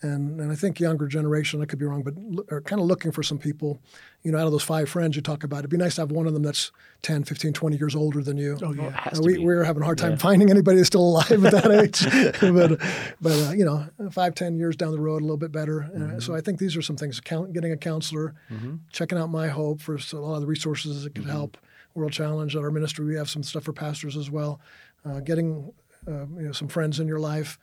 And, 0.00 0.40
and 0.40 0.50
I 0.50 0.56
think 0.56 0.80
younger 0.80 1.06
generation, 1.06 1.62
I 1.62 1.64
could 1.66 1.78
be 1.78 1.84
wrong, 1.84 2.02
but 2.02 2.14
lo- 2.16 2.44
are 2.50 2.60
kind 2.60 2.80
of 2.80 2.86
looking 2.88 3.12
for 3.12 3.22
some 3.22 3.38
people, 3.38 3.78
you 4.22 4.30
know, 4.32 4.38
out 4.38 4.46
of 4.46 4.52
those 4.52 4.62
five 4.62 4.88
friends 4.88 5.16
you 5.16 5.22
talk 5.22 5.42
about. 5.44 5.58
It'd 5.60 5.70
be 5.70 5.76
nice 5.76 5.96
to 5.96 6.02
have 6.02 6.12
one 6.12 6.26
of 6.28 6.32
them 6.32 6.42
that's 6.44 6.70
10, 7.02 7.24
15, 7.24 7.52
20 7.52 7.76
years 7.76 7.96
older 7.96 8.22
than 8.22 8.36
you. 8.36 8.56
Oh, 8.62 8.72
yeah. 8.72 8.90
has 8.90 9.18
Uh, 9.18 9.22
we, 9.24 9.38
we're 9.38 9.64
having 9.64 9.82
a 9.82 9.84
hard 9.84 9.98
time 9.98 10.12
Yeah. 10.12 10.16
finding 10.18 10.48
anybody 10.50 10.76
that's 10.76 10.86
still 10.86 11.00
alive 11.02 11.44
at 11.44 11.52
that 11.52 11.70
age. 11.82 12.40
but, 12.40 12.78
but 13.20 13.48
uh, 13.48 13.52
you 13.52 13.64
know, 13.64 13.86
five, 14.12 14.34
ten 14.36 14.56
years 14.56 14.76
down 14.76 14.92
the 14.92 15.00
road, 15.00 15.22
a 15.22 15.24
little 15.24 15.36
bit 15.36 15.50
better. 15.50 15.82
Uh, 15.84 16.20
so 16.20 16.34
I 16.34 16.40
think 16.40 16.58
these 16.60 16.76
are 16.76 16.82
some 16.82 16.96
things. 16.96 17.18
Count, 17.20 17.52
getting 17.52 17.72
a 17.72 17.76
counselor, 17.76 18.34
Mm-hmm. 18.52 18.76
checking 18.92 19.18
out 19.18 19.28
My 19.30 19.48
Hope 19.48 19.80
for 19.80 19.94
a 19.96 20.16
lot 20.16 20.34
of 20.36 20.40
the 20.42 20.46
resources 20.46 21.02
that 21.04 21.14
could 21.14 21.26
help. 21.26 21.56
World 21.94 22.12
Challenge 22.12 22.54
at 22.56 22.62
our 22.62 22.70
ministry, 22.70 23.04
we 23.04 23.16
have 23.16 23.28
some 23.28 23.42
stuff 23.42 23.64
for 23.64 23.72
pastors 23.72 24.16
as 24.16 24.30
well. 24.30 24.60
Uh, 25.04 25.20
getting 25.20 25.72
uh, 26.08 26.26
you 26.36 26.42
know 26.46 26.52
some 26.52 26.68
friends 26.68 27.00
in 27.00 27.06
your 27.08 27.18
life, 27.20 27.58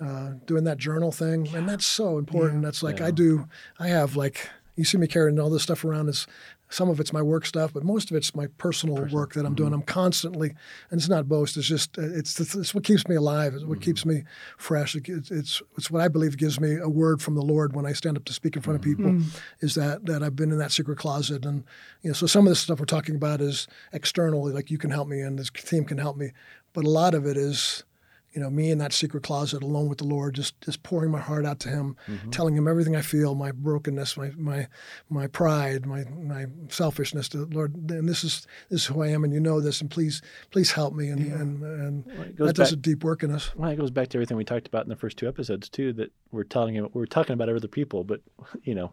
uh, 0.00 0.32
doing 0.46 0.64
that 0.64 0.78
journal 0.78 1.10
thing, 1.10 1.48
and 1.54 1.68
that's 1.68 1.84
so 1.86 2.16
important. 2.18 2.62
That's 2.62 2.82
like 2.82 3.00
I 3.00 3.10
do. 3.10 3.48
I 3.80 3.88
have 3.88 4.14
like 4.14 4.48
you 4.76 4.84
see 4.84 4.98
me 4.98 5.06
carrying 5.06 5.38
all 5.38 5.50
this 5.50 5.62
stuff 5.62 5.84
around. 5.84 6.08
Is 6.08 6.26
some 6.72 6.88
of 6.88 6.98
it's 7.00 7.12
my 7.12 7.20
work 7.20 7.44
stuff, 7.44 7.72
but 7.72 7.84
most 7.84 8.10
of 8.10 8.16
it's 8.16 8.34
my 8.34 8.46
personal, 8.58 9.06
work 9.12 9.34
that 9.34 9.44
I'm 9.44 9.54
doing. 9.54 9.70
Mm-hmm. 9.70 9.80
I'm 9.80 9.82
constantly, 9.82 10.54
and 10.90 10.98
it's 10.98 11.08
not 11.08 11.28
boast. 11.28 11.56
It's 11.56 11.66
just 11.66 11.98
uh, 11.98 12.02
it's 12.02 12.38
it's 12.40 12.74
what 12.74 12.84
keeps 12.84 13.06
me 13.06 13.14
alive. 13.14 13.54
It's 13.54 13.64
what 13.64 13.78
mm-hmm. 13.78 13.84
keeps 13.84 14.06
me 14.06 14.24
fresh. 14.56 14.94
It, 14.94 15.08
it's 15.08 15.30
it's 15.30 15.62
it's 15.76 15.90
what 15.90 16.02
I 16.02 16.08
believe 16.08 16.36
gives 16.36 16.58
me 16.58 16.76
a 16.76 16.88
word 16.88 17.20
from 17.20 17.34
the 17.34 17.42
Lord 17.42 17.74
when 17.74 17.86
I 17.86 17.92
stand 17.92 18.16
up 18.16 18.24
to 18.24 18.32
speak 18.32 18.56
in 18.56 18.62
front 18.62 18.76
of 18.78 18.82
people. 18.82 19.04
Mm-hmm. 19.04 19.38
Is 19.60 19.74
that 19.74 20.06
that 20.06 20.22
I've 20.22 20.36
been 20.36 20.50
in 20.50 20.58
that 20.58 20.72
secret 20.72 20.98
closet, 20.98 21.44
and 21.44 21.64
you 22.02 22.10
know, 22.10 22.14
so 22.14 22.26
some 22.26 22.46
of 22.46 22.50
the 22.50 22.56
stuff 22.56 22.80
we're 22.80 22.86
talking 22.86 23.16
about 23.16 23.40
is 23.40 23.68
externally, 23.92 24.52
like 24.52 24.70
you 24.70 24.78
can 24.78 24.90
help 24.90 25.08
me 25.08 25.20
and 25.20 25.38
this 25.38 25.50
team 25.50 25.84
can 25.84 25.98
help 25.98 26.16
me, 26.16 26.32
but 26.72 26.84
a 26.84 26.90
lot 26.90 27.14
of 27.14 27.26
it 27.26 27.36
is 27.36 27.84
you 28.32 28.40
know, 28.40 28.48
me 28.48 28.70
in 28.70 28.78
that 28.78 28.92
secret 28.92 29.22
closet 29.22 29.62
alone 29.62 29.88
with 29.88 29.98
the 29.98 30.04
Lord, 30.04 30.34
just 30.34 30.60
just 30.60 30.82
pouring 30.82 31.10
my 31.10 31.20
heart 31.20 31.44
out 31.44 31.60
to 31.60 31.68
Him, 31.68 31.96
mm-hmm. 32.08 32.30
telling 32.30 32.56
Him 32.56 32.66
everything 32.66 32.96
I 32.96 33.02
feel, 33.02 33.34
my 33.34 33.52
brokenness, 33.52 34.16
my 34.16 34.30
my 34.36 34.68
my 35.10 35.26
pride, 35.26 35.86
my 35.86 36.04
my 36.04 36.46
selfishness. 36.68 37.28
To 37.30 37.44
the 37.44 37.54
Lord, 37.54 37.74
and 37.90 38.08
this 38.08 38.24
is 38.24 38.46
this 38.70 38.82
is 38.82 38.86
who 38.86 39.02
I 39.02 39.08
am, 39.08 39.24
and 39.24 39.32
you 39.32 39.40
know 39.40 39.60
this, 39.60 39.80
and 39.80 39.90
please 39.90 40.22
please 40.50 40.72
help 40.72 40.94
me. 40.94 41.08
And 41.08 41.20
and, 41.32 41.62
and 41.62 42.06
it 42.06 42.36
goes 42.36 42.48
that 42.48 42.56
does 42.56 42.70
back- 42.70 42.78
a 42.78 42.80
deep 42.80 43.04
work 43.04 43.22
in 43.22 43.30
us. 43.30 43.54
Well, 43.54 43.70
it 43.70 43.76
goes 43.76 43.90
back 43.90 44.08
to 44.08 44.18
everything 44.18 44.36
we 44.36 44.44
talked 44.44 44.66
about 44.66 44.84
in 44.84 44.88
the 44.88 44.96
first 44.96 45.18
two 45.18 45.28
episodes 45.28 45.68
too. 45.68 45.92
That 45.92 46.12
we're 46.30 46.44
telling 46.44 46.74
him, 46.74 46.88
we're 46.94 47.06
talking 47.06 47.34
about 47.34 47.48
other 47.48 47.68
people, 47.68 48.04
but 48.04 48.20
you 48.62 48.74
know, 48.74 48.92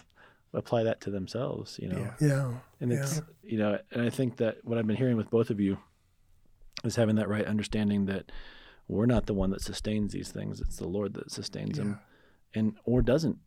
apply 0.54 0.84
that 0.84 1.02
to 1.02 1.12
themselves. 1.12 1.80
You 1.82 1.90
know, 1.90 2.00
Yeah. 2.20 2.28
Yeah. 2.28 2.52
and 2.82 2.92
it's 2.92 3.22
you 3.44 3.58
know, 3.58 3.80
and 3.92 4.02
I 4.02 4.10
think 4.10 4.38
that 4.38 4.58
what 4.64 4.78
I've 4.78 4.88
been 4.88 4.98
hearing 4.98 5.18
with 5.18 5.30
both 5.30 5.50
of 5.50 5.60
you 5.60 5.78
is 6.84 6.96
having 6.96 7.16
that 7.16 7.28
right 7.28 7.46
understanding 7.46 8.06
that 8.06 8.32
we're 8.90 9.06
not 9.06 9.26
the 9.28 9.34
one 9.34 9.52
that 9.52 9.62
sustains 9.62 10.12
these 10.12 10.32
things; 10.32 10.60
it's 10.60 10.76
the 10.78 10.88
Lord 10.88 11.14
that 11.14 11.32
sustains 11.32 11.78
them, 11.78 12.00
and 12.54 12.76
or 12.84 13.02
doesn't. 13.02 13.38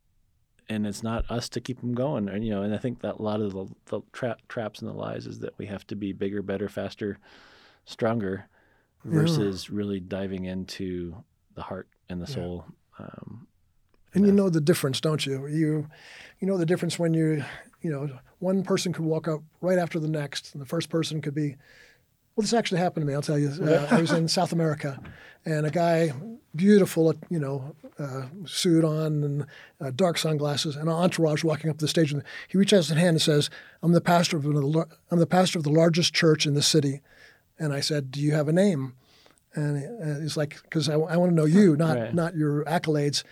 And 0.68 0.86
it's 0.86 1.03
not 1.03 1.28
us 1.30 1.49
to 1.51 1.61
keep 1.61 1.80
them 1.80 1.93
going, 1.93 2.28
and 2.28 2.45
you 2.45 2.51
know. 2.51 2.62
And 2.62 2.74
I 2.74 2.78
think 2.78 3.01
that 3.03 3.16
a 3.16 3.22
lot 3.22 3.40
of 3.40 3.53
the, 3.53 3.66
the 3.86 4.01
tra- 4.12 4.38
traps 4.49 4.80
and 4.80 4.88
the 4.88 4.95
lies 4.95 5.26
is 5.26 5.40
that 5.40 5.59
we 5.59 5.66
have 5.66 5.86
to 5.88 5.97
be 5.97 6.12
bigger, 6.12 6.40
better, 6.40 6.68
faster, 6.68 7.18
stronger, 7.84 8.49
versus 9.05 9.68
really 9.68 10.01
diving 10.01 10.45
into 10.45 11.16
the 11.57 11.62
heart 11.62 11.88
and 12.09 12.22
the 12.22 12.26
Yeah. 12.26 12.34
soul. 12.34 12.64
Um, 12.99 13.49
And 14.14 14.26
you 14.26 14.32
know 14.32 14.51
the 14.51 14.61
difference, 14.61 15.01
don't 15.01 15.26
you? 15.26 15.47
You, 15.49 15.88
you 16.38 16.47
know 16.47 16.57
the 16.57 16.66
difference 16.66 16.99
when 16.99 17.12
you, 17.12 17.45
you 17.80 17.90
know, 17.90 18.09
one 18.38 18.62
person 18.62 18.93
could 18.93 19.05
walk 19.05 19.26
up 19.26 19.43
right 19.61 19.78
after 19.78 19.99
the 19.99 20.09
next, 20.09 20.55
and 20.55 20.62
the 20.62 20.66
first 20.66 20.88
person 20.90 21.20
could 21.20 21.34
be. 21.34 21.57
Well, 22.35 22.43
this 22.43 22.53
actually 22.53 22.78
happened 22.78 23.03
to 23.05 23.07
me. 23.07 23.14
I'll 23.14 23.22
tell 23.22 23.39
you. 23.39 23.49
Uh, 23.62 23.87
I 23.91 24.01
was 24.01 24.11
in 24.12 24.26
South 24.28 24.53
America, 24.53 24.99
and 25.45 25.66
a 25.66 25.70
guy, 25.70 26.12
beautiful, 26.55 27.14
you 27.28 27.39
know, 27.39 27.74
uh, 27.99 28.22
suit 28.47 28.85
on 28.85 29.22
and 29.22 29.47
uh, 29.80 29.91
dark 29.95 30.18
sunglasses, 30.18 30.76
and 30.76 30.89
an 30.89 30.95
entourage 30.95 31.45
walking 31.45 31.70
up 31.70 31.78
the 31.78 31.89
stage. 31.89 32.12
And 32.12 32.22
he 32.49 32.57
reaches 32.59 32.91
out 32.91 32.95
his 32.95 33.03
hand 33.03 33.14
and 33.16 33.22
says, 33.22 33.51
"I'm 33.83 33.93
the 33.93 34.01
pastor 34.01 34.37
of 34.37 34.45
the, 34.45 34.87
I'm 35.11 35.18
the 35.18 35.26
pastor 35.26 35.59
of 35.59 35.64
the 35.64 35.70
largest 35.72 36.14
church 36.14 36.47
in 36.47 36.55
the 36.55 36.62
city." 36.62 37.01
And 37.59 37.72
I 37.72 37.80
said, 37.80 38.11
"Do 38.11 38.20
you 38.20 38.33
have 38.33 38.49
a 38.49 38.53
name?" 38.53 38.95
And 39.55 39.76
uh, 40.03 40.20
he's 40.20 40.37
like, 40.37 40.61
"Because 40.62 40.89
I, 40.89 40.95
I 40.95 41.16
want 41.18 41.30
to 41.30 41.37
know 41.37 41.45
you, 41.45 41.76
not 41.76 41.99
Right. 41.99 42.14
not 42.14 42.35
your 42.37 42.64
accolades." 42.64 43.22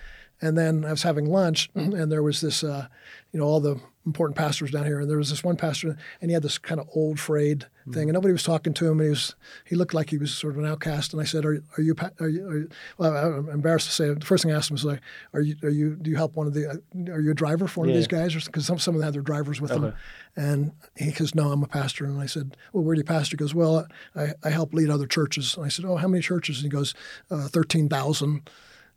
And 0.43 0.57
then 0.57 0.84
I 0.84 0.91
was 0.91 1.03
having 1.03 1.26
lunch, 1.26 1.68
and 1.74 2.11
there 2.11 2.22
was 2.22 2.41
this, 2.41 2.64
uh, 2.64 2.86
you 3.32 3.38
know, 3.38 3.47
all 3.47 3.61
the 3.61 3.80
important 4.07 4.36
pastors 4.36 4.70
down 4.70 4.86
here, 4.86 5.01
and 5.01 5.11
there 5.11 5.18
was 5.18 5.28
this 5.28 5.45
one 5.45 5.57
pastor, 5.57 5.97
and 6.20 6.30
he 6.30 6.34
had 6.34 6.43
this 6.43 6.57
kind 6.57 6.80
of 6.80 6.88
old 6.95 7.20
frayed 7.20 7.66
thing, 7.93 8.09
and 8.09 8.14
nobody 8.14 8.32
was 8.32 8.43
talking 8.43 8.72
to 8.72 8.86
him, 8.86 8.93
and 8.93 9.03
he 9.03 9.11
was, 9.11 9.34
he 9.66 9.76
looked 9.76 9.93
like 9.93 10.09
he 10.09 10.16
was 10.16 10.32
sort 10.32 10.55
of 10.55 10.59
an 10.59 10.66
outcast. 10.70 11.12
And 11.12 11.20
I 11.20 11.24
said, 11.24 11.45
"Are, 11.45 11.62
are 11.76 11.82
you, 11.82 11.95
are 12.18 12.28
you?" 12.28 12.49
Are 12.49 12.57
you 12.57 12.68
well, 12.97 13.14
I'm 13.14 13.49
embarrassed 13.51 13.88
to 13.88 13.93
say, 13.93 14.09
it. 14.09 14.20
the 14.20 14.26
first 14.26 14.43
thing 14.43 14.53
I 14.53 14.57
asked 14.57 14.70
him 14.70 14.74
was 14.74 14.84
like, 14.84 15.01
"Are 15.34 15.41
you, 15.41 15.57
are 15.62 15.68
you, 15.68 15.97
do 15.97 16.11
you 16.11 16.16
help 16.16 16.36
one 16.36 16.47
of 16.47 16.55
the, 16.55 16.70
uh, 16.70 17.12
are 17.12 17.20
you 17.20 17.32
a 17.32 17.34
driver 17.34 17.68
for 17.68 17.80
one 17.80 17.91
of 17.91 17.95
these 17.95 18.07
guys?" 18.07 18.34
Because 18.34 18.64
some 18.66 18.78
some 18.78 18.95
of 18.95 19.01
them 19.01 19.07
had 19.07 19.14
their 19.14 19.22
drivers 19.22 19.61
with 19.61 19.70
them, 19.70 19.95
and 20.36 20.72
he 20.97 21.11
goes, 21.12 21.34
"No, 21.34 21.53
I'm 21.53 21.62
a 21.62 21.68
pastor." 21.68 22.05
And 22.07 22.20
I 22.20 22.26
said, 22.26 22.57
"Well, 22.72 22.82
where 22.84 22.95
do 22.95 23.01
you 23.01 23.05
pastor?" 23.05 23.34
He 23.34 23.38
goes, 23.38 23.55
"Well, 23.55 23.86
I, 24.16 24.32
I 24.43 24.51
help 24.51 24.72
lead 24.72 24.88
other 24.88 25.07
churches." 25.07 25.57
And 25.57 25.66
I 25.66 25.68
said, 25.68 25.84
"Oh, 25.84 25.97
how 25.97 26.09
many 26.09 26.22
churches?" 26.22 26.57
And 26.59 26.64
he 26.64 26.70
goes, 26.70 26.95
uh, 27.30 27.49
13,000. 27.49 28.49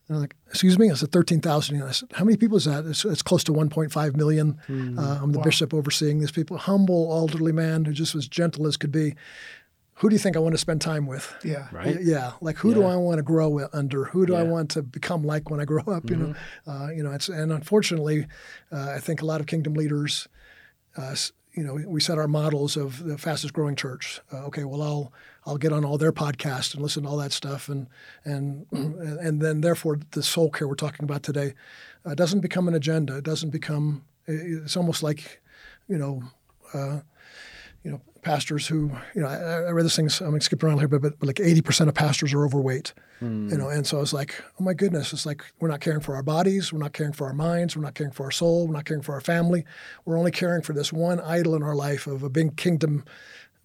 And 0.08 0.16
I'm 0.18 0.22
like, 0.22 0.36
excuse 0.48 0.78
me? 0.78 0.92
I 0.92 0.96
said, 0.96 1.12
13,000. 1.14 1.76
And 1.78 1.86
I 1.86 1.92
said, 1.92 2.10
how 2.14 2.26
many 2.26 2.36
people 2.38 2.58
is 2.58 2.66
that? 2.66 2.86
It's, 2.86 3.06
it's 3.06 3.22
close 3.22 3.44
to 3.46 3.54
1.5 3.54 4.16
million. 4.18 4.60
Uh, 4.70 5.20
I'm 5.22 5.32
the 5.32 5.40
bishop 5.46 5.74
overseeing 5.74 6.20
these 6.20 6.32
people. 6.32 6.58
Humble, 6.58 7.10
elderly 7.12 7.54
man 7.54 7.86
who 7.86 7.94
just 7.94 8.14
was 8.14 8.28
gentle 8.28 8.68
as 8.68 8.76
could 8.76 8.92
be. 8.92 9.16
Who 9.98 10.10
do 10.10 10.16
you 10.16 10.20
think 10.20 10.36
I 10.36 10.40
want 10.40 10.54
to 10.54 10.58
spend 10.58 10.82
time 10.82 11.06
with? 11.06 11.34
Yeah. 11.46 11.68
Right. 11.72 12.02
Yeah, 12.02 12.34
like 12.42 12.58
who 12.58 12.74
do 12.74 12.84
I 12.84 12.96
want 12.98 13.20
to 13.20 13.24
grow 13.24 13.66
under? 13.72 14.06
Who 14.06 14.26
do 14.26 14.36
I 14.36 14.42
want 14.44 14.72
to 14.72 14.82
become 14.82 15.24
like 15.24 15.50
when 15.52 15.62
I 15.62 15.66
grow 15.66 15.84
up? 15.84 16.10
You 16.10 16.16
know, 16.18 16.36
uh, 16.68 16.90
you 16.90 17.04
know. 17.04 17.12
It's 17.12 17.30
and 17.30 17.52
unfortunately, 17.54 18.26
uh, 18.72 18.90
I 18.96 19.00
think 19.00 19.22
a 19.22 19.26
lot 19.26 19.40
of 19.40 19.46
kingdom 19.48 19.76
leaders, 19.76 20.28
uh, 20.98 21.12
s- 21.12 21.32
you 21.54 21.64
know, 21.64 21.76
we 21.86 22.02
set 22.02 22.18
our 22.18 22.28
models 22.28 22.76
of 22.76 23.04
the 23.04 23.18
fastest 23.18 23.54
growing 23.54 23.76
church. 23.76 24.20
Uh, 24.32 24.46
okay, 24.46 24.64
well, 24.64 24.82
I'll 24.82 25.14
I'll 25.46 25.58
get 25.58 25.72
on 25.72 25.86
all 25.86 25.98
their 25.98 26.12
podcasts 26.12 26.74
and 26.74 26.82
listen 26.82 27.04
to 27.04 27.10
all 27.10 27.18
that 27.18 27.32
stuff, 27.32 27.70
and 27.70 27.88
and 28.26 28.66
and 28.72 29.42
then 29.42 29.62
therefore 29.62 30.00
the 30.12 30.24
soul 30.24 30.50
care 30.50 30.68
we're 30.68 30.76
talking 30.76 31.04
about 31.04 31.24
today 31.24 31.54
uh, 32.06 32.16
doesn't 32.16 32.42
become 32.42 32.68
an 32.68 32.74
agenda. 32.74 33.18
It 33.18 33.24
doesn't 33.24 33.52
become. 33.52 34.04
It's 34.26 34.78
almost 34.78 35.04
like, 35.04 35.42
you 35.88 35.98
know. 35.98 36.24
Uh, 36.74 37.02
you 37.84 37.92
know, 37.92 38.02
pastors 38.24 38.68
who, 38.68 38.92
you 39.14 39.22
know, 39.22 39.28
I, 39.28 39.36
I 39.36 39.72
read 39.72 39.86
this 39.86 39.96
thing, 39.96 40.10
I'm 40.22 40.30
going 40.30 40.40
to 40.40 40.46
skip 40.46 40.64
around 40.64 40.80
here, 40.80 40.88
but, 40.88 41.02
but, 41.02 41.20
but 41.20 41.28
like 41.28 41.36
80% 41.36 41.88
of 41.88 41.94
pastors 41.94 42.34
are 42.34 42.46
overweight, 42.46 42.94
hmm. 43.20 43.50
you 43.50 43.58
know, 43.58 43.70
and 43.70 43.86
so 43.86 43.98
I 43.98 44.00
was 44.00 44.14
like, 44.14 44.42
oh 44.60 44.64
my 44.64 44.74
goodness, 44.74 45.14
it's 45.14 45.26
like 45.26 45.44
we're 45.60 45.68
not 45.68 45.82
caring 45.82 46.00
for 46.00 46.16
our 46.16 46.24
bodies, 46.24 46.74
we're 46.74 46.80
not 46.80 46.94
caring 46.94 47.14
for 47.14 47.28
our 47.28 47.34
minds, 47.34 47.76
we're 47.76 47.84
not 47.84 47.94
caring 47.94 48.14
for 48.14 48.24
our 48.24 48.32
soul, 48.32 48.68
we're 48.68 48.74
not 48.74 48.86
caring 48.86 49.04
for 49.04 49.14
our 49.14 49.22
family. 49.22 49.66
We're 50.06 50.18
only 50.18 50.32
caring 50.32 50.62
for 50.62 50.74
this 50.74 50.92
one 50.92 51.20
idol 51.20 51.56
in 51.56 51.64
our 51.64 51.76
life 51.76 52.08
of 52.08 52.24
a 52.24 52.30
big 52.30 52.56
kingdom, 52.58 53.04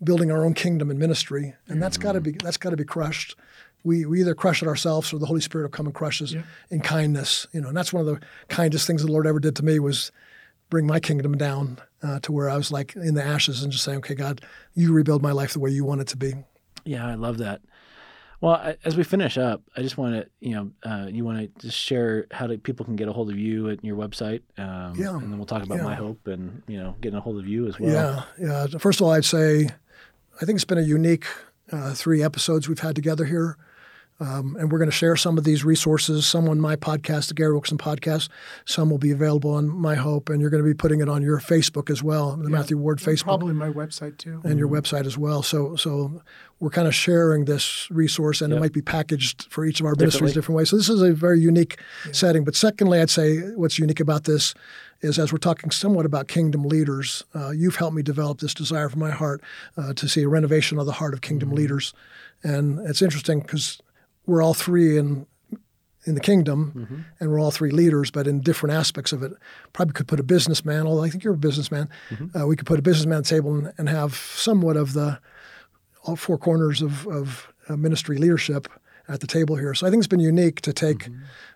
building 0.03 0.31
our 0.31 0.45
own 0.45 0.55
kingdom 0.55 0.91
and 0.91 0.99
ministry. 0.99 1.55
And 1.69 1.83
that's 1.83 1.97
got 1.97 2.13
to 2.13 2.19
hmm. 2.19 2.25
be, 2.25 2.33
that's 2.43 2.59
got 2.59 2.71
to 2.71 2.77
be 2.77 2.85
crushed. 2.85 3.37
We, 3.85 4.05
we 4.05 4.21
either 4.21 4.35
crush 4.35 4.61
it 4.61 4.69
ourselves 4.69 5.13
or 5.13 5.19
the 5.19 5.27
Holy 5.27 5.41
Spirit 5.41 5.65
will 5.65 5.71
come 5.71 5.87
and 5.87 5.95
crush 5.95 6.21
us 6.21 6.35
in 6.71 6.81
kindness, 6.81 7.47
you 7.53 7.61
know, 7.61 7.69
and 7.69 7.77
that's 7.77 7.93
one 7.93 8.07
of 8.07 8.07
the 8.07 8.21
kindest 8.49 8.87
things 8.87 9.03
the 9.03 9.11
Lord 9.11 9.27
ever 9.27 9.39
did 9.39 9.55
to 9.57 9.65
me 9.65 9.79
was 9.79 10.11
bring 10.69 10.87
my 10.87 11.01
kingdom 11.01 11.37
down 11.37 11.79
uh, 12.03 12.21
to 12.21 12.33
where 12.33 12.49
I 12.49 12.57
was 12.57 12.71
like 12.71 12.95
in 12.97 13.15
the 13.15 13.25
ashes 13.25 13.63
and 13.63 13.73
just 13.73 13.85
saying, 13.85 13.99
okay, 13.99 14.15
God, 14.15 14.41
you 14.75 14.93
rebuild 14.93 15.23
my 15.23 15.33
life 15.33 15.53
the 15.53 15.61
way 15.61 15.71
you 15.71 15.85
want 15.85 16.01
it 16.01 16.09
to 16.09 16.17
be. 16.17 16.35
Yeah, 16.85 17.07
I 17.07 17.15
love 17.15 17.39
that. 17.39 17.61
Well, 18.41 18.55
I, 18.55 18.77
as 18.85 18.97
we 18.97 19.03
finish 19.03 19.37
up, 19.37 19.63
I 19.77 19.83
just 19.83 19.99
want 19.99 20.15
to, 20.15 20.29
you 20.41 20.55
know, 20.55 20.71
uh, 20.89 21.07
you 21.11 21.25
want 21.25 21.39
to 21.39 21.67
just 21.67 21.77
share 21.77 22.27
how 22.31 22.47
do 22.47 22.57
people 22.57 22.85
can 22.85 22.95
get 22.95 23.09
a 23.09 23.13
hold 23.13 23.31
of 23.31 23.39
you 23.39 23.69
at 23.69 23.85
your 23.85 23.97
website, 23.97 24.43
um, 24.57 24.95
Yeah, 24.97 25.17
and 25.17 25.33
then 25.33 25.39
we'll 25.39 25.47
talk 25.47 25.65
about 25.65 25.79
yeah. 25.79 25.85
My 25.85 25.97
Hope 25.97 26.27
and 26.29 26.63
you 26.69 26.79
know 26.79 26.95
getting 27.01 27.19
a 27.19 27.21
hold 27.21 27.39
of 27.39 27.49
you 27.49 27.67
as 27.67 27.81
well. 27.81 28.27
Yeah, 28.39 28.67
yeah. 28.71 28.79
First 28.79 29.01
of 29.01 29.07
all, 29.07 29.13
I'd 29.13 29.25
say 29.25 29.69
I 30.41 30.45
think 30.45 30.57
it's 30.57 30.65
been 30.65 30.79
a 30.79 30.83
unique 30.83 31.27
uh, 31.73 31.95
three 31.95 32.23
episodes 32.23 32.69
we've 32.69 32.79
had 32.79 32.95
together 32.95 33.25
here. 33.25 33.57
Um, 34.21 34.57
and 34.59 34.73
we're 34.73 34.79
going 34.79 34.91
to 34.91 34.97
share 34.97 35.15
some 35.15 35.39
of 35.39 35.45
these 35.45 35.65
resources, 35.65 36.27
some 36.27 36.49
on 36.49 36.61
my 36.61 36.75
podcast, 36.75 37.29
the 37.29 37.35
Gary 37.35 37.53
Wilkerson 37.53 37.79
podcast. 37.79 38.29
Some 38.65 38.91
will 38.91 38.99
be 38.99 39.13
available 39.13 39.53
on 39.53 39.69
My 39.69 39.95
Hope, 39.95 40.29
and 40.29 40.41
you're 40.41 40.51
going 40.51 40.63
to 40.63 40.69
be 40.69 40.75
putting 40.75 41.01
it 41.01 41.09
on 41.09 41.23
your 41.23 41.39
Facebook 41.39 41.89
as 41.89 42.03
well, 42.03 42.37
the 42.37 42.51
Matthew 42.51 42.77
Ward 42.77 42.99
Facebook. 42.99 43.25
Probably 43.25 43.55
my 43.55 43.71
website 43.71 44.19
too. 44.19 44.41
and 44.45 44.59
your 44.59 44.69
website 44.69 45.07
as 45.07 45.17
well. 45.17 45.43
So 45.43 45.77
so 45.77 46.21
we're 46.61 46.71
kind 46.71 46.89
of 46.89 46.95
sharing 46.95 47.45
this 47.45 47.89
resource, 47.91 48.41
and 48.41 48.53
it 48.53 48.59
might 48.59 48.73
be 48.73 48.83
packaged 48.83 49.47
for 49.51 49.65
each 49.65 49.79
of 49.79 49.87
our 49.87 49.95
ministries 49.97 50.35
different 50.35 50.57
ways. 50.57 50.71
So 50.71 50.77
this 50.77 50.89
is 50.89 51.01
a 51.01 51.13
very 51.13 51.39
unique 51.41 51.79
setting. 52.11 52.43
But 52.43 52.57
secondly, 52.57 53.01
I'd 53.01 53.11
say 53.11 53.39
what's 53.55 53.79
unique 53.79 54.01
about 54.01 54.25
this 54.25 54.55
is 55.01 55.17
as 55.21 55.31
we're 55.33 55.39
talking 55.39 55.71
somewhat 55.71 56.05
about 56.07 56.27
kingdom 56.27 56.65
leaders, 56.65 57.23
uh, 57.37 57.51
you've 57.51 57.77
helped 57.77 57.95
me 57.95 58.03
develop 58.03 58.41
this 58.41 58.53
desire 58.53 58.89
from 58.89 58.99
my 58.99 59.13
heart 59.13 59.41
uh, 59.77 59.93
to 59.95 60.09
see 60.09 60.23
a 60.23 60.29
renovation 60.29 60.77
of 60.81 60.87
the 60.87 60.93
heart 60.93 61.15
of 61.15 61.21
kingdom 61.21 61.53
leaders, 61.53 61.95
and 62.43 62.81
it's 62.81 63.01
interesting 63.01 63.39
because 63.39 63.79
we're 64.29 64.43
all 64.43 64.55
three 64.55 64.97
in 64.97 65.27
in 66.07 66.15
the 66.15 66.21
kingdom, 66.21 67.05
and 67.21 67.31
we're 67.31 67.41
all 67.41 67.51
three 67.51 67.71
leaders, 67.71 68.11
but 68.11 68.27
in 68.27 68.41
different 68.41 68.75
aspects 68.75 69.13
of 69.13 69.23
it. 69.23 69.33
Probably 69.75 69.93
could 69.93 70.09
put 70.09 70.21
a 70.21 70.23
businessman, 70.23 70.87
although 70.87 71.03
I 71.03 71.11
think 71.11 71.23
you're 71.23 71.35
a 71.35 71.37
businessman. 71.37 71.91
Uh, 72.35 72.47
we 72.47 72.57
could 72.57 72.67
put 72.67 72.79
a 72.79 72.83
businessman 72.83 73.19
at 73.19 73.25
the 73.25 73.31
table 73.31 73.55
and, 73.55 73.73
and 73.77 73.89
have 73.89 74.15
somewhat 74.15 74.77
of 74.77 74.93
the 74.93 75.19
all 76.05 76.17
four 76.17 76.39
corners 76.39 76.81
of, 76.81 77.07
of 77.09 77.53
uh, 77.69 77.77
ministry 77.77 78.17
leadership 78.17 78.69
at 79.09 79.21
the 79.21 79.27
table 79.27 79.57
here. 79.57 79.75
So 79.75 79.87
I 79.87 79.91
think 79.91 80.01
it's 80.01 80.07
been 80.07 80.21
unique 80.21 80.61
to 80.63 80.73
take 80.73 81.09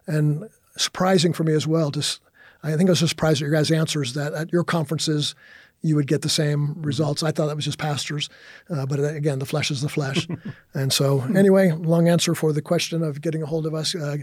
and 0.06 0.48
surprising 0.76 1.32
for 1.32 1.44
me 1.44 1.54
as 1.54 1.66
well. 1.66 1.90
Just 1.90 2.20
I 2.62 2.76
think 2.76 2.90
I 2.90 2.92
was 2.92 2.98
surprised 3.08 3.38
at 3.38 3.46
your 3.46 3.50
guys' 3.50 3.70
answers 3.70 4.14
that 4.14 4.34
at 4.34 4.52
your 4.52 4.64
conferences 4.64 5.34
you 5.82 5.96
would 5.96 6.06
get 6.06 6.22
the 6.22 6.28
same 6.28 6.80
results. 6.80 7.22
I 7.22 7.32
thought 7.32 7.46
that 7.46 7.56
was 7.56 7.64
just 7.64 7.78
pastors, 7.78 8.28
uh, 8.70 8.86
but 8.86 9.00
again, 9.00 9.38
the 9.38 9.46
flesh 9.46 9.70
is 9.70 9.82
the 9.82 9.88
flesh. 9.88 10.28
and 10.74 10.92
so, 10.92 11.22
anyway, 11.36 11.72
long 11.72 12.08
answer 12.08 12.34
for 12.34 12.52
the 12.52 12.62
question 12.62 13.02
of 13.02 13.20
getting 13.20 13.42
a 13.42 13.46
hold 13.46 13.66
of 13.66 13.74
us. 13.74 13.94
Uh, 13.94 14.18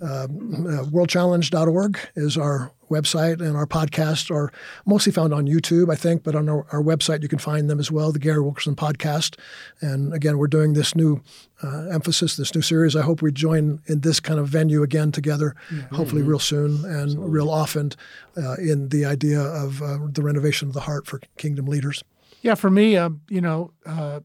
uh, 0.00 0.26
worldchallenge.org 0.26 1.98
is 2.16 2.36
our 2.36 2.72
website, 2.92 3.40
and 3.40 3.56
our 3.56 3.66
podcasts 3.66 4.30
are 4.30 4.52
mostly 4.86 5.12
found 5.12 5.32
on 5.32 5.46
YouTube, 5.46 5.90
I 5.90 5.96
think, 5.96 6.22
but 6.22 6.34
on 6.34 6.48
our, 6.48 6.66
our 6.72 6.82
website 6.82 7.22
you 7.22 7.28
can 7.28 7.38
find 7.38 7.68
them 7.70 7.80
as 7.80 7.90
well, 7.90 8.12
the 8.12 8.18
Gary 8.18 8.40
Wilkerson 8.40 8.76
podcast. 8.76 9.38
And 9.80 10.12
again, 10.12 10.38
we're 10.38 10.46
doing 10.46 10.74
this 10.74 10.94
new 10.94 11.22
uh, 11.62 11.86
emphasis, 11.90 12.36
this 12.36 12.54
new 12.54 12.62
series. 12.62 12.96
I 12.96 13.02
hope 13.02 13.22
we 13.22 13.32
join 13.32 13.80
in 13.86 14.00
this 14.00 14.20
kind 14.20 14.38
of 14.38 14.48
venue 14.48 14.82
again 14.82 15.12
together, 15.12 15.54
hopefully 15.92 16.22
real 16.22 16.38
soon 16.38 16.84
and 16.84 17.32
real 17.32 17.50
often 17.50 17.92
uh, 18.36 18.54
in 18.54 18.88
the 18.90 19.04
idea 19.04 19.40
of 19.40 19.82
uh, 19.82 19.98
the 20.10 20.22
renovation 20.22 20.68
of 20.68 20.74
the 20.74 20.80
heart 20.80 21.06
for 21.06 21.20
kingdom 21.36 21.66
leaders. 21.66 22.04
Yeah, 22.42 22.56
for 22.56 22.70
me, 22.70 22.96
um, 22.96 23.20
you 23.28 23.40
know, 23.40 23.72
uh, 23.86 24.20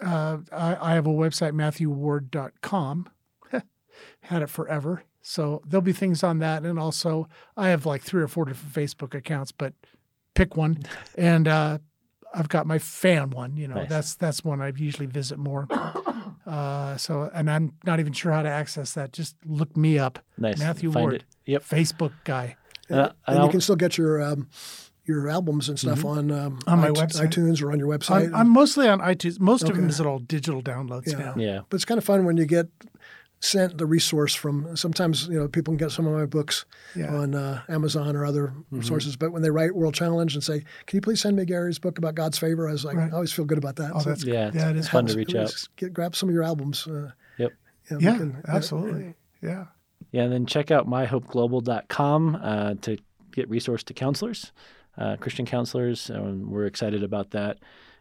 uh, 0.00 0.38
I, 0.52 0.92
I 0.92 0.94
have 0.94 1.06
a 1.06 1.10
website, 1.10 1.52
MatthewWard.com. 1.52 3.08
Had 4.22 4.42
it 4.42 4.48
forever. 4.48 5.02
So 5.22 5.62
there'll 5.66 5.82
be 5.82 5.92
things 5.92 6.22
on 6.24 6.38
that. 6.38 6.64
And 6.64 6.78
also, 6.78 7.28
I 7.56 7.68
have 7.68 7.84
like 7.86 8.02
three 8.02 8.22
or 8.22 8.28
four 8.28 8.44
different 8.46 8.72
Facebook 8.74 9.14
accounts, 9.14 9.52
but 9.52 9.74
pick 10.34 10.56
one. 10.56 10.78
And 11.18 11.46
uh, 11.48 11.78
I've 12.34 12.48
got 12.48 12.66
my 12.66 12.78
fan 12.78 13.30
one. 13.30 13.56
You 13.56 13.68
know, 13.68 13.74
Nice. 13.74 13.88
that's 13.88 14.14
that's 14.14 14.44
one 14.44 14.60
I 14.62 14.72
usually 14.76 15.06
visit 15.06 15.38
more. 15.38 15.66
Uh, 16.46 16.96
so, 16.96 17.30
and 17.32 17.48
I'm 17.50 17.74
not 17.84 18.00
even 18.00 18.12
sure 18.12 18.32
how 18.32 18.42
to 18.42 18.48
access 18.48 18.94
that. 18.94 19.12
Just 19.12 19.36
look 19.46 19.76
me 19.76 19.98
up, 20.00 20.18
Nice. 20.36 20.58
Matthew 20.58 20.90
Find 20.90 21.02
Ward, 21.04 21.14
it. 21.16 21.24
Yep. 21.46 21.62
Facebook 21.64 22.12
guy. 22.24 22.56
Uh, 22.90 23.10
and 23.26 23.36
And 23.36 23.44
you 23.44 23.50
can 23.50 23.60
still 23.60 23.76
get 23.76 23.96
your 23.96 24.20
um, 24.20 24.48
your 25.04 25.28
albums 25.28 25.68
and 25.68 25.78
stuff 25.78 26.04
on 26.04 26.32
um, 26.32 26.58
On 26.66 26.78
my 26.80 26.88
iT- 26.88 26.94
website. 26.96 27.28
iTunes 27.28 27.62
or 27.62 27.70
on 27.70 27.78
your 27.78 27.86
website. 27.88 28.26
I'm, 28.28 28.34
I'm 28.34 28.48
mostly 28.48 28.88
on 28.88 28.98
iTunes. 29.00 29.38
Most 29.38 29.68
of 29.68 29.76
them 29.76 29.88
is 29.88 30.00
all 30.00 30.18
digital 30.18 30.60
downloads 30.62 31.12
Yeah. 31.12 31.18
now. 31.18 31.34
yeah. 31.36 31.60
But 31.68 31.76
it's 31.76 31.84
kind 31.84 31.98
of 31.98 32.04
fun 32.04 32.24
when 32.24 32.36
you 32.36 32.46
get 32.46 32.68
sent 33.40 33.78
the 33.78 33.86
resource 33.86 34.34
from. 34.34 34.76
Sometimes 34.76 35.26
you 35.28 35.38
know 35.38 35.48
people 35.48 35.72
can 35.72 35.78
get 35.78 35.90
some 35.90 36.06
of 36.06 36.12
my 36.12 36.26
books 36.26 36.64
Yeah. 36.94 37.14
on 37.14 37.34
uh, 37.34 37.62
Amazon 37.68 38.14
or 38.16 38.24
other 38.24 38.48
Mm-hmm. 38.72 38.82
sources, 38.82 39.16
but 39.16 39.32
when 39.32 39.42
they 39.42 39.50
write 39.50 39.74
World 39.74 39.94
Challenge 39.94 40.34
and 40.34 40.44
say, 40.44 40.60
"Can 40.86 40.96
you 40.98 41.00
please 41.00 41.20
send 41.20 41.36
me 41.36 41.44
Gary's 41.44 41.78
book 41.78 41.98
about 41.98 42.14
God's 42.14 42.38
favor?" 42.38 42.68
I 42.68 42.72
was 42.72 42.84
like, 42.84 42.96
Right. 42.96 43.10
I 43.10 43.14
always 43.14 43.32
feel 43.32 43.44
good 43.46 43.58
about 43.58 43.76
that. 43.76 43.92
Oh, 43.94 44.00
So 44.00 44.10
that's 44.10 44.24
Yeah, 44.24 44.48
it's 44.48 44.56
yeah, 44.56 44.70
it 44.70 44.76
is 44.76 44.88
fun 44.88 45.06
to 45.06 45.12
helps- 45.12 45.16
reach 45.16 45.34
out. 45.34 45.68
Get, 45.76 45.92
grab 45.94 46.14
some 46.14 46.28
of 46.28 46.34
your 46.34 46.44
albums. 46.44 46.86
Uh, 46.86 47.10
Yep. 47.38 47.52
yeah, 47.90 47.96
we 47.96 48.04
Yeah, 48.04 48.16
can- 48.18 48.42
absolutely. 48.46 49.14
Yeah. 49.42 49.66
Yeah, 50.12 50.24
and 50.24 50.32
then 50.32 50.44
check 50.46 50.70
out 50.70 50.86
myhopeglobal.com 50.88 52.36
uh, 52.42 52.74
to 52.82 52.98
get 53.32 53.48
resource 53.48 53.82
to 53.84 53.94
counselors, 53.94 54.52
uh, 54.98 55.16
Christian 55.16 55.46
counselors. 55.46 56.10
Um, 56.10 56.50
we're 56.50 56.66
excited 56.66 57.02
about 57.02 57.30
that. 57.30 57.58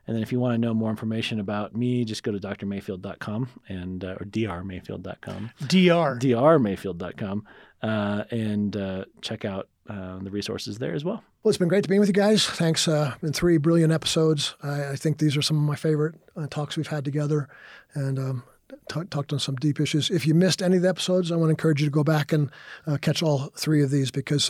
And 0.10 0.16
then 0.16 0.24
if 0.24 0.32
you 0.32 0.40
want 0.40 0.56
to 0.56 0.58
know 0.58 0.74
more 0.74 0.90
information 0.90 1.40
about 1.40 1.76
me, 1.76 2.04
just 2.04 2.24
go 2.24 2.32
to 2.32 2.40
drmayfield.com 2.40 3.48
and 3.68 4.04
uh, 4.04 4.16
or 4.20 4.26
drmayfield.com, 4.26 5.52
Dr. 5.60 6.18
drmayfield.com, 6.20 7.48
uh, 7.84 8.24
and 8.32 8.76
uh, 8.76 9.06
check 9.22 9.46
out 9.46 9.70
uh, 9.88 10.18
the 10.18 10.32
resources 10.32 10.80
there 10.80 10.96
as 10.96 11.06
well. 11.06 11.24
Well, 11.44 11.52
it's 11.52 11.60
been 11.60 11.68
great 11.68 11.84
to 11.84 11.90
be 11.90 12.00
with 12.00 12.10
you 12.10 12.14
guys. 12.14 12.44
Thanks. 12.44 12.88
Uh, 12.88 13.14
been 13.22 13.34
three 13.34 13.58
brilliant 13.58 13.94
episodes. 13.94 14.56
I, 14.64 14.94
I 14.94 14.96
think 14.96 15.20
these 15.20 15.38
are 15.38 15.44
some 15.44 15.58
of 15.58 15.64
my 15.64 15.76
favorite 15.76 16.16
uh, 16.36 16.48
talks 16.50 16.76
we've 16.76 16.88
had 16.88 17.06
together, 17.06 17.48
and 17.94 18.18
um, 18.18 18.44
t- 18.92 19.04
talked 19.12 19.32
on 19.32 19.38
some 19.38 19.58
deep 19.58 19.80
issues. 19.80 20.10
If 20.10 20.26
you 20.26 20.34
missed 20.34 20.64
any 20.64 20.78
of 20.78 20.82
the 20.82 20.90
episodes, 20.90 21.32
I 21.32 21.36
want 21.36 21.50
to 21.50 21.52
encourage 21.52 21.82
you 21.82 21.88
to 21.88 21.92
go 21.92 22.04
back 22.04 22.34
and 22.34 22.50
uh, 22.88 22.98
catch 22.98 23.22
all 23.22 23.52
three 23.56 23.84
of 23.84 23.92
these 23.92 24.10
because 24.10 24.50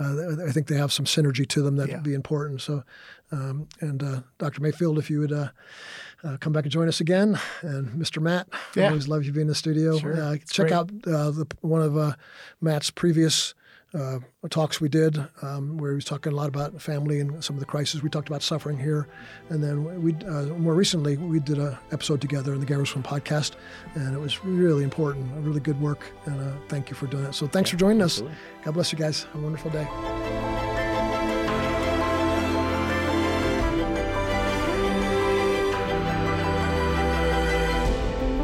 uh, 0.00 0.44
I 0.46 0.50
think 0.52 0.66
they 0.66 0.76
have 0.76 0.92
some 0.92 1.04
synergy 1.06 1.46
to 1.48 1.62
them 1.62 1.76
that 1.76 1.88
Yeah. 1.88 1.94
would 1.96 2.02
be 2.04 2.14
important. 2.14 2.60
So, 2.60 2.82
um, 3.32 3.68
and 3.80 4.02
uh, 4.02 4.20
Dr. 4.38 4.60
Mayfield, 4.60 4.98
if 4.98 5.10
you 5.10 5.20
would. 5.20 5.32
Uh, 5.32 5.48
uh, 6.22 6.38
come 6.38 6.54
back 6.54 6.62
and 6.64 6.72
join 6.72 6.88
us 6.88 7.02
again, 7.02 7.38
and 7.60 7.88
Mr. 7.90 8.22
Matt. 8.22 8.48
Yeah. 8.74 8.88
always 8.88 9.08
love 9.08 9.24
you 9.24 9.32
being 9.32 9.42
in 9.42 9.48
the 9.48 9.54
studio. 9.54 9.98
Sure. 9.98 10.18
Uh, 10.18 10.36
check 10.50 10.68
great. 10.68 10.72
out 10.72 10.90
uh, 11.06 11.30
the, 11.30 11.46
one 11.60 11.82
of 11.82 11.98
uh, 11.98 12.14
Matt's 12.62 12.90
previous 12.90 13.52
uh, 13.94 14.18
talks 14.50 14.80
we 14.80 14.88
did, 14.88 15.18
um, 15.42 15.76
where 15.78 15.92
he 15.92 15.94
was 15.96 16.04
talking 16.04 16.32
a 16.32 16.36
lot 16.36 16.48
about 16.48 16.80
family 16.80 17.20
and 17.20 17.42
some 17.42 17.56
of 17.56 17.60
the 17.60 17.66
crises. 17.66 18.02
We 18.02 18.10
talked 18.10 18.28
about 18.28 18.42
suffering 18.42 18.78
here, 18.78 19.08
and 19.48 19.62
then 19.62 20.02
we 20.02 20.14
uh, 20.26 20.46
more 20.56 20.74
recently 20.74 21.16
we 21.16 21.40
did 21.40 21.58
a 21.58 21.78
episode 21.92 22.20
together 22.20 22.54
in 22.54 22.60
the 22.60 22.66
Gary 22.66 22.86
Swim 22.86 23.02
podcast, 23.02 23.52
and 23.94 24.14
it 24.14 24.20
was 24.20 24.44
really 24.44 24.84
important, 24.84 25.30
a 25.36 25.40
really 25.40 25.60
good 25.60 25.80
work, 25.80 26.12
and 26.26 26.40
uh, 26.40 26.52
thank 26.68 26.90
you 26.90 26.96
for 26.96 27.06
doing 27.06 27.24
that. 27.24 27.34
So 27.34 27.46
thanks 27.46 27.70
for 27.70 27.76
joining 27.76 28.02
us. 28.02 28.14
Absolutely. 28.14 28.38
God 28.64 28.74
bless 28.74 28.92
you 28.92 28.98
guys. 28.98 29.24
Have 29.24 29.36
a 29.36 29.38
wonderful 29.38 29.70
day. 29.70 29.88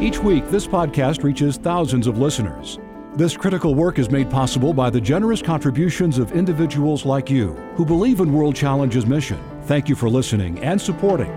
Each 0.01 0.19
week, 0.19 0.49
this 0.49 0.67
podcast 0.67 1.23
reaches 1.23 1.59
thousands 1.59 2.07
of 2.07 2.17
listeners. 2.17 2.79
This 3.17 3.37
critical 3.37 3.75
work 3.75 3.99
is 3.99 4.09
made 4.09 4.31
possible 4.31 4.73
by 4.73 4.89
the 4.89 5.01
generous 5.01 5.43
contributions 5.43 6.17
of 6.17 6.31
individuals 6.31 7.05
like 7.05 7.29
you 7.29 7.55
who 7.75 7.85
believe 7.85 8.21
in 8.21 8.33
World 8.33 8.55
Challenge's 8.55 9.05
mission. 9.05 9.39
Thank 9.65 9.89
you 9.89 9.97
for 9.97 10.09
listening 10.09 10.61
and 10.61 10.81
supporting 10.81 11.33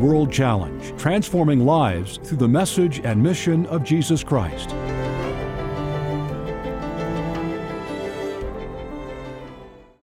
World 0.00 0.32
Challenge, 0.32 0.96
transforming 0.96 1.66
lives 1.66 2.18
through 2.18 2.38
the 2.38 2.48
message 2.48 3.00
and 3.00 3.20
mission 3.20 3.66
of 3.66 3.82
Jesus 3.82 4.22
Christ. 4.22 4.70